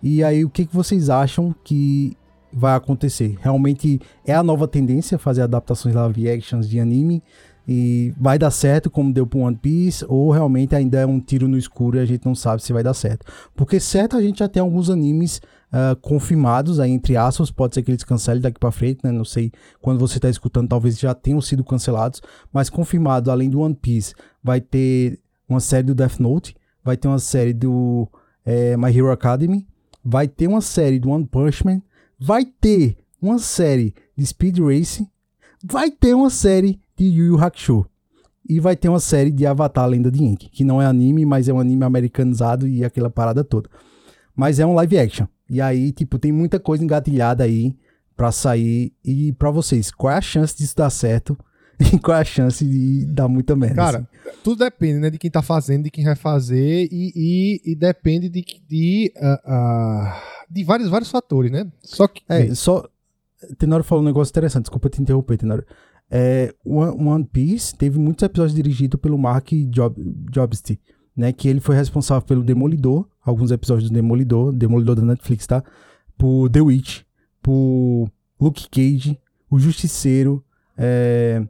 [0.00, 2.16] E aí, o que, que vocês acham que
[2.52, 3.36] vai acontecer?
[3.40, 7.22] Realmente é a nova tendência fazer adaptações live actions de anime?
[7.72, 10.04] E vai dar certo como deu para One Piece?
[10.08, 12.82] Ou realmente ainda é um tiro no escuro e a gente não sabe se vai
[12.82, 13.24] dar certo?
[13.54, 15.40] Porque certo a gente já tem alguns animes
[15.72, 19.12] uh, confirmados, aí entre aspas, pode ser que eles cancelem daqui para frente, né?
[19.12, 22.20] Não sei quando você está escutando, talvez já tenham sido cancelados,
[22.52, 27.06] mas confirmado, além do One Piece, vai ter uma série do Death Note, vai ter
[27.06, 28.08] uma série do
[28.44, 29.64] é, My Hero Academy,
[30.04, 31.80] vai ter uma série do One Punch Man,
[32.18, 35.06] vai ter uma série de Speed Racing,
[35.62, 37.86] vai ter uma série de Yu Yu Hakusho
[38.48, 41.48] e vai ter uma série de Avatar Lenda de Ink, que não é anime, mas
[41.48, 43.70] é um anime americanizado e aquela parada toda.
[44.34, 45.26] Mas é um live action.
[45.48, 47.74] E aí, tipo, tem muita coisa engatilhada aí
[48.16, 48.92] para sair.
[49.04, 51.38] E para vocês, qual é a chance disso dar certo?
[51.80, 53.76] E qual é a chance de dar muita merda?
[53.76, 54.38] Cara, assim?
[54.44, 55.08] tudo depende, né?
[55.08, 59.50] De quem tá fazendo, de quem vai fazer e, e, e depende de, de, uh,
[59.50, 60.12] uh,
[60.50, 61.66] de vários, vários fatores, né?
[61.82, 62.20] Só que.
[62.28, 62.86] É, só.
[63.56, 65.64] Tenório falou um negócio interessante, desculpa te interromper, Tenório.
[66.10, 69.94] É, One Piece teve muitos episódios dirigidos pelo Mark Job,
[70.30, 70.76] Jobst,
[71.16, 71.32] né?
[71.32, 75.62] Que ele foi responsável pelo Demolidor, alguns episódios do Demolidor, Demolidor da Netflix, tá?
[76.18, 77.02] Por The Witch,
[77.40, 78.10] por
[78.40, 79.18] Luke Cage,
[79.48, 80.44] O Justiceiro,
[80.76, 81.46] é,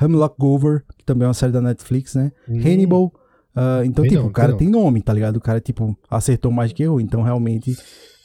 [0.00, 2.32] Hemlock Gover, que também é uma série da Netflix, né?
[2.48, 2.58] Hum.
[2.58, 3.12] Hannibal.
[3.54, 5.36] Uh, então, tem tipo, não, o cara tem, tem nome, tá ligado?
[5.36, 7.00] O cara, tipo, acertou mais que eu.
[7.00, 7.76] Então, realmente,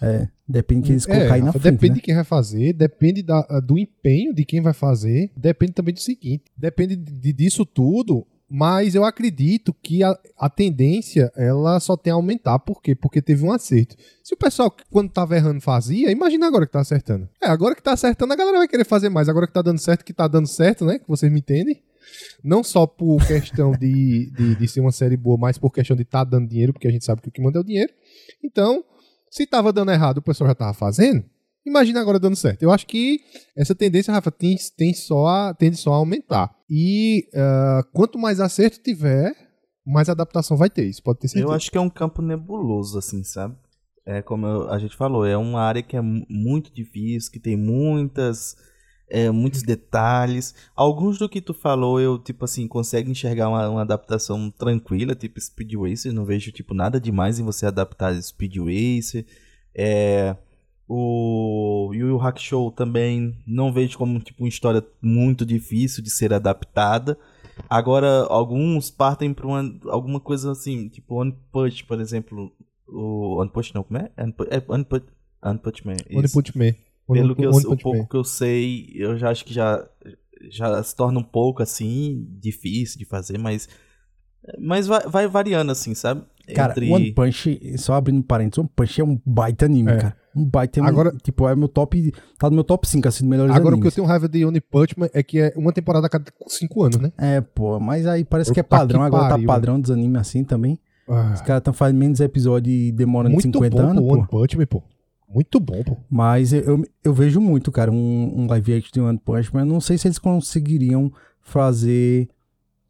[0.02, 1.64] é, depende de quem eles é, colocarem na frente.
[1.64, 1.96] Depende né?
[1.96, 6.00] de quem vai fazer, depende da, do empenho de quem vai fazer, depende também do
[6.00, 12.12] seguinte: depende de, disso tudo mas eu acredito que a, a, tendência ela só tem
[12.12, 12.58] a aumentar.
[12.60, 12.96] Por quê?
[12.96, 13.96] Porque teve um acerto.
[14.24, 17.28] Se o pessoal, quando tava errando, fazia, imagina agora que tá acertando.
[17.42, 19.28] É, agora que tá acertando, a galera vai querer fazer mais.
[19.28, 20.98] Agora que tá dando certo, que tá dando certo, né?
[20.98, 21.82] Que vocês me entendem.
[22.44, 26.04] Não só por questão de, de, de ser uma série boa, mas por questão de
[26.04, 27.92] estar tá dando dinheiro, porque a gente sabe que o que manda é o dinheiro.
[28.44, 28.84] Então,
[29.30, 31.24] se tava dando errado, o pessoal já tava fazendo.
[31.66, 32.64] Imagina agora dando certo.
[32.64, 33.20] Eu acho que
[33.56, 36.56] essa tendência, Rafa, tem, tem só a, tende só a aumentar.
[36.70, 39.34] E uh, quanto mais acerto tiver,
[39.86, 40.86] mais adaptação vai ter.
[40.86, 41.52] Isso pode ter certeza.
[41.52, 43.56] Eu acho que é um campo nebuloso, assim, sabe?
[44.06, 48.56] É como a gente falou, é uma área que é muito difícil, que tem muitas,
[49.10, 50.54] é, muitos detalhes.
[50.76, 55.40] Alguns do que tu falou, eu, tipo assim, consigo enxergar uma, uma adaptação tranquila, tipo
[55.40, 56.14] Speed Racer.
[56.14, 59.26] Não vejo, tipo, nada demais em você adaptar Speed Racer.
[59.74, 60.36] É
[60.88, 66.34] o Yu Yu Hakusho também não vejo como tipo uma história muito difícil de ser
[66.34, 67.18] adaptada.
[67.70, 69.46] Agora, alguns partem para
[69.88, 72.54] alguma coisa assim, tipo One Punch, por exemplo.
[72.88, 74.10] O One Punch não, como é?
[74.16, 74.24] É
[74.68, 75.06] One Punch,
[75.44, 75.98] One Punch Man.
[76.10, 76.74] One Punch Man.
[77.10, 79.86] Pelo que eu, o pouco que eu sei, eu já acho que já,
[80.50, 83.68] já se torna um pouco assim, difícil de fazer, mas
[84.60, 86.22] Mas vai, vai variando, assim, sabe?
[86.56, 89.98] Cara, Entre- One Punch, só abrindo parênteses, One Punch é um baita anime, É.
[89.98, 90.18] cara.
[90.34, 90.90] Um baita anime.
[90.90, 92.14] Agora- tipo, é meu top.
[92.40, 93.96] Tá no meu top 5, assim, dos melhores Agora o que eu animes.
[93.96, 96.98] tenho raiva de One Punch Man é que é uma temporada a cada cinco anos,
[96.98, 97.12] né?
[97.18, 99.02] É, pô, mas aí parece que é padrão.
[99.02, 99.46] que Agora pariu.
[99.48, 100.80] tá padrão dos animes assim também.
[101.08, 104.14] Os Ah, caras estão fazendo menos episódio e demorando muito 50 bom, anos, pô.
[104.14, 104.84] One Punch Man, pô.
[105.28, 105.98] Muito bom, pô.
[106.10, 109.62] Mas eu, eu, eu vejo muito, cara, um, um live action de One Punch Man.
[109.62, 112.30] Eu não sei se eles conseguiriam fazer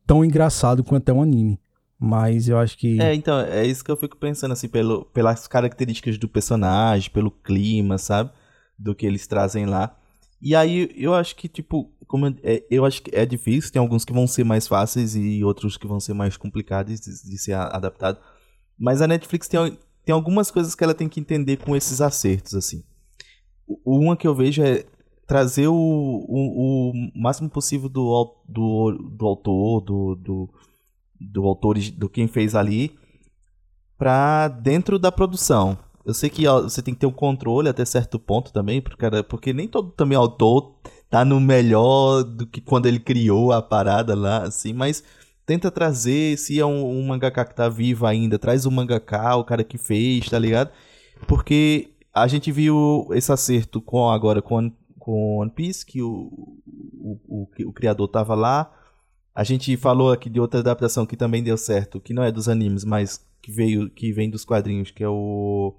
[0.05, 1.59] tão engraçado quanto é um anime.
[1.99, 3.01] Mas eu acho que.
[3.01, 7.31] É, então, é isso que eu fico pensando, assim, pelo, pelas características do personagem, pelo
[7.31, 8.31] clima, sabe?
[8.77, 9.97] Do que eles trazem lá.
[10.39, 13.79] E aí, eu acho que, tipo, como eu, é, eu acho que é difícil, tem
[13.79, 17.37] alguns que vão ser mais fáceis e outros que vão ser mais complicados de, de
[17.39, 18.19] ser adaptado.
[18.77, 19.77] Mas a Netflix tem,
[20.07, 22.81] tem algumas coisas que ela tem que entender com esses acertos, assim.
[23.85, 24.85] Uma que eu vejo é
[25.27, 30.49] trazer o, o, o máximo possível do, do, do autor, do, do,
[31.19, 32.97] do autor, do quem fez ali,
[33.97, 35.77] pra dentro da produção.
[36.05, 39.23] Eu sei que ó, você tem que ter um controle até certo ponto também, porque,
[39.23, 40.77] porque nem todo também autor
[41.09, 45.03] tá no melhor do que quando ele criou a parada lá, assim, mas
[45.47, 49.45] tenta trazer, se é um, um mangaka que tá vivo ainda, traz o mangaka, o
[49.45, 50.69] cara que fez, tá ligado?
[51.25, 54.69] Porque a gente viu esse acerto com agora com,
[54.99, 56.59] com One Piece, que o,
[56.99, 58.69] o, o, o criador tava lá.
[59.33, 62.49] A gente falou aqui de outra adaptação que também deu certo, que não é dos
[62.49, 65.73] animes, mas que veio que vem dos quadrinhos, que é o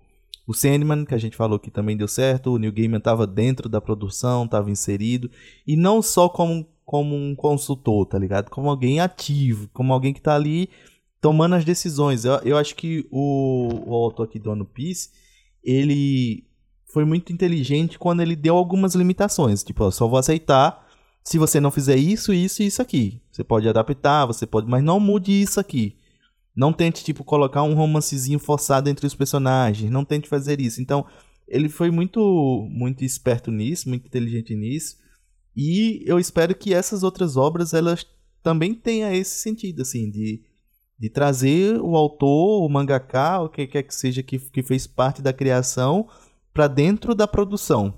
[0.47, 3.69] o Sandman, que a gente falou que também deu certo, o Neil Gaiman estava dentro
[3.69, 5.31] da produção, estava inserido,
[5.66, 8.48] e não só como, como um consultor, tá ligado?
[8.48, 10.70] Como alguém ativo, como alguém que tá ali
[11.20, 12.24] tomando as decisões.
[12.24, 15.10] Eu, eu acho que o, o autor aqui do One Piece,
[15.62, 16.47] ele
[16.86, 20.89] foi muito inteligente quando ele deu algumas limitações, tipo, ó, só vou aceitar
[21.23, 23.20] se você não fizer isso, isso e isso aqui.
[23.31, 25.94] Você pode adaptar, você pode, mas não mude isso aqui.
[26.56, 29.90] Não tente, tipo, colocar um romancezinho forçado entre os personagens.
[29.90, 30.81] Não tente fazer isso.
[30.81, 31.05] Então,
[31.47, 34.97] ele foi muito, muito esperto nisso, muito inteligente nisso.
[35.61, 38.07] E eu espero que essas outras obras, elas
[38.45, 40.41] também tenham esse sentido, assim, de,
[40.97, 45.21] de trazer o autor, o mangaka, o que quer que seja que, que fez parte
[45.21, 46.07] da criação,
[46.55, 47.93] para dentro da produção.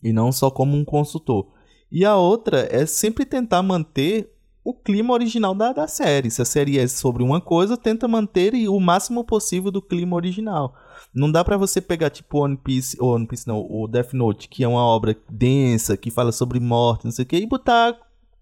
[0.00, 1.48] E não só como um consultor.
[1.90, 4.32] E a outra é sempre tentar manter
[4.62, 6.30] o clima original da, da série.
[6.30, 10.72] Se a série é sobre uma coisa, tenta manter o máximo possível do clima original.
[11.14, 14.48] Não dá pra você pegar tipo One Piece, ou One Piece não, o Death Note,
[14.48, 17.96] que é uma obra densa, que fala sobre morte, não sei o que, e botar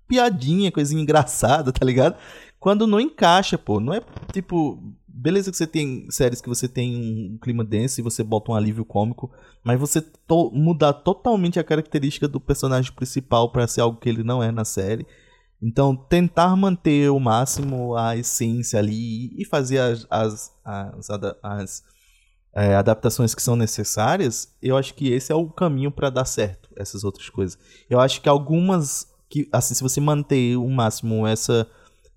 [0.06, 2.16] piadinha, coisinha engraçada, tá ligado?
[2.60, 3.78] Quando não encaixa, pô.
[3.78, 4.00] Não é
[4.32, 4.82] tipo.
[5.06, 6.96] Beleza que você tem séries que você tem
[7.32, 9.30] um clima denso e você bota um alívio cômico,
[9.62, 14.24] mas você to mudar totalmente a característica do personagem principal pra ser algo que ele
[14.24, 15.06] não é na série.
[15.62, 21.10] Então, tentar manter o máximo a essência ali e fazer as, as, as,
[21.42, 21.84] as,
[22.54, 26.70] é, adaptações que são necessárias, eu acho que esse é o caminho para dar certo,
[26.76, 27.58] essas outras coisas.
[27.90, 31.68] Eu acho que algumas, que assim, se você manter o máximo essa,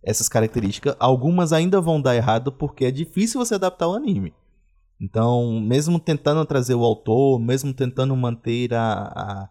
[0.03, 4.34] essas características, algumas ainda vão dar errado porque é difícil você adaptar o anime.
[5.01, 9.49] Então, mesmo tentando trazer o autor, mesmo tentando manter a, a,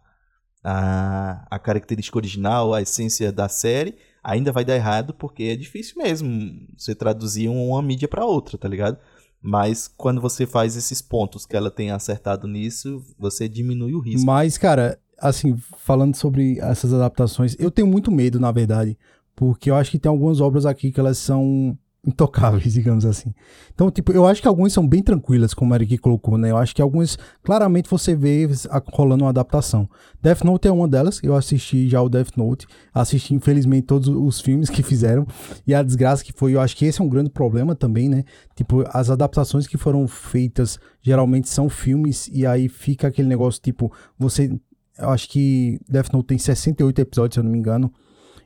[0.65, 6.03] a, a característica original, a essência da série, ainda vai dar errado porque é difícil
[6.03, 6.29] mesmo
[6.77, 8.99] você traduzir uma mídia para outra, tá ligado?
[9.41, 14.27] Mas quando você faz esses pontos que ela tem acertado nisso, você diminui o risco.
[14.27, 18.99] Mas, cara, assim, falando sobre essas adaptações, eu tenho muito medo, na verdade,
[19.35, 23.35] porque eu acho que tem algumas obras aqui que elas são intocáveis, digamos assim.
[23.75, 26.51] Então, tipo, eu acho que algumas são bem tranquilas, como o Eric colocou, né?
[26.51, 28.49] Eu acho que algumas, claramente você vê
[28.93, 29.89] rolando uma adaptação.
[30.23, 34.41] Death Note é uma delas, eu assisti já o Death Note, assisti infelizmente todos os
[34.41, 35.27] filmes que fizeram,
[35.67, 38.25] e a desgraça que foi, eu acho que esse é um grande problema também, né?
[38.55, 43.93] Tipo, as adaptações que foram feitas geralmente são filmes, e aí fica aquele negócio, tipo,
[44.19, 44.51] você
[44.99, 47.93] eu acho que Death Note tem 68 episódios, se eu não me engano.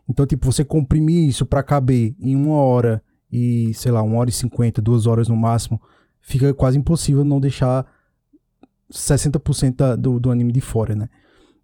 [0.09, 3.03] Então, tipo, você comprimir isso pra caber em uma hora
[3.33, 5.81] e, sei lá, uma hora e cinquenta, duas horas no máximo,
[6.21, 7.87] fica quase impossível não deixar
[8.93, 11.09] 60% da- do, do anime de fora, né?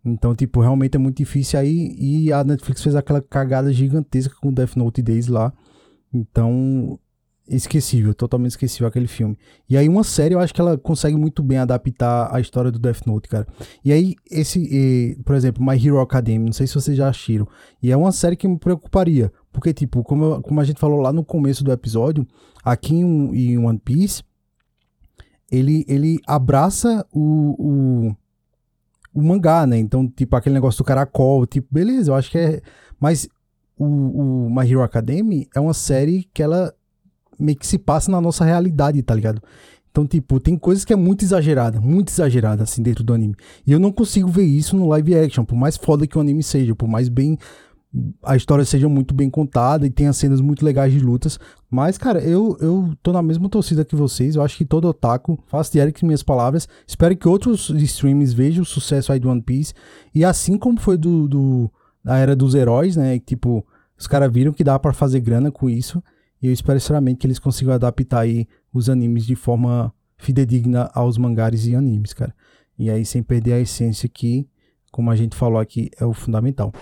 [0.05, 1.97] Então, tipo, realmente é muito difícil aí.
[1.99, 5.53] E a Netflix fez aquela cagada gigantesca com Death Note Days lá.
[6.15, 6.97] Então,
[7.49, 9.37] esquecível, totalmente esquecível aquele filme.
[9.69, 12.79] E aí uma série eu acho que ela consegue muito bem adaptar a história do
[12.79, 13.47] Death Note, cara.
[13.85, 17.47] E aí esse, eh, por exemplo, My Hero Academia, não sei se vocês já assistiram.
[17.83, 21.11] E é uma série que me preocuparia, porque tipo, como, como a gente falou lá
[21.11, 22.27] no começo do episódio,
[22.62, 24.23] aqui em, em One Piece,
[25.51, 28.16] ele, ele abraça o, o,
[29.15, 29.78] o mangá, né?
[29.78, 32.61] Então, tipo, aquele negócio do caracol, tipo, beleza, eu acho que é.
[33.01, 33.27] Mas
[33.78, 36.74] o, o My Hero Academy é uma série que ela
[37.39, 39.43] meio que se passa na nossa realidade, tá ligado?
[39.91, 43.35] Então, tipo, tem coisas que é muito exagerada, muito exagerada, assim, dentro do anime.
[43.66, 46.43] E eu não consigo ver isso no live action, por mais foda que o anime
[46.43, 47.39] seja, por mais bem
[48.23, 51.39] a história seja muito bem contada e tenha cenas muito legais de lutas.
[51.70, 54.36] Mas, cara, eu, eu tô na mesma torcida que vocês.
[54.36, 56.68] Eu acho que todo otaku, faço de Eric minhas palavras.
[56.86, 59.74] Espero que outros streams vejam o sucesso aí do One Piece.
[60.14, 61.70] E assim como foi do, do
[62.05, 63.18] da era dos heróis, né?
[63.18, 63.66] Tipo,
[63.98, 66.02] os caras viram que dá para fazer grana com isso.
[66.40, 71.18] E eu espero sinceramente que eles consigam adaptar aí os animes de forma fidedigna aos
[71.18, 72.35] mangares e animes, cara.
[72.78, 74.47] E aí sem perder a essência que,
[74.93, 76.73] como a gente falou aqui, é o fundamental.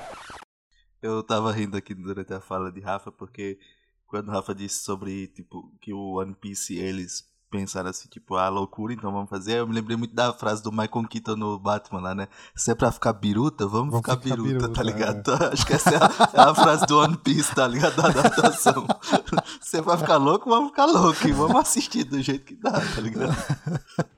[1.05, 3.59] Eu tava rindo aqui durante a fala de Rafa, porque
[4.06, 8.48] quando o Rafa disse sobre, tipo, que o One Piece, eles pensaram assim, tipo, ah,
[8.48, 9.59] loucura, então vamos fazer.
[9.59, 12.26] Eu me lembrei muito da frase do Michael Keaton no Batman lá, né?
[12.56, 15.31] Se é pra ficar biruta, vamos, vamos ficar, ficar biruta, biruta, tá ligado?
[15.31, 15.48] É.
[15.52, 17.97] Acho que essa é a, é a, frase do One Piece, tá ligado?
[17.97, 18.86] Da adaptação.
[19.60, 22.72] Se é pra ficar louco, vamos ficar louco e vamos assistir do jeito que dá,
[22.72, 23.36] tá ligado?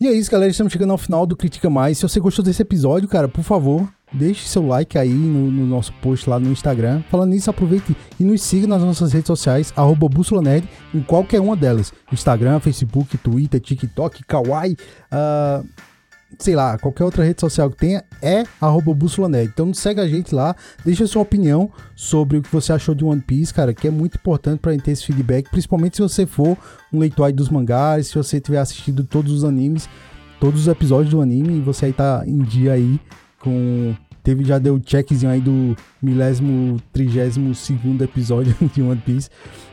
[0.00, 0.48] E é isso, galera.
[0.48, 1.98] Estamos chegando ao final do Critica Mais.
[1.98, 5.92] Se você gostou desse episódio, cara, por favor, Deixe seu like aí no, no, nosso
[5.94, 7.02] post lá no Instagram.
[7.10, 11.40] Falando nisso, aproveite e nos siga nas nossas redes sociais, arroba Bússola Nerd, em qualquer
[11.40, 11.92] uma delas.
[12.10, 14.76] Instagram, Facebook, Twitter, TikTok, Kawaii,
[15.12, 15.66] uh,
[16.38, 19.50] sei lá, qualquer outra rede social que tenha, é arroba Bússola Nerd.
[19.52, 23.20] Então segue a gente lá, deixa sua opinião sobre o que você achou de One
[23.20, 26.56] Piece, cara, que é muito importante pra gente ter esse feedback, principalmente se você for
[26.90, 29.86] um leitor dos mangás, se você tiver assistido todos os animes,
[30.40, 32.98] todos os episódios do anime, e você aí tá em dia aí
[33.40, 39.30] com teve já deu checkzinho aí do milésimo, trigésimo segundo episódio de One Piece.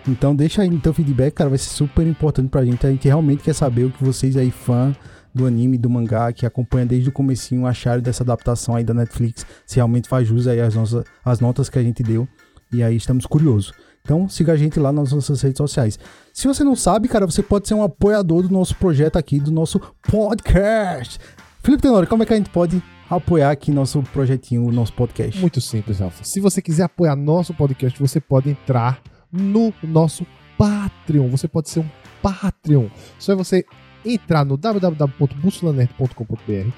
[0.07, 2.85] Então deixa aí no feedback, cara, vai ser super importante pra gente.
[2.85, 4.95] A gente realmente quer saber o que vocês aí, fã
[5.33, 9.45] do anime, do mangá, que acompanha desde o comecinho, acharam dessa adaptação aí da Netflix,
[9.65, 12.25] se realmente faz jus aí as, nossas, as notas que a gente deu.
[12.71, 13.73] E aí estamos curiosos.
[14.01, 15.99] Então siga a gente lá nas nossas redes sociais.
[16.31, 19.51] Se você não sabe, cara, você pode ser um apoiador do nosso projeto aqui, do
[19.51, 21.19] nosso podcast.
[21.65, 22.79] Felipe Tenório, como é que a gente pode
[23.09, 25.41] apoiar aqui nosso projetinho, nosso podcast?
[25.41, 26.23] Muito simples, Alfa.
[26.23, 29.01] Se você quiser apoiar nosso podcast, você pode entrar
[29.31, 30.27] no nosso
[30.59, 31.27] Patreon.
[31.29, 31.89] Você pode ser um
[32.21, 32.85] Patreon.
[33.17, 33.65] Só é você
[34.05, 36.69] entrar no www.bussolanerd.com.br,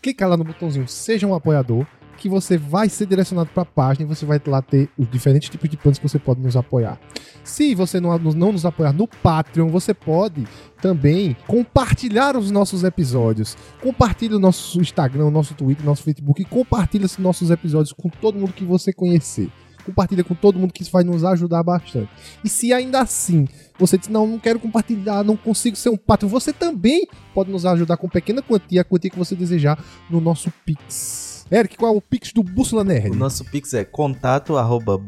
[0.00, 1.84] clicar lá no botãozinho Seja um apoiador
[2.16, 5.48] que você vai ser direcionado para a página e você vai lá ter os diferentes
[5.48, 6.98] tipos de planos que você pode nos apoiar.
[7.44, 10.46] Se você não, não nos apoiar no Patreon, você pode
[10.80, 13.56] também compartilhar os nossos episódios.
[13.82, 17.92] Compartilhe o nosso Instagram, o nosso Twitter, o nosso Facebook e compartilhe os nossos episódios
[17.92, 19.50] com todo mundo que você conhecer
[19.86, 22.10] compartilha com todo mundo que isso vai nos ajudar bastante.
[22.42, 23.46] E se ainda assim
[23.78, 27.64] você diz, não, não quero compartilhar, não consigo ser um patrão, você também pode nos
[27.64, 29.78] ajudar com pequena quantia, a quantia que você desejar
[30.10, 31.25] no nosso Pix.
[31.50, 33.10] Eric, qual é o Pix do Bússola Nerd?
[33.10, 35.00] O nosso Pix é contato arroba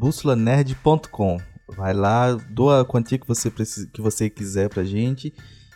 [1.76, 5.34] Vai lá, doa a quantia que você, precisa, que você quiser pra gente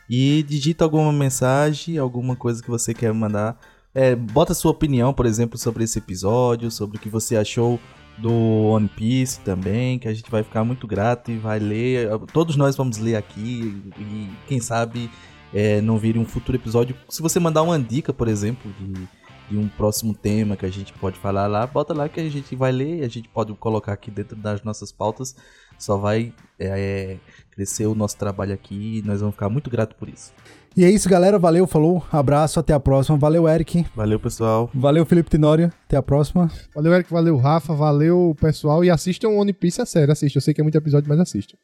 [0.08, 3.58] e digita alguma mensagem, alguma coisa que você quer mandar.
[3.92, 7.80] É, bota sua opinião, por exemplo, sobre esse episódio, sobre o que você achou
[8.18, 12.08] do One Piece também, que a gente vai ficar muito grato e vai ler.
[12.32, 15.10] Todos nós vamos ler aqui e quem sabe
[15.52, 16.94] é, não vire um futuro episódio.
[17.08, 19.08] Se você mandar uma dica, por exemplo, de
[19.52, 22.56] de um próximo tema que a gente pode falar lá, bota lá que a gente
[22.56, 25.36] vai ler e a gente pode colocar aqui dentro das nossas pautas.
[25.78, 27.18] Só vai é, é,
[27.50, 30.32] crescer o nosso trabalho aqui e nós vamos ficar muito gratos por isso.
[30.74, 31.38] E é isso, galera.
[31.38, 33.18] Valeu, falou, abraço, até a próxima.
[33.18, 33.84] Valeu, Eric.
[33.94, 34.70] Valeu, pessoal.
[34.72, 35.70] Valeu, Felipe Tenório.
[35.84, 36.50] Até a próxima.
[36.74, 37.12] Valeu, Eric.
[37.12, 37.74] Valeu, Rafa.
[37.74, 38.82] Valeu, pessoal.
[38.82, 40.12] E assistam One Piece a sério.
[40.12, 40.38] Assista.
[40.38, 41.58] Eu sei que é muito episódio, mas assista.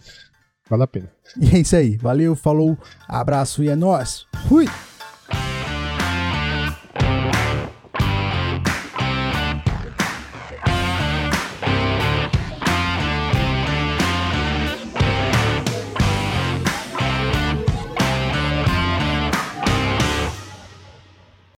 [0.68, 1.10] Vale a pena.
[1.40, 1.96] E é isso aí.
[1.96, 2.76] Valeu, falou,
[3.08, 4.26] abraço e é nóis.
[4.46, 4.66] Fui!